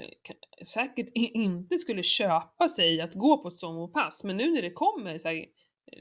säkert 0.66 1.08
inte 1.14 1.78
skulle 1.78 2.02
köpa 2.02 2.68
sig 2.68 3.00
att 3.00 3.14
gå 3.14 3.42
på 3.42 3.48
ett 3.48 3.56
Somo-pass. 3.56 4.24
Men 4.24 4.36
nu 4.36 4.50
när 4.52 4.62
det 4.62 4.70
kommer 4.70 5.18
så 5.18 5.28
här, 5.28 5.44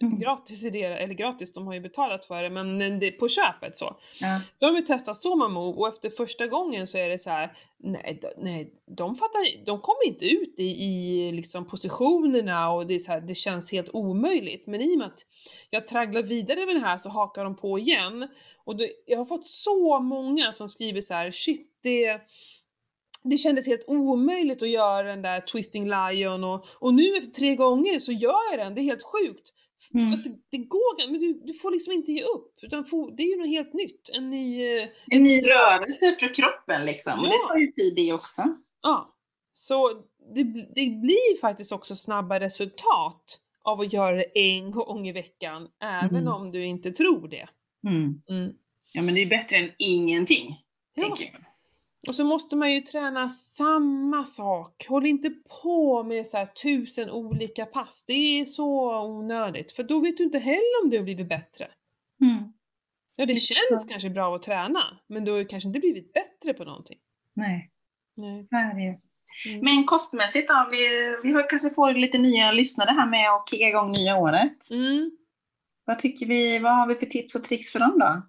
Mm. 0.01 0.19
gratis 0.19 0.65
i 0.65 0.69
det, 0.69 0.83
eller 0.83 1.13
gratis, 1.13 1.53
de 1.53 1.67
har 1.67 1.73
ju 1.73 1.79
betalat 1.79 2.25
för 2.25 2.43
det, 2.43 2.49
men 2.49 2.99
det, 2.99 3.11
på 3.11 3.27
köpet 3.27 3.77
så. 3.77 3.95
Ja. 4.21 4.41
Då 4.57 4.65
har 4.65 4.73
de 4.73 4.81
testat 4.81 5.15
Soma 5.15 5.47
Move 5.47 5.77
och 5.77 5.87
efter 5.87 6.09
första 6.09 6.47
gången 6.47 6.87
så 6.87 6.97
är 6.97 7.09
det 7.09 7.17
så 7.17 7.29
här, 7.29 7.57
nej, 7.77 8.19
nej 8.37 8.73
de 8.85 9.15
fattar 9.15 9.65
de 9.65 9.79
kommer 9.81 10.07
inte 10.07 10.25
ut 10.25 10.59
i, 10.59 10.63
i 10.63 11.31
liksom 11.31 11.67
positionerna 11.67 12.71
och 12.71 12.87
det 12.87 12.93
är 12.93 12.99
så 12.99 13.11
här, 13.11 13.21
det 13.21 13.35
känns 13.35 13.71
helt 13.71 13.89
omöjligt. 13.93 14.67
Men 14.67 14.81
i 14.81 14.95
och 14.95 14.97
med 14.97 15.07
att 15.07 15.25
jag 15.69 15.87
tragglar 15.87 16.23
vidare 16.23 16.65
med 16.65 16.75
det 16.75 16.79
här 16.81 16.97
så 16.97 17.09
hakar 17.09 17.43
de 17.43 17.55
på 17.55 17.79
igen. 17.79 18.27
Och 18.65 18.77
det, 18.77 18.89
jag 19.05 19.17
har 19.17 19.25
fått 19.25 19.45
så 19.45 19.99
många 19.99 20.51
som 20.51 20.69
skriver 20.69 21.01
så 21.01 21.13
här, 21.13 21.31
shit 21.31 21.79
det 21.83 22.21
det 23.23 23.37
kändes 23.37 23.67
helt 23.67 23.85
omöjligt 23.87 24.61
att 24.61 24.69
göra 24.69 25.07
den 25.07 25.21
där 25.21 25.41
Twisting 25.41 25.89
Lion 25.89 26.43
och, 26.43 26.65
och 26.79 26.93
nu 26.93 27.17
efter 27.17 27.31
tre 27.31 27.55
gånger 27.55 27.99
så 27.99 28.11
gör 28.11 28.51
jag 28.51 28.59
den, 28.59 28.75
det 28.75 28.81
är 28.81 28.83
helt 28.83 29.03
sjukt. 29.03 29.53
Mm. 29.93 30.09
För 30.09 30.17
det, 30.29 30.35
det 30.51 30.57
går, 30.57 31.11
men 31.11 31.19
du, 31.21 31.33
du 31.45 31.53
får 31.53 31.71
liksom 31.71 31.93
inte 31.93 32.11
ge 32.11 32.23
upp, 32.23 32.53
utan 32.61 32.85
få, 32.85 33.09
det 33.09 33.23
är 33.23 33.27
ju 33.27 33.37
något 33.37 33.47
helt 33.47 33.73
nytt. 33.73 34.09
En 34.13 34.29
ny, 34.29 34.77
eh, 34.77 34.87
En 35.07 35.23
ny 35.23 35.41
rörelse 35.41 36.15
för 36.19 36.33
kroppen 36.33 36.85
liksom. 36.85 37.19
Och 37.19 37.25
Ja. 37.25 37.29
det 37.31 37.47
tar 37.47 37.57
ju 37.57 37.71
tid 37.71 37.95
det 37.95 38.13
också. 38.13 38.41
ja. 38.81 39.15
Så 39.53 39.89
det, 40.35 40.43
det 40.75 40.89
blir 41.01 41.39
faktiskt 41.41 41.71
också 41.73 41.95
snabba 41.95 42.39
resultat 42.39 43.39
av 43.63 43.81
att 43.81 43.93
göra 43.93 44.15
det 44.15 44.39
en 44.39 44.71
gång 44.71 45.07
i 45.07 45.11
veckan, 45.11 45.67
även 45.83 46.15
Mm. 46.15 46.27
om 46.33 46.51
du 46.51 46.65
inte 46.65 46.91
tror 46.91 47.27
det. 47.27 47.47
Mm. 47.87 48.21
Mm. 48.29 48.53
Ja 48.93 49.01
men 49.01 49.15
det 49.15 49.21
är 49.21 49.25
bättre 49.29 49.55
än 49.55 49.71
ingenting. 49.77 50.55
Ja. 50.95 51.03
tänker 51.03 51.23
jag. 51.25 51.41
Och 52.09 52.15
så 52.15 52.23
måste 52.23 52.55
man 52.55 52.73
ju 52.73 52.81
träna 52.81 53.29
samma 53.29 54.25
sak. 54.25 54.85
Håll 54.89 55.05
inte 55.05 55.29
på 55.63 56.03
med 56.03 56.27
så 56.27 56.47
tusen 56.63 57.09
olika 57.09 57.65
pass. 57.65 58.05
Det 58.07 58.13
är 58.13 58.45
så 58.45 59.01
onödigt. 59.05 59.71
För 59.71 59.83
då 59.83 59.99
vet 59.99 60.17
du 60.17 60.23
inte 60.23 60.39
heller 60.39 60.83
om 60.83 60.89
du 60.89 60.97
har 60.97 61.03
blivit 61.03 61.29
bättre. 61.29 61.67
Mm. 62.21 62.53
Ja, 63.15 63.25
det 63.25 63.33
Mycket 63.33 63.43
känns 63.43 63.85
bra. 63.85 63.91
kanske 63.91 64.09
bra 64.09 64.35
att 64.35 64.43
träna, 64.43 64.99
men 65.07 65.25
du 65.25 65.31
har 65.31 65.37
ju 65.37 65.45
kanske 65.45 65.67
inte 65.67 65.79
blivit 65.79 66.13
bättre 66.13 66.53
på 66.53 66.63
någonting. 66.63 66.97
Nej, 67.33 67.71
Nej. 68.15 68.45
så 68.45 68.55
är 68.55 68.73
det 68.73 68.81
ju. 68.81 68.97
Mm. 69.53 69.65
Men 69.65 69.85
kostmässigt 69.85 70.47
då? 70.47 70.67
Vi, 70.71 70.79
vi 71.23 71.31
har 71.31 71.49
kanske 71.49 71.69
får 71.69 71.93
lite 71.93 72.17
nya 72.17 72.51
lyssnare 72.51 72.91
här 72.91 73.07
med 73.09 73.33
och 73.35 73.49
kicka 73.49 73.67
igång 73.67 73.91
nya 73.91 74.17
året. 74.17 74.71
Mm. 74.71 75.11
Vad 75.85 75.99
tycker 75.99 76.25
vi, 76.25 76.59
vad 76.59 76.75
har 76.75 76.87
vi 76.87 76.95
för 76.95 77.05
tips 77.05 77.35
och 77.35 77.43
tricks 77.43 77.71
för 77.71 77.79
dem 77.79 77.99
då? 77.99 78.21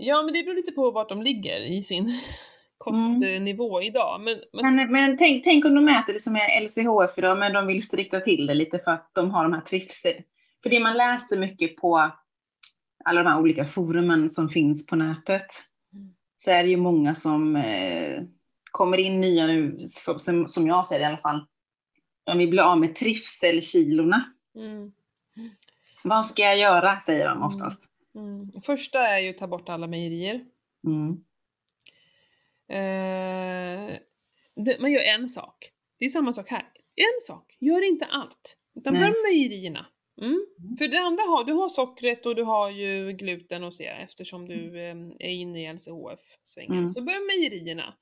Ja, 0.00 0.22
men 0.22 0.34
det 0.34 0.42
beror 0.42 0.54
lite 0.56 0.72
på 0.72 0.90
vart 0.90 1.08
de 1.08 1.22
ligger 1.22 1.60
i 1.60 1.82
sin 1.82 2.20
kostnivå 2.78 3.82
idag. 3.82 4.20
Men, 4.20 4.40
men, 4.52 4.76
Men, 4.76 4.92
men 4.92 5.18
tänk, 5.18 5.44
tänk 5.44 5.64
om 5.64 5.74
de 5.74 5.88
äter 5.88 6.12
det 6.12 6.20
som 6.20 6.36
är 6.36 6.60
LCHF 6.60 7.18
idag, 7.18 7.38
men 7.38 7.52
de 7.52 7.66
vill 7.66 7.82
strikta 7.82 8.20
till 8.20 8.46
det 8.46 8.54
lite 8.54 8.78
för 8.78 8.90
att 8.90 9.10
de 9.14 9.30
har 9.30 9.42
de 9.42 9.52
här 9.52 9.60
trivsel. 9.60 10.14
För 10.62 10.70
det 10.70 10.80
man 10.80 10.96
läser 10.96 11.38
mycket 11.38 11.76
på 11.76 12.10
alla 13.04 13.22
de 13.22 13.28
här 13.30 13.40
olika 13.40 13.64
forumen 13.64 14.30
som 14.30 14.48
finns 14.48 14.86
på 14.86 14.96
nätet, 14.96 15.46
Mm. 15.92 16.14
så 16.36 16.50
är 16.50 16.62
det 16.62 16.68
ju 16.68 16.76
många 16.76 17.14
som 17.14 17.56
eh, 17.56 18.22
kommer 18.70 18.98
in 18.98 19.20
nya 19.20 19.46
nu, 19.46 19.76
som, 19.88 20.18
som, 20.18 20.48
som 20.48 20.66
jag 20.66 20.86
ser 20.86 20.98
det 20.98 21.02
i 21.02 21.06
alla 21.06 21.16
fall. 21.16 21.46
De 22.24 22.38
vill 22.38 22.48
bli 22.50 22.58
av 22.60 22.78
med 22.80 22.94
trivselkilorna. 22.94 24.24
mm, 24.56 24.92
Vad 26.04 26.26
ska 26.26 26.42
jag 26.42 26.58
göra, 26.58 27.00
säger 27.00 27.28
de 27.28 27.42
oftast. 27.42 27.84
mm. 27.84 27.90
Första 28.66 29.08
är 29.08 29.18
ju 29.18 29.30
att 29.30 29.38
ta 29.38 29.46
bort 29.46 29.68
alla 29.68 29.86
mejerier. 29.86 30.44
Mm. 30.86 31.24
Eh, 32.68 33.98
det, 34.56 34.80
man 34.80 34.92
gör 34.92 35.00
en 35.00 35.28
sak. 35.28 35.70
Det 35.98 36.04
är 36.04 36.08
samma 36.08 36.32
sak 36.32 36.48
här. 36.48 36.72
En 36.96 37.20
sak, 37.20 37.56
gör 37.60 37.88
inte 37.88 38.04
allt. 38.04 38.56
Utan 38.78 38.94
börja 38.94 39.06
med 39.06 39.22
mejerierna. 39.32 39.86
Mm. 40.20 40.30
Mm. 40.30 40.76
För 40.76 40.88
det 40.88 41.00
andra 41.00 41.22
har 41.22 41.44
du 41.44 41.52
har 41.52 41.68
sockret 41.68 42.26
och 42.26 42.34
du 42.34 42.42
har 42.42 42.70
ju 42.70 43.12
gluten 43.12 43.64
och 43.64 43.74
så 43.74 43.82
eftersom 43.82 44.48
du 44.48 44.80
eh, 44.80 44.96
är 45.18 45.30
inne 45.30 45.62
i 45.62 45.72
LCHF-svängen. 45.72 46.78
Mm. 46.78 46.88
Så 46.88 47.02
börja 47.02 47.18
med 47.18 47.26
mejerierna. 47.26 47.94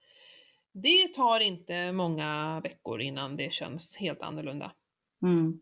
Det 0.73 1.15
tar 1.15 1.41
inte 1.41 1.93
många 1.93 2.61
veckor 2.61 3.01
innan 3.01 3.37
det 3.37 3.53
känns 3.53 3.97
helt 4.01 4.23
annorlunda. 4.23 4.73
Mm. 5.23 5.61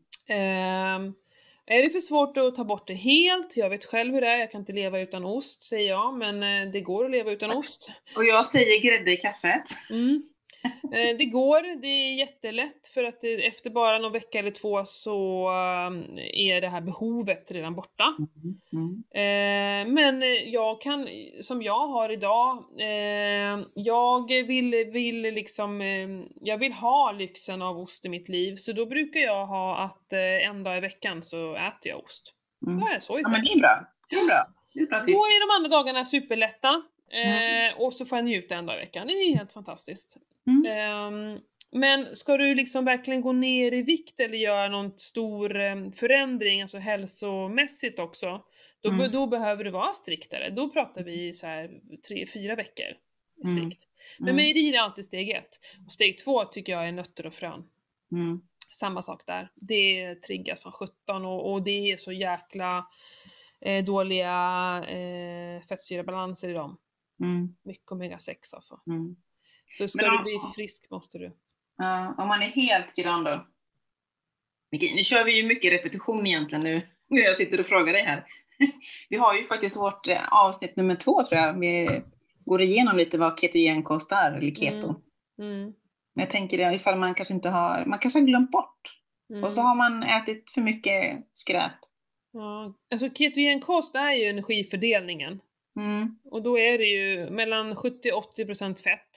Är 1.67 1.83
det 1.83 1.91
för 1.91 2.01
svårt 2.01 2.37
att 2.37 2.55
ta 2.55 2.65
bort 2.65 2.87
det 2.87 2.95
helt? 2.95 3.57
Jag 3.57 3.71
vet 3.71 3.85
själv 3.85 4.15
hur 4.15 4.21
det 4.21 4.27
är, 4.27 4.37
jag 4.37 4.51
kan 4.51 4.61
inte 4.61 4.73
leva 4.73 5.01
utan 5.01 5.25
ost, 5.25 5.63
säger 5.63 5.89
jag, 5.89 6.15
men 6.19 6.43
eh, 6.43 6.73
det 6.73 6.81
går 6.81 7.05
att 7.05 7.11
leva 7.11 7.31
utan 7.33 7.51
ost. 7.51 7.91
Och 8.17 8.25
jag 8.25 8.45
säger 8.45 8.83
grädde 8.83 9.13
i 9.13 9.17
kaffet. 9.17 9.65
Mm. 9.91 10.23
Eh, 10.65 11.17
Det 11.19 11.25
går, 11.25 11.81
det 11.81 11.87
är 11.89 12.15
jättelätt 12.15 12.89
för 12.95 13.05
att 13.05 13.25
efter 13.25 13.71
bara 13.71 13.99
någon 13.99 14.13
vecka 14.13 14.39
eller 14.39 14.51
två 14.51 14.85
så 14.85 15.47
eh, 15.49 16.47
är 16.49 16.61
det 16.61 16.69
här 16.69 16.81
behovet 16.81 17.51
redan 17.51 17.75
borta. 17.75 18.17
Mm. 18.73 19.05
Eh, 19.15 19.93
men 19.93 20.23
jag 20.51 20.81
kan, 20.81 21.09
som 21.43 21.63
jag 21.63 21.87
har 21.89 22.09
idag, 22.13 22.65
eh, 22.81 23.65
jag 23.75 24.29
vill, 24.47 24.91
vill 24.93 25.21
liksom, 25.23 25.81
eh, 25.81 26.09
jag 26.41 26.59
vill 26.59 26.73
ha 26.73 27.13
lyxen 27.13 27.63
av 27.63 27.79
ost 27.79 28.05
i 28.05 28.09
mitt 28.09 28.29
liv, 28.29 28.55
så 28.57 28.73
då 28.73 28.87
brukar 28.87 29.21
jag 29.21 29.47
ha 29.47 29.77
att 29.79 30.13
eh, 30.13 30.49
en 30.49 30.63
dag 30.63 30.77
i 30.77 30.81
veckan 30.81 31.23
så 31.23 31.55
äter 31.57 31.91
jag 31.93 32.05
ost. 32.05 32.35
Mm. 32.67 32.81
Då 32.81 32.87
är 32.87 32.93
jag 32.93 33.03
så 33.03 33.13
Ja, 33.13 33.19
istället. 33.21 33.39
men 33.39 33.45
det 33.45 33.53
är 33.53 33.61
bra. 33.61 33.87
Det 34.11 34.17
är 34.17 34.27
bra. 34.27 34.47
Det 34.75 34.81
är 34.81 34.87
bra 34.87 34.99
Då 35.01 35.07
tips. 35.07 35.17
är 35.17 35.49
de 35.49 35.55
andra 35.57 35.77
dagarna 35.79 36.05
superlätta. 36.05 36.69
Eh, 36.69 36.85
Mm. 37.15 37.75
Och 37.79 37.93
så 37.93 38.05
får 38.05 38.19
jag 38.19 38.25
njuta 38.25 38.55
en 38.55 38.67
dag 38.67 38.77
i 38.77 38.79
veckan. 38.79 39.07
Det 39.07 39.13
är 39.13 39.37
helt 39.37 39.53
fantastiskt. 39.53 40.17
Mm. 40.47 40.67
Ehm, 40.67 41.41
men 41.73 42.17
ska 42.17 42.37
du 42.37 42.55
liksom 42.55 42.85
verkligen 42.85 43.21
gå 43.21 43.33
ner 43.33 43.73
i 43.75 43.83
vikt 43.83 44.21
eller 44.21 44.39
göra 44.39 44.69
någon 44.69 44.99
stor 44.99 45.57
em, 45.57 45.93
förändring, 45.93 46.63
alltså 46.63 46.79
hälsomässigt 46.79 47.99
också, 47.99 48.45
då, 48.81 48.89
Mm. 48.91 49.13
då 49.13 49.27
behöver 49.27 49.65
du 49.65 49.71
vara 49.71 49.93
striktare. 49.93 50.51
Då 50.51 50.71
pratar 50.71 51.03
vi 51.05 51.33
så 51.33 51.47
här 51.47 51.71
tre, 52.09 52.27
fyra 52.27 52.55
veckor 52.55 52.87
Mm. 53.45 53.57
strikt. 53.57 53.89
Men 54.19 54.29
Mm. 54.29 54.37
mejerier 54.37 54.75
är 54.75 54.79
alltid 54.81 55.05
steg 55.05 55.31
ett. 55.31 55.61
Och 55.87 55.93
steg 55.93 56.19
två 56.19 56.45
tycker 56.45 56.73
jag 56.73 56.89
är 56.89 56.93
nötter 56.93 57.27
och 57.27 57.35
frön. 57.35 57.65
Mm. 58.13 58.41
Samma 58.71 59.03
sak 59.03 59.23
där. 59.27 59.51
Det 59.55 60.15
triggas 60.15 60.63
som 60.63 60.73
17 60.73 61.25
och, 61.25 61.53
och 61.53 61.63
det 61.63 61.93
är 61.93 61.97
så 61.97 62.13
jäkla 62.13 62.87
eh, 63.61 63.85
dåliga 63.85 64.85
eh, 64.89 65.63
fettsyrabalanser 65.63 66.49
i 66.49 66.53
dem. 66.53 66.77
Mm. 67.21 67.57
Mycket 67.65 67.91
omega-6 67.91 68.55
alltså. 68.55 68.81
Mm. 68.87 69.17
Så 69.79 69.89
ska 69.89 70.05
Men 70.07 70.13
du 70.13 70.19
om- 70.19 70.25
bli 70.25 70.39
frisk 70.55 70.91
måste 70.91 71.19
du. 71.19 71.33
Ja, 71.79 72.15
om 72.19 72.29
man 72.29 72.43
är 72.43 72.47
helt 72.47 72.95
grön 72.97 73.25
då? 73.25 73.47
Okej, 74.77 74.95
Nu 74.97 75.05
kör 75.05 75.25
vi 75.25 75.37
ju 75.41 75.47
mycket 75.49 75.73
repetition 75.73 76.27
egentligen 76.27 76.65
nu, 76.65 76.89
när 77.09 77.21
jag 77.23 77.37
sitter 77.37 77.61
och 77.61 77.67
frågar 77.67 77.93
dig 77.93 78.03
här. 78.03 78.25
Vi 79.09 79.17
har 79.17 79.35
ju 79.35 79.45
faktiskt 79.45 79.77
vårt 79.81 80.09
eh, 80.09 80.29
avsnitt 80.33 80.77
nummer 80.77 80.97
två 80.97 81.23
tror 81.27 81.41
jag. 81.41 81.59
Vi 81.61 82.03
går 82.45 82.61
igenom 82.61 82.97
lite 82.97 83.19
vad 83.19 83.41
ketogenkost 83.41 84.13
är, 84.13 84.33
eller 84.33 84.51
keto. 84.55 84.95
Mm. 85.39 85.53
Mm. 85.53 85.73
Men 86.15 86.23
jag 86.25 86.31
tänker 86.31 86.59
det, 86.59 86.75
ifall 86.75 86.99
man 86.99 87.15
kanske 87.15 87.35
inte 87.35 87.49
har, 87.49 87.85
man 87.85 87.99
kanske 87.99 88.19
har 88.19 88.27
glömt 88.27 88.51
bort. 88.51 89.01
Mm. 89.31 89.45
Och 89.45 89.53
så 89.53 89.61
har 89.61 89.75
man 89.75 90.03
ätit 90.03 90.51
för 90.51 90.61
mycket 90.61 91.27
skräp. 91.33 91.73
ja. 92.33 92.75
Alltså 92.91 93.09
ketogenkost 93.11 93.95
är 93.97 94.13
ju 94.13 94.25
energifördelningen. 94.25 95.41
Mm. 95.77 96.19
Och 96.25 96.43
då 96.43 96.59
är 96.59 96.79
det 96.79 96.85
ju 96.87 97.31
mellan 97.31 97.75
70-80% 97.75 98.83
fett. 98.83 99.11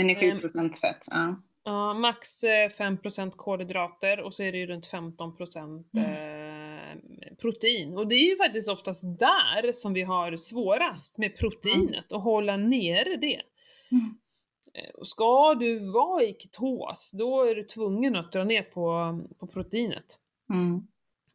Energiprocent 0.00 0.78
fett. 0.80 1.04
Ja. 1.10 1.36
Ja, 1.66 1.94
max 1.94 2.44
eh, 2.44 2.68
5% 2.68 3.30
kolhydrater 3.36 4.20
och 4.20 4.34
så 4.34 4.42
är 4.42 4.52
det 4.52 4.58
ju 4.58 4.66
runt 4.66 4.86
15% 4.92 5.84
Mm. 5.96 6.10
eh, 6.10 7.34
protein. 7.40 7.98
Och 7.98 8.08
det 8.08 8.14
är 8.14 8.30
ju 8.30 8.36
faktiskt 8.36 8.70
oftast 8.70 9.18
där 9.18 9.72
som 9.72 9.92
vi 9.92 10.02
har 10.02 10.36
svårast 10.36 11.18
med 11.18 11.36
proteinet, 11.38 12.12
att 12.12 12.22
hålla 12.22 12.56
nere 12.56 13.16
det. 13.16 13.40
Mm. 13.90 14.14
Eh, 14.74 15.02
ska 15.02 15.54
du 15.54 15.92
vara 15.92 16.22
i 16.22 16.36
ketos, 16.38 17.12
då 17.18 17.42
är 17.44 17.54
du 17.54 17.62
tvungen 17.64 18.16
att 18.16 18.32
dra 18.32 18.44
ner 18.44 18.62
på, 18.62 19.20
på 19.38 19.46
proteinet. 19.46 20.18
Mm. 20.52 20.86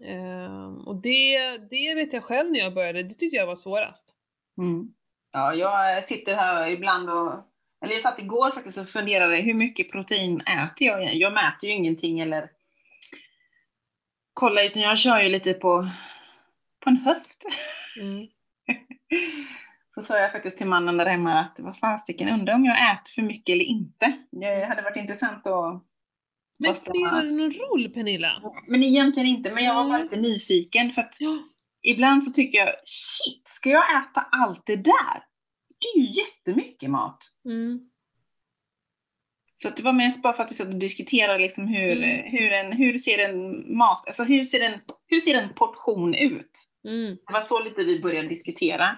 Ehm, 0.05 0.87
och 0.87 0.95
det, 1.01 1.57
det 1.57 1.93
vet 1.95 2.13
jag 2.13 2.23
själv 2.23 2.51
när 2.51 2.59
jag 2.59 2.73
började, 2.73 3.03
det 3.03 3.13
tyckte 3.13 3.35
jag 3.37 3.47
var 3.47 3.55
svårast. 3.55 4.15
Mm. 4.57 4.93
Ja, 5.31 5.53
jag 5.53 6.07
sitter 6.07 6.35
här 6.35 6.69
ibland 6.69 7.09
och, 7.09 7.33
eller 7.81 7.93
jag 7.93 8.01
satt 8.01 8.19
igår 8.19 8.51
faktiskt 8.51 8.77
och 8.77 8.89
funderade, 8.89 9.35
hur 9.35 9.53
mycket 9.53 9.91
protein 9.91 10.41
äter 10.41 10.87
jag? 10.87 11.15
Jag 11.15 11.33
mäter 11.33 11.69
ju 11.69 11.75
ingenting 11.75 12.19
eller 12.19 12.49
kollar, 14.33 14.63
utan 14.63 14.81
jag 14.81 14.97
kör 14.99 15.19
ju 15.21 15.29
lite 15.29 15.53
på, 15.53 15.87
på 16.83 16.89
en 16.89 16.97
höft. 16.97 17.43
Mm. 18.01 18.27
Så 19.95 20.01
sa 20.01 20.17
jag 20.19 20.31
faktiskt 20.31 20.57
till 20.57 20.67
mannen 20.67 20.97
där 20.97 21.05
hemma 21.05 21.39
att 21.39 21.55
vad 21.59 21.77
fasiken, 21.77 22.29
undrar 22.29 22.53
om 22.53 22.65
jag 22.65 22.91
äter 22.91 23.11
för 23.15 23.21
mycket 23.21 23.53
eller 23.53 23.65
inte. 23.65 24.17
Det 24.31 24.65
hade 24.65 24.81
varit 24.81 24.97
intressant 24.97 25.47
att... 25.47 25.83
Men 26.59 26.73
spelar 26.73 27.23
det 27.23 27.31
någon 27.31 27.51
roll 27.51 27.89
Pernilla? 27.89 28.41
Men 28.67 28.83
egentligen 28.83 29.27
inte, 29.29 29.51
men 29.53 29.63
jag 29.63 29.73
var 29.75 29.83
bara 29.83 29.95
Mm. 29.95 30.03
lite 30.03 30.21
nyfiken 30.21 30.91
för 30.91 31.01
att 31.01 31.15
Ja. 31.19 31.37
ibland 31.81 32.23
så 32.23 32.31
tycker 32.31 32.57
jag, 32.57 32.69
shit, 32.85 33.47
ska 33.47 33.69
jag 33.69 34.01
äta 34.03 34.21
allt 34.31 34.65
det 34.65 34.75
där? 34.75 35.23
Det 35.81 35.99
är 35.99 36.03
ju 36.03 36.11
jättemycket 36.21 36.89
mat. 36.89 37.17
Mm. 37.45 37.79
Så 39.55 39.67
att 39.67 39.77
det 39.77 39.83
var 39.83 39.93
mest 39.93 40.21
bara 40.23 40.33
för 40.33 40.43
att 40.43 40.51
vi 40.51 40.55
satt 40.55 40.67
och 40.67 40.75
diskuterade 40.79 41.39
liksom 41.39 41.67
hur, 41.67 41.97
Mm. 41.97 42.31
hur, 42.31 42.51
en, 42.51 42.71
hur 42.73 42.97
ser 42.97 43.17
en 43.29 43.77
mat, 43.77 44.03
alltså 44.07 44.23
hur 44.23 44.45
ser 44.45 44.59
en, 44.59 44.79
hur 45.07 45.19
ser 45.19 45.41
en 45.41 45.53
portion 45.53 46.13
ut? 46.15 46.51
Mm. 46.87 47.15
Det 47.27 47.33
var 47.33 47.41
så 47.41 47.63
lite 47.63 47.83
vi 47.83 47.99
började 48.01 48.27
diskutera. 48.27 48.97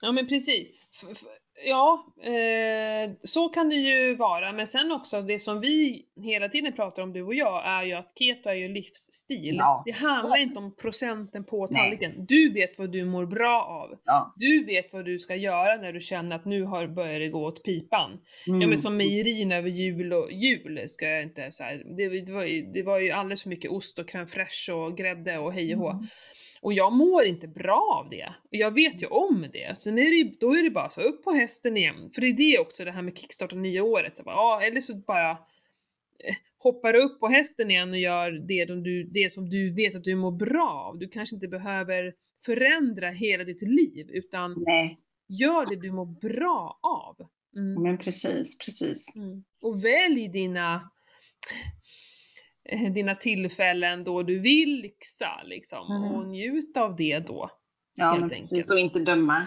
Ja 0.00 0.12
men 0.12 0.26
precis. 0.28 0.68
F- 1.02 1.18
ja, 1.64 2.06
eh, 2.22 3.10
så 3.22 3.48
kan 3.48 3.68
det 3.68 3.74
ju 3.74 4.14
vara. 4.14 4.52
Men 4.52 4.66
sen 4.66 4.92
också 4.92 5.22
det 5.22 5.38
som 5.38 5.60
vi 5.60 6.04
hela 6.22 6.48
tiden 6.48 6.72
pratar 6.72 7.02
om, 7.02 7.12
du 7.12 7.22
och 7.22 7.34
jag, 7.34 7.66
är 7.66 7.82
ju 7.82 7.92
att 7.92 8.18
keto 8.18 8.48
är 8.48 8.54
ju 8.54 8.68
livsstil. 8.68 9.56
Ja. 9.58 9.82
Det 9.86 9.92
handlar 9.92 10.36
inte 10.36 10.58
om 10.58 10.76
procenten 10.76 11.44
på 11.44 11.68
Nej. 11.70 11.82
tallriken. 11.82 12.26
Du 12.26 12.52
vet 12.52 12.78
vad 12.78 12.92
du 12.92 13.04
mår 13.04 13.26
bra 13.26 13.62
av. 13.62 13.98
Ja. 14.04 14.34
Du 14.36 14.64
vet 14.64 14.92
vad 14.92 15.04
du 15.04 15.18
ska 15.18 15.36
göra 15.36 15.76
när 15.76 15.92
du 15.92 16.00
känner 16.00 16.36
att 16.36 16.44
nu 16.44 16.62
har 16.62 16.86
börjat 16.86 17.20
det 17.20 17.28
gå 17.28 17.44
åt 17.44 17.64
pipan. 17.64 18.10
Mm. 18.46 18.60
Ja 18.60 18.68
men 18.68 18.78
som 18.78 18.96
mejerin 18.96 19.52
över 19.52 19.68
jul 19.68 20.12
och 20.12 20.32
jul 20.32 20.88
ska 20.88 21.08
jag 21.08 21.22
inte 21.22 21.50
så 21.50 21.64
här, 21.64 21.82
det, 21.96 22.20
det, 22.20 22.32
var 22.32 22.44
ju, 22.44 22.62
det 22.62 22.82
var 22.82 22.98
ju 22.98 23.10
alldeles 23.10 23.42
för 23.42 23.50
mycket 23.50 23.70
ost 23.70 23.98
och 23.98 24.10
crème 24.10 24.26
fraîche 24.26 24.72
och 24.72 24.96
grädde 24.96 25.38
och 25.38 25.52
hej 25.52 25.74
och 25.74 25.80
hå. 25.80 25.90
Mm. 25.90 26.06
Och 26.66 26.72
jag 26.72 26.92
mår 26.92 27.24
inte 27.24 27.48
bra 27.48 28.02
av 28.04 28.10
det. 28.10 28.34
Och 28.42 28.54
jag 28.56 28.74
vet 28.74 29.02
ju 29.02 29.06
om 29.06 29.46
det. 29.52 29.76
Så 29.76 29.90
är 29.90 30.24
det, 30.24 30.36
då 30.40 30.56
är 30.56 30.62
det 30.62 30.70
bara 30.70 30.88
så, 30.88 31.00
upp 31.00 31.24
på 31.24 31.32
hästen 31.32 31.76
igen. 31.76 32.10
För 32.14 32.20
det 32.20 32.26
är 32.26 32.32
det 32.32 32.58
också, 32.58 32.84
det 32.84 32.90
här 32.92 33.02
med 33.02 33.18
kickstarta 33.18 33.56
nya 33.56 33.84
året. 33.84 34.16
Så 34.16 34.22
bara, 34.22 34.34
ja, 34.34 34.62
eller 34.62 34.80
så 34.80 34.96
bara 34.96 35.30
eh, 35.30 35.36
hoppar 36.58 36.92
du 36.92 37.02
upp 37.02 37.20
på 37.20 37.28
hästen 37.28 37.70
igen 37.70 37.90
och 37.90 37.98
gör 37.98 38.30
det, 38.30 38.64
de 38.64 38.82
du, 38.82 39.04
det 39.04 39.32
som 39.32 39.48
du 39.50 39.74
vet 39.74 39.94
att 39.94 40.04
du 40.04 40.16
mår 40.16 40.32
bra 40.32 40.88
av. 40.88 40.98
Du 40.98 41.08
kanske 41.08 41.36
inte 41.36 41.48
behöver 41.48 42.14
förändra 42.44 43.10
hela 43.10 43.44
ditt 43.44 43.62
liv, 43.62 44.10
utan 44.10 44.54
Nej, 44.66 44.98
gör 45.28 45.64
det 45.70 45.80
du 45.80 45.92
mår 45.92 46.20
bra 46.20 46.78
av. 46.82 47.26
Mm. 47.56 47.82
men 47.82 47.98
precis, 47.98 48.58
precis. 48.58 49.06
Mm. 49.14 49.44
Och 49.62 49.84
välj 49.84 50.28
dina, 50.28 50.90
dina 52.94 53.14
tillfällen 53.14 54.04
då 54.04 54.22
du 54.22 54.38
vill 54.38 54.80
lyxa 54.82 55.42
liksom. 55.44 55.96
Mm. 55.96 56.14
Och 56.14 56.26
njut 56.26 56.76
av 56.76 56.96
det 56.96 57.18
då. 57.18 57.50
Ja, 57.94 58.06
Helt 58.10 58.20
men 58.20 58.32
enkelt. 58.32 58.50
precis. 58.50 58.70
Och 58.70 58.78
inte 58.78 58.98
döma. 58.98 59.46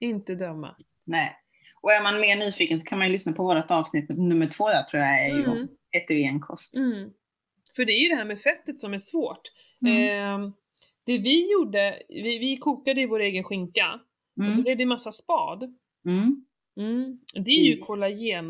Inte 0.00 0.34
döma. 0.34 0.76
Nej. 1.04 1.36
Och 1.80 1.92
är 1.92 2.02
man 2.02 2.20
mer 2.20 2.36
nyfiken 2.36 2.78
så 2.78 2.84
kan 2.84 2.98
man 2.98 3.06
ju 3.06 3.12
lyssna 3.12 3.32
på 3.32 3.42
vårt 3.44 3.70
avsnitt 3.70 4.08
nummer 4.08 4.46
två 4.46 4.68
där 4.68 4.82
tror 4.82 5.02
jag 5.02 5.24
är 5.24 5.36
ju 5.36 5.44
Mm. 5.44 5.68
ketogenkost. 5.92 6.76
Mm. 6.76 7.10
För 7.76 7.84
det 7.84 7.92
är 7.92 8.02
ju 8.02 8.08
det 8.08 8.14
här 8.16 8.24
med 8.24 8.40
fettet 8.40 8.80
som 8.80 8.92
är 8.92 8.98
svårt. 8.98 9.40
Mm. 9.86 10.02
Ehm, 10.08 10.52
det 11.06 11.18
vi 11.18 11.52
gjorde, 11.52 12.02
vi, 12.08 12.38
vi 12.38 12.56
kokade 12.56 13.00
ju 13.00 13.06
vår 13.06 13.20
egen 13.20 13.44
skinka. 13.44 13.92
Och 14.36 14.44
då 14.44 14.50
Mm. 14.50 14.62
blev 14.62 14.76
det 14.76 14.86
massa 14.86 15.10
spad. 15.10 15.62
Mm. 16.06 16.44
Mm. 16.80 17.18
Det 17.44 17.50
är 17.50 17.64
ju 17.64 17.72
Mm. 17.72 17.86
kollagen 17.86 18.44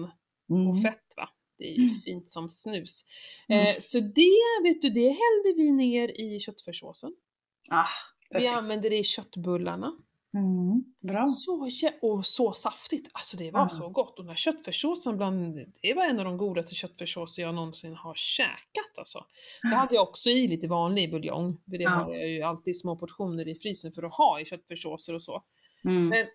Mm. 0.51 0.67
och 0.69 0.83
fett 0.83 1.15
va? 1.17 1.29
Det 1.59 1.65
är 1.65 1.75
ju 1.75 1.83
Mm. 1.83 1.95
fint 1.95 2.31
som 2.31 2.49
snus. 2.49 3.05
Mm. 3.49 3.67
Eh, 3.67 3.77
så 3.81 4.01
det, 4.01 4.39
vet 4.63 4.83
du, 4.83 4.91
det 4.91 5.09
hällde 5.09 5.53
vi 5.57 5.71
ner 5.71 6.21
i 6.21 6.39
köttfärssåsen. 6.41 7.13
Ah, 7.71 7.87
Vi 8.31 8.47
använde 8.47 8.89
det 8.89 8.99
i 8.99 9.05
köttbullarna. 9.05 9.93
Mm. 10.35 10.85
Bra. 11.01 11.27
Så, 11.29 11.69
och 12.03 12.27
så 12.27 12.53
saftigt, 12.53 13.11
alltså 13.13 13.37
det 13.37 13.51
var 13.51 13.61
Ja. 13.61 13.69
så 13.69 13.89
gott. 13.89 14.19
Och 14.19 14.25
den 14.25 14.29
här 14.29 14.37
köttfärssåsen 14.37 15.17
bland, 15.17 15.55
det 15.83 15.95
var 15.95 16.05
en 16.05 16.19
av 16.19 16.25
de 16.25 16.37
godaste 16.39 16.75
köttfärssåser 16.75 17.43
jag 17.43 17.55
någonsin 17.55 17.95
har 17.95 18.15
käkat 18.15 18.99
alltså. 18.99 19.25
Det 19.63 19.69
hade 19.77 19.95
jag 19.95 20.09
också 20.09 20.31
i 20.31 20.49
lite 20.49 20.67
vanlig 20.69 21.11
buljong, 21.11 21.61
för 21.65 21.79
det 21.79 21.85
Ja. 21.85 21.91
har 21.91 22.15
jag 22.15 22.29
ju 22.29 22.43
alltid 22.43 22.79
små 22.81 22.97
portioner 22.97 23.49
i 23.49 23.55
frysen 23.55 23.93
för 23.93 24.03
att 24.03 24.15
ha 24.15 24.41
i 24.41 24.45
köttfärssåser 24.45 25.15
och 25.15 25.23
så. 25.23 25.43
Mm. 25.85 26.09
Men, 26.09 26.27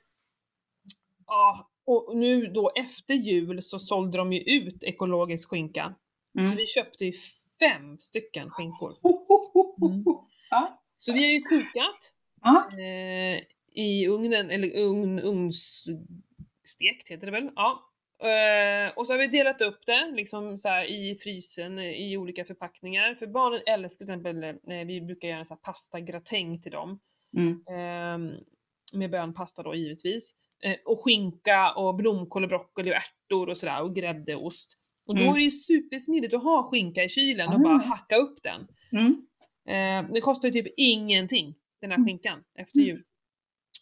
ja, 1.28 1.70
och 1.86 2.16
nu 2.18 2.46
då 2.48 2.72
efter 2.76 3.14
jul 3.14 3.62
så 3.62 3.80
sålde 3.80 4.18
de 4.18 4.34
ju 4.34 4.40
ut 4.40 4.84
ekologisk 4.84 5.50
skinka. 5.50 5.96
Så 6.34 6.46
Mm. 6.46 6.56
vi 6.58 6.66
köpte 6.68 7.06
ju 7.06 7.12
fem 7.60 8.00
stycken 8.00 8.50
skinkor. 8.50 8.90
Mm. 8.92 10.04
Ja. 10.50 10.84
Så 10.98 11.14
vi 11.14 11.20
har 11.24 11.32
ju 11.32 11.42
kokat 11.42 12.14
Ja. 12.42 12.70
eh, 12.80 13.42
i 13.76 14.08
ugnen, 14.08 14.52
eller 14.52 14.78
ugn, 14.78 15.20
ugnsstekt 15.20 17.10
heter 17.10 17.26
det 17.26 17.32
väl? 17.32 17.50
Ja. 17.56 17.90
Eh, 18.24 18.92
och 18.98 19.08
så 19.08 19.14
har 19.14 19.18
vi 19.18 19.28
delat 19.28 19.62
upp 19.62 19.86
det 19.86 20.12
liksom 20.16 20.58
så 20.58 20.70
här, 20.70 20.86
i 20.86 21.16
frysen 21.22 21.80
i 21.80 22.18
olika 22.18 22.46
förpackningar. 22.46 23.16
För 23.16 23.28
barnen 23.28 23.62
älskar 23.66 24.06
till 24.06 24.14
exempel, 24.16 24.44
eh, 24.44 24.86
vi 24.88 25.02
brukar 25.02 25.28
göra 25.28 25.46
så 25.46 25.54
här 25.54 25.62
pastagratäng 25.62 26.62
till 26.62 26.72
dem. 26.72 27.00
Mm. 27.38 27.52
Eh, 27.68 28.40
med 28.94 29.10
bönpasta 29.12 29.64
då 29.64 29.76
givetvis. 29.76 30.36
Eh, 30.64 30.76
och 30.86 31.00
skinka 31.04 31.74
och 31.74 31.96
blomkål 31.96 32.44
och 32.44 32.50
broccoli 32.50 32.92
och 32.92 32.96
ärtor 32.96 33.50
och 33.50 33.58
sådär 33.58 33.82
och 33.82 33.96
grädde 33.96 34.36
och 34.36 34.46
ost. 34.46 34.78
Och 35.08 35.16
då 35.16 35.22
Mm. 35.22 35.34
är 35.34 35.38
det 35.38 35.44
ju 35.44 35.52
supersmidigt 35.52 36.34
att 36.34 36.44
ha 36.44 36.64
skinka 36.64 37.04
i 37.04 37.10
kylen 37.10 37.48
och 37.50 37.56
Ah. 37.56 37.58
bara 37.64 37.78
hacka 37.78 38.16
upp 38.16 38.44
den. 38.44 38.68
Mm. 38.92 39.28
Eh, 39.68 40.12
det 40.14 40.22
kostar 40.22 40.48
ju 40.50 40.64
typ 40.64 40.74
ingenting, 40.78 41.56
den 41.82 41.92
här 41.92 41.98
Mm. 41.98 42.06
skinkan, 42.08 42.44
efter 42.60 42.80
Mm. 42.80 42.88
jul. 42.88 43.04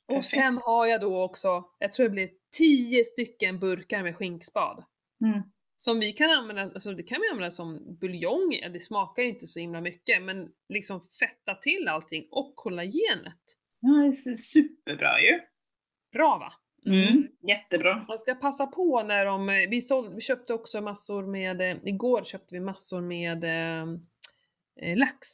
Och 0.07 0.25
sen 0.25 0.57
har 0.57 0.85
jag 0.85 1.01
då 1.01 1.23
också, 1.23 1.63
jag 1.79 1.91
tror 1.91 2.03
det 2.03 2.09
blir 2.09 2.29
10 2.57 3.05
stycken 3.05 3.59
burkar 3.59 4.03
med 4.03 4.15
skinkspad. 4.17 4.83
Mm. 5.25 5.41
Som 5.77 5.99
vi 5.99 6.11
kan 6.11 6.29
använda, 6.29 6.61
alltså 6.61 6.93
det 6.93 7.03
kan 7.03 7.21
vi 7.21 7.29
använda 7.29 7.51
som 7.51 7.97
buljong, 7.99 8.59
det 8.73 8.79
smakar 8.79 9.23
ju 9.23 9.29
inte 9.29 9.47
så 9.47 9.59
himla 9.59 9.81
mycket, 9.81 10.21
men 10.21 10.49
liksom 10.69 11.01
fetta 11.01 11.55
till 11.55 11.87
allting 11.87 12.27
och 12.31 12.55
kollagenet. 12.55 13.41
Ja, 13.79 13.89
det 13.89 14.29
är 14.31 14.35
superbra 14.35 15.21
ju. 15.21 15.39
Bra 16.13 16.37
va? 16.37 16.53
Mm. 16.85 17.27
Jättebra. 17.47 18.05
Man 18.07 18.17
ska 18.17 18.35
passa 18.35 18.67
på 18.67 19.03
när 19.03 19.25
de, 19.25 19.67
vi, 19.69 19.81
såld, 19.81 20.15
vi 20.15 20.21
köpte 20.21 20.53
också 20.53 20.81
massor 20.81 21.25
med, 21.27 21.61
eh, 21.61 21.77
igår 21.83 22.23
köpte 22.23 22.55
vi 22.55 22.59
massor 22.59 23.01
med 23.01 23.43
eh, 23.43 23.81
eh, 24.81 24.97
lax. 24.97 25.27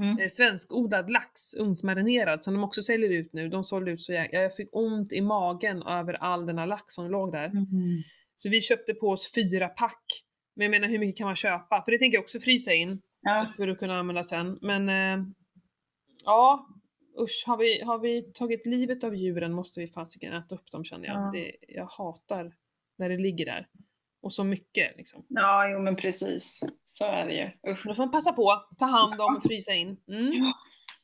Mm. 0.00 0.18
Eh, 0.18 0.26
svenskodlad 0.28 1.10
lax, 1.10 1.54
ugnsmarinerad, 1.58 2.44
som 2.44 2.54
de 2.54 2.64
också 2.64 2.82
säljer 2.82 3.10
ut 3.10 3.32
nu. 3.32 3.48
De 3.48 3.64
sålde 3.64 3.90
ut 3.90 4.00
så 4.00 4.12
jag, 4.12 4.28
jag 4.32 4.56
fick 4.56 4.68
ont 4.72 5.12
i 5.12 5.20
magen 5.20 5.82
över 5.82 6.14
all 6.14 6.46
den 6.46 6.58
här 6.58 6.66
lax 6.66 6.84
som 6.86 7.10
låg 7.10 7.32
där. 7.32 7.44
Mm. 7.44 7.66
Så 8.36 8.48
vi 8.48 8.60
köpte 8.60 8.94
på 8.94 9.08
oss 9.08 9.34
fyra 9.34 9.68
pack. 9.68 10.04
Men 10.56 10.64
jag 10.64 10.70
menar 10.70 10.88
hur 10.88 10.98
mycket 10.98 11.18
kan 11.18 11.26
man 11.26 11.36
köpa? 11.36 11.82
För 11.84 11.92
det 11.92 11.98
tänker 11.98 12.16
jag 12.16 12.22
också 12.22 12.38
frysa 12.38 12.72
in 12.72 13.00
Ja. 13.22 13.46
för 13.56 13.68
att 13.68 13.78
kunna 13.78 13.98
använda 13.98 14.22
sen. 14.22 14.58
Men 14.62 14.88
eh, 14.88 15.26
ja, 16.24 16.66
usch, 17.20 17.44
har 17.46 17.56
vi, 17.56 17.82
har 17.82 17.98
vi 17.98 18.22
tagit 18.22 18.66
livet 18.66 19.04
av 19.04 19.14
djuren 19.16 19.52
måste 19.52 19.80
vi 19.80 19.86
fasiken 19.86 20.32
äta 20.32 20.54
upp 20.54 20.70
dem 20.70 20.84
känner 20.84 21.08
jag. 21.08 21.16
Ja. 21.16 21.30
Det, 21.32 21.56
jag 21.68 21.86
hatar 21.86 22.54
när 22.98 23.08
det 23.08 23.16
ligger 23.16 23.46
där. 23.46 23.68
Och 24.22 24.32
så 24.32 24.44
mycket 24.44 24.96
liksom. 24.96 25.24
ja, 25.28 25.68
jo 25.68 25.78
men 25.78 25.96
precis. 25.96 26.60
Så 26.86 27.04
är 27.04 27.26
det 27.26 27.34
ju. 27.34 27.70
Usch. 27.72 27.86
Då 27.86 27.94
får 27.94 28.02
man 28.02 28.12
passa 28.12 28.32
på, 28.32 28.62
ta 28.78 28.86
hand 28.86 29.20
om 29.20 29.36
och 29.36 29.42
frysa 29.42 29.72
in. 29.72 29.96
Mm. 30.08 30.32
Ja. 30.32 30.52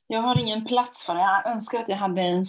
Jag 0.06 0.20
har 0.20 0.40
ingen 0.40 0.64
plats 0.64 1.06
för 1.06 1.14
det. 1.14 1.20
Jag 1.20 1.52
önskar 1.52 1.78
att 1.78 1.88
jag 1.88 1.96
hade 1.96 2.22
en, 2.22 2.44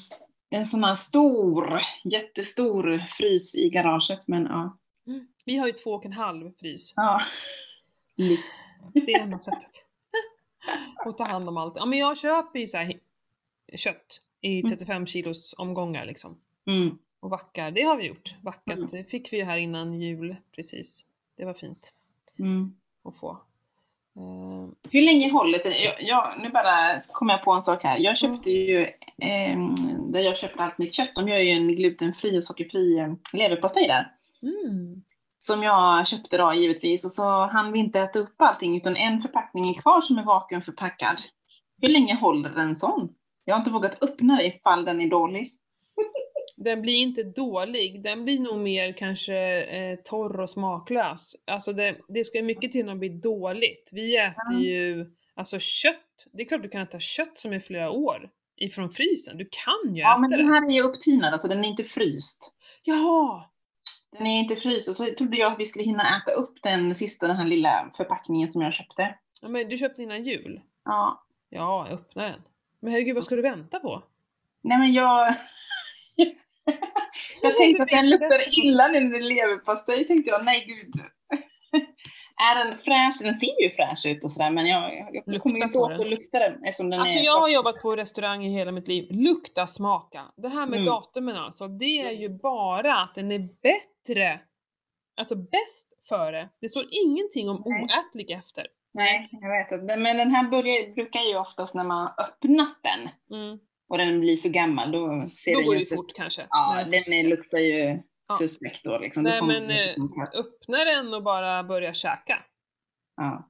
en 0.49 0.65
sån 0.65 0.83
här 0.83 0.93
stor, 0.93 1.79
jättestor 2.03 2.97
frys 2.97 3.55
i 3.55 3.69
garaget, 3.69 4.27
men 4.27 4.43
ja. 4.43 4.77
Mm. 5.07 5.27
Vi 5.45 5.57
har 5.57 5.67
ju 5.67 5.73
två 5.73 5.91
och 5.91 6.05
en 6.05 6.13
halv 6.13 6.51
frys. 6.59 6.93
ja. 6.95 7.21
Det 8.93 9.13
är 9.13 9.19
enda 9.19 9.37
sättet. 9.37 9.71
Och 11.05 11.17
ta 11.17 11.23
hand 11.23 11.49
om 11.49 11.57
allt. 11.57 11.73
Ja 11.75 11.85
men 11.85 11.99
jag 11.99 12.17
köper 12.17 12.59
ju 12.59 12.67
så 12.67 12.77
här 12.77 12.99
kött 13.75 14.21
i 14.41 14.59
Mm. 14.59 14.69
35 14.69 15.05
kilos 15.05 15.55
omgångar 15.57 16.05
liksom. 16.05 16.37
Mm. 16.67 16.97
Och 17.19 17.29
vackar, 17.29 17.71
det 17.71 17.81
har 17.81 17.97
vi 17.97 18.07
gjort. 18.07 18.35
Vackat 18.41 18.77
Mm. 18.77 18.87
det 18.91 19.03
fick 19.03 19.33
vi 19.33 19.37
ju 19.37 19.43
här 19.43 19.57
innan 19.57 20.01
jul, 20.01 20.35
precis. 20.55 21.05
Det 21.37 21.45
var 21.45 21.53
fint 21.53 21.93
Mm. 22.39 22.73
att 23.03 23.15
få. 23.15 23.29
Eh, 24.15 24.69
Hur 24.91 25.01
länge 25.01 25.31
håller 25.31 25.59
sig 25.59 25.83
jag, 25.83 25.95
jag, 25.99 26.41
Nu 26.41 26.49
bara 26.49 27.01
kom 27.11 27.29
jag 27.29 27.43
på 27.43 27.51
en 27.51 27.61
sak 27.61 27.83
här. 27.83 27.97
Jag 27.99 28.17
köpte 28.17 28.51
ju, 28.51 28.81
eh, 29.17 29.59
där 30.09 30.19
jag 30.19 30.37
köper 30.37 30.63
allt 30.63 30.77
mitt 30.77 30.93
kött, 30.93 31.15
de 31.15 31.27
gör 31.27 31.37
ju 31.37 31.49
en 31.49 31.75
glutenfri 31.75 32.37
och 32.39 32.43
sockerfri 32.43 32.97
eh, 32.99 33.13
leverpastej 33.33 33.87
där. 33.87 34.11
mm. 34.41 35.03
Som 35.41 35.63
jag 35.63 36.07
köpte 36.07 36.37
då 36.37 36.53
givetvis 36.53 37.05
och 37.05 37.11
så 37.11 37.45
hann 37.45 37.71
vi 37.71 37.79
inte 37.79 37.99
äta 37.99 38.19
upp 38.19 38.41
allting 38.41 38.77
utan 38.77 38.95
en 38.95 39.21
förpackning 39.21 39.69
är 39.69 39.73
kvar 39.81 40.01
som 40.01 40.17
är 40.17 40.23
vakuumförpackad. 40.23 41.17
Hur 41.81 41.87
länge 41.89 42.15
håller 42.15 42.55
en 42.59 42.75
sån? 42.75 43.15
Jag 43.49 43.55
har 43.55 43.59
inte 43.61 43.71
vågat 43.71 44.03
öppna 44.03 44.35
det 44.35 44.45
ifall 44.47 44.85
den 44.85 45.01
är 45.01 45.09
dålig. 45.09 45.53
Den 46.57 46.81
blir 46.81 46.95
inte 46.95 47.23
dålig, 47.23 48.03
den 48.03 48.23
blir 48.25 48.39
nog 48.39 48.57
mer 48.59 48.91
kanske 48.93 49.37
eh, 49.63 49.95
torr 50.03 50.39
och 50.39 50.49
smaklös. 50.49 51.35
Alltså 51.47 51.73
det, 51.73 51.95
det 52.07 52.23
ska 52.23 52.43
mycket 52.43 52.71
till 52.71 52.85
när 52.85 52.93
det 52.93 52.99
blir 52.99 53.09
dåligt. 53.09 53.89
Vi 53.93 54.17
äter 54.17 54.33
Ja. 54.51 54.59
ju, 54.59 55.05
alltså 55.35 55.59
kött, 55.59 56.25
det 56.33 56.41
är 56.43 56.47
klart 56.47 56.61
du 56.61 56.69
kan 56.69 56.81
äta 56.81 56.99
kött 56.99 57.37
som 57.37 57.53
är 57.53 57.59
flera 57.59 57.91
år 57.91 58.29
ifrån 58.57 58.89
frysen. 58.89 59.37
Du 59.37 59.49
kan 59.51 59.95
ju 59.95 60.01
Ja, 60.01 60.11
äta 60.11 60.21
men 60.21 60.29
det. 60.29 60.37
den 60.37 60.47
här 60.47 60.69
är 60.69 60.73
ju 60.73 60.81
upptinad, 60.81 61.33
alltså 61.33 61.47
den 61.47 61.63
är 61.65 61.69
inte 61.69 61.83
fryst. 61.83 62.53
Jaha! 62.83 63.43
Den 64.11 64.27
är 64.27 64.39
inte 64.39 64.55
fryst 64.55 64.89
och 64.89 64.95
så 64.95 65.05
trodde 65.17 65.37
jag 65.37 65.51
att 65.53 65.59
vi 65.59 65.65
skulle 65.65 65.85
hinna 65.85 66.17
äta 66.21 66.31
upp 66.31 66.61
den 66.63 66.95
sista, 66.95 67.27
den 67.27 67.35
här 67.35 67.45
lilla 67.47 67.91
förpackningen 67.97 68.51
som 68.51 68.61
jag 68.61 68.73
köpte. 68.73 69.15
Ja, 69.41 69.49
men 69.49 69.69
du 69.69 69.77
köpte 69.77 70.03
innan 70.03 70.23
jul? 70.23 70.61
Ja, 70.85 71.23
Ja, 71.49 71.87
öppna 71.91 72.23
den. 72.23 72.41
Men 72.81 72.91
herregud, 72.91 73.15
vad 73.15 73.23
ska 73.23 73.35
du 73.35 73.41
vänta 73.41 73.79
på? 73.79 74.03
nej 74.61 74.77
men 74.77 74.93
jag... 74.93 75.35
jag 77.41 77.57
tänkte 77.57 77.83
att 77.83 77.89
den 77.89 78.09
luktar 78.09 78.59
illa 78.65 78.87
nu 78.87 78.99
när 78.99 79.09
det 79.09 79.17
är 79.17 79.21
leverpastej, 79.21 80.07
tänkte 80.07 80.29
jag. 80.29 80.45
Nej 80.45 80.65
gud. 80.67 80.93
är 82.51 82.65
den 82.65 82.77
fräsch? 82.77 83.23
Den 83.23 83.35
ser 83.35 83.63
ju 83.63 83.69
fräsch 83.69 84.05
ut 84.07 84.23
och 84.23 84.31
sådär, 84.31 84.49
men 84.51 84.65
jag, 84.65 85.11
jag 85.25 85.41
kommer 85.41 85.63
inte 85.63 85.79
åt 85.79 85.91
att 85.91 86.09
lukta 86.09 86.39
den 86.39 86.63
eftersom 86.63 86.89
den 86.89 86.99
Alltså 86.99 87.17
är... 87.19 87.23
jag 87.23 87.39
har 87.39 87.49
jobbat 87.49 87.81
på 87.81 87.95
restaurang 87.95 88.45
i 88.45 88.49
hela 88.49 88.71
mitt 88.71 88.87
liv. 88.87 89.07
Lukta, 89.11 89.67
smaka. 89.67 90.21
Det 90.37 90.49
här 90.49 90.65
med 90.67 90.79
Mm. 90.79 90.85
datumen 90.85 91.35
alltså, 91.37 91.67
det 91.67 92.01
är 92.01 92.11
ju 92.11 92.29
bara 92.29 92.95
att 93.01 93.15
den 93.15 93.31
är 93.31 93.49
bättre. 93.61 94.39
Alltså 95.17 95.35
bäst 95.35 96.07
före. 96.09 96.49
Det 96.61 96.69
står 96.69 96.85
ingenting 97.05 97.49
om 97.49 97.63
oätlig 97.65 98.31
efter. 98.31 98.67
Nej, 98.93 99.29
jag 99.31 99.49
vet 99.57 99.81
inte. 99.81 99.97
Men 99.97 100.17
den 100.17 100.31
här 100.31 100.49
börjar, 100.49 100.93
brukar 100.95 101.19
ju 101.21 101.35
oftast 101.37 101.73
när 101.73 101.83
man 101.83 101.97
har 102.07 102.25
öppnat 102.25 102.77
den 102.83 103.09
Mm. 103.39 103.59
och 103.89 103.97
den 103.97 104.19
blir 104.19 104.37
för 104.37 104.49
gammal, 104.49 104.91
då 104.91 105.29
ser 105.33 105.53
Då 105.53 105.59
den 105.59 105.65
går 105.65 105.75
ju 105.75 105.83
det 105.85 105.95
fort 105.95 106.13
kanske. 106.15 106.47
Ja, 106.49 106.73
När 106.75 106.83
den 107.09 107.13
är, 107.13 107.29
luktar 107.29 107.57
ju 107.57 107.99
Ja. 108.27 108.35
suspekt 108.39 108.83
då 108.83 108.97
liksom. 108.99 109.23
Då 109.23 109.29
Nej 109.29 109.39
man- 109.41 109.47
men 109.47 109.69
eh, 109.71 109.95
öppna 110.39 110.85
den 110.85 111.13
och 111.13 111.23
bara 111.23 111.63
börja 111.63 111.93
käka. 111.93 112.43
Ja. 113.15 113.49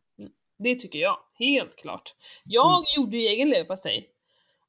Det 0.63 0.75
tycker 0.75 0.99
jag, 0.99 1.17
helt 1.39 1.75
klart. 1.75 2.15
Jag 2.43 2.69
Mm. 2.77 2.83
gjorde 2.97 3.17
ju 3.17 3.27
egen 3.27 3.49
leverpastej. 3.49 4.09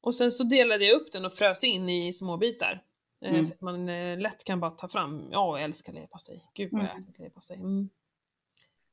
Och 0.01 0.15
sen 0.15 0.31
så 0.31 0.43
delade 0.43 0.85
jag 0.85 0.95
upp 1.01 1.11
den 1.11 1.25
och 1.25 1.33
frös 1.33 1.63
in 1.63 1.89
i 1.89 2.13
små 2.13 2.37
bitar. 2.37 2.81
Eh, 3.25 3.29
Mm. 3.31 3.43
Så 3.45 3.53
att 3.53 3.61
man 3.61 3.89
eh, 3.89 4.19
lätt 4.19 4.43
kan 4.43 4.59
bara 4.59 4.71
ta 4.71 4.87
fram, 4.87 5.27
ja 5.31 5.57
jag 5.57 5.63
älskar 5.65 5.93
leverpastej. 5.93 6.43
Gud 6.55 6.69
vad 6.71 6.81
jag 6.81 6.87
har 6.87 6.93
Mm. 6.93 7.03
ätit 7.03 7.19
leverpastej. 7.19 7.57
Mm. 7.57 7.89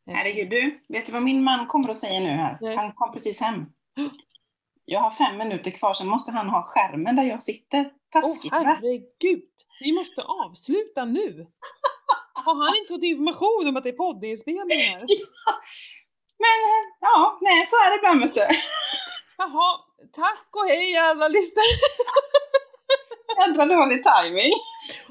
Herregud, 0.09 0.51
du, 0.51 0.81
vet 0.89 1.07
du 1.07 1.13
vad 1.13 1.23
min 1.23 1.45
man 1.45 1.67
kommer 1.67 1.89
att 1.89 1.97
säga 1.97 2.21
nu 2.21 2.29
här? 2.29 2.59
Nej. 2.61 2.77
Han 2.77 2.93
kom 2.93 3.13
precis 3.13 3.41
hem. 3.41 3.67
Jag 4.85 5.01
har 5.01 5.11
fem 5.11 5.39
minuter 5.39 5.71
kvar, 5.71 5.93
sen 5.95 6.09
måste 6.09 6.33
han 6.33 6.49
ha 6.49 6.63
skärmen 6.63 7.17
där 7.17 7.23
jag 7.23 7.43
sitter. 7.43 7.81
Åh 7.81 8.23
Taskigt 8.23 8.53
va? 8.53 8.59
herregud! 8.59 9.49
Vi 9.81 9.93
måste 9.93 10.23
avsluta 10.23 11.05
nu! 11.05 11.47
Har 12.35 12.55
han 12.55 12.77
inte 12.77 12.95
fått 12.95 13.03
information 13.03 13.69
om 13.69 13.77
att 13.77 13.85
det 13.85 13.89
är 13.89 13.93
poddinspelningar? 13.93 14.99
Men 16.45 16.59
ja, 17.01 17.39
nej 17.41 17.67
så 17.67 17.77
är 17.77 17.91
det 17.91 17.97
ibland 17.97 18.21
vet 18.21 18.35
du. 18.35 18.47
Jaha, 19.39 19.79
tack 20.13 20.49
och 20.53 20.69
hej 20.69 20.97
alla 20.97 21.29
lyssnare! 21.29 21.65
Jädra 23.41 23.64
dålig 23.64 24.05
timing. 24.05 24.53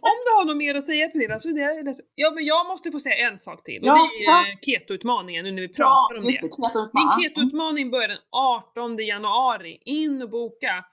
Om 0.01 0.17
du 0.25 0.31
har 0.37 0.45
något 0.45 0.57
mer 0.57 0.75
att 0.75 0.83
säga 0.83 1.09
Pernilla 1.09 1.39
så 1.39 1.49
är 1.49 1.83
det. 1.83 1.93
Ja 2.15 2.31
men 2.31 2.45
jag 2.45 2.67
måste 2.67 2.91
få 2.91 2.99
säga 2.99 3.29
en 3.29 3.37
sak 3.39 3.63
till 3.63 3.81
och 3.81 3.87
Ja, 3.87 3.93
det 3.93 4.23
är 4.25 4.49
ja. 4.51 4.57
keto-utmaningen 4.65 5.43
nu 5.45 5.51
när 5.51 5.61
vi 5.61 5.69
pratar 5.69 6.17
om 6.17 6.25
just 6.25 6.41
det. 6.41 6.47
det. 6.47 6.89
Min 6.93 7.03
ja. 7.03 7.17
keto-utmaning 7.21 7.91
börjar 7.91 8.07
den 8.07 8.17
18 8.31 8.97
januari. 8.97 9.81
In 9.85 10.21
och 10.21 10.29
boka! 10.29 10.85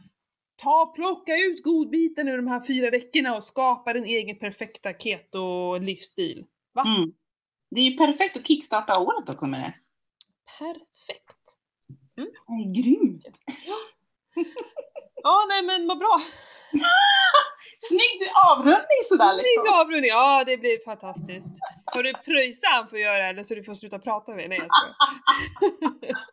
Ta 0.63 0.93
plocka 0.97 1.37
ut 1.37 1.63
godbitarna 1.63 2.31
ur 2.31 2.37
de 2.37 2.47
här 2.47 2.67
fyra 2.67 2.91
veckorna 2.91 3.35
och 3.37 3.45
skapa 3.45 3.93
din 3.93 4.05
egen 4.05 4.39
perfekta 4.39 4.93
keto-livsstil. 4.93 6.45
Va? 6.75 6.83
Mm. 6.97 7.13
Det 7.71 7.81
är 7.81 7.85
ju 7.85 7.97
perfekt 7.97 8.37
att 8.37 8.47
kickstarta 8.47 8.99
året 9.01 9.29
också 9.29 9.47
med 9.47 9.61
det. 9.61 9.75
Perfekt! 10.59 11.39
Det 12.15 12.23
är 12.23 12.83
grymt. 12.83 13.25
Ja 15.23 15.47
nej 15.49 15.63
men 15.63 15.89
vad 15.89 15.99
bra! 15.99 16.19
Snygg 17.79 18.19
avrundning 18.51 19.01
sådär 19.11 19.33
Snygg 19.33 19.45
liksom. 19.59 19.75
avrundning! 19.75 20.09
Ja 20.11 20.45
det 20.47 20.57
blir 20.57 20.85
fantastiskt. 20.85 21.55
Har 21.85 22.03
du 22.03 22.13
pröjsat 22.13 22.91
för 22.91 22.97
att 22.97 23.03
göra 23.03 23.29
eller 23.29 23.43
så 23.43 23.55
du 23.55 23.63
får 23.65 23.75
sluta 23.75 23.99
prata 23.99 24.35
med 24.35 24.49
Nej 24.49 24.59
jag 24.59 24.69
skojar. 24.71 24.95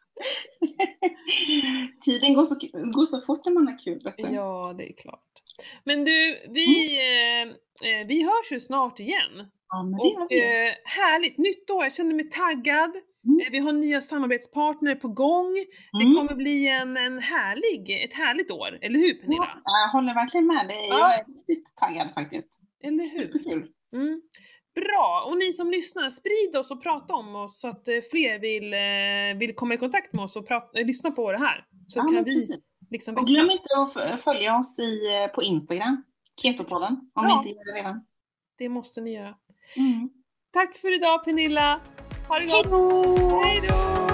Tiden 2.06 2.34
går 2.34 2.44
så, 2.44 2.56
går 2.94 3.06
så 3.06 3.22
fort 3.22 3.46
när 3.46 3.54
man 3.54 3.68
har 3.68 3.80
kul. 3.86 4.02
Vet 4.04 4.18
du. 4.18 4.24
Ja, 4.24 4.76
det 4.78 4.90
är 4.90 4.94
klart. 4.94 5.24
Men 5.84 6.06
du, 6.06 6.46
vi, 6.50 6.98
eh, 6.98 7.42
eh, 7.90 8.08
vi 8.08 8.24
hörs 8.24 8.52
ju 8.52 8.60
snart 8.60 9.00
igen. 9.00 9.48
Ja, 9.70 9.84
men 9.84 9.92
det 10.00 10.08
gör 10.08 10.22
Och 10.22 10.28
vi. 10.30 10.68
eh, 10.68 10.74
härligt, 10.86 11.38
nytt 11.38 11.70
år, 11.70 11.84
jag 11.84 11.94
känner 11.96 12.16
mig 12.16 12.30
taggad. 12.30 12.92
Mm. 13.28 13.40
Eh, 13.40 13.52
vi 13.52 13.60
har 13.60 13.72
nya 13.74 14.02
samarbetspartner 14.02 14.96
på 14.96 15.08
gång. 15.08 15.54
Det 16.00 16.04
Mm. 16.04 16.16
kommer 16.16 16.36
bli 16.36 16.68
en, 16.68 16.98
en 16.98 17.20
härlig, 17.20 18.04
ett 18.04 18.14
härligt 18.14 18.52
år, 18.52 18.80
eller 18.82 19.00
hur 19.00 19.14
Pernilla? 19.14 19.62
Ja, 19.64 19.80
jag 19.86 19.90
håller 19.90 20.14
verkligen 20.14 20.48
med 20.48 20.68
dig. 20.68 20.88
Ja. 20.90 20.98
Jag 21.00 21.20
är 21.20 21.26
riktigt 21.26 21.76
taggad 21.76 22.14
faktiskt. 22.14 22.60
Eller 22.84 22.96
hur? 22.96 23.02
Superkul. 23.02 23.68
Mm. 23.94 24.22
Bra! 24.76 25.24
Och 25.28 25.38
ni 25.38 25.54
som 25.54 25.72
lyssnar, 25.72 26.10
sprid 26.10 26.56
oss 26.56 26.72
och 26.72 26.84
prata 26.84 27.14
om 27.14 27.36
oss 27.36 27.60
så 27.62 27.68
att 27.68 27.88
eh, 27.88 27.96
fler 28.12 28.40
vill, 28.40 28.74
eh, 28.74 29.40
vill 29.40 29.56
komma 29.56 29.74
i 29.74 29.78
kontakt 29.78 30.14
med 30.14 30.24
oss 30.24 30.36
och 30.36 30.48
prata, 30.48 30.80
lyssna 30.80 31.12
på 31.12 31.32
det 31.32 31.38
här. 31.40 31.66
Så 31.88 32.00
Ja, 32.00 32.04
kan 32.04 32.24
vi 32.24 32.48
liksom 32.92 33.16
Och 33.16 33.22
växa. 33.24 33.34
glöm 33.36 33.52
inte 33.52 33.68
att 34.14 34.22
följa 34.24 34.58
oss 34.58 34.80
i, 34.80 35.00
på 35.36 35.44
Instagram, 35.44 36.04
Kesopodden, 36.42 36.94
om 36.94 37.10
Ja. 37.14 37.28
ni 37.28 37.34
inte 37.50 37.50
gör 37.60 37.74
det 37.74 37.80
redan. 37.80 38.06
Det 38.58 38.70
måste 38.70 39.02
ni 39.02 39.14
göra. 39.16 39.36
Mm. 39.78 40.10
Tack 40.54 40.78
för 40.78 40.96
idag 40.96 41.24
Pernilla! 41.26 41.82
Ha 42.32 42.40
det 42.40 42.46
gott! 42.46 43.44
Hej 43.44 43.62
då! 43.70 44.11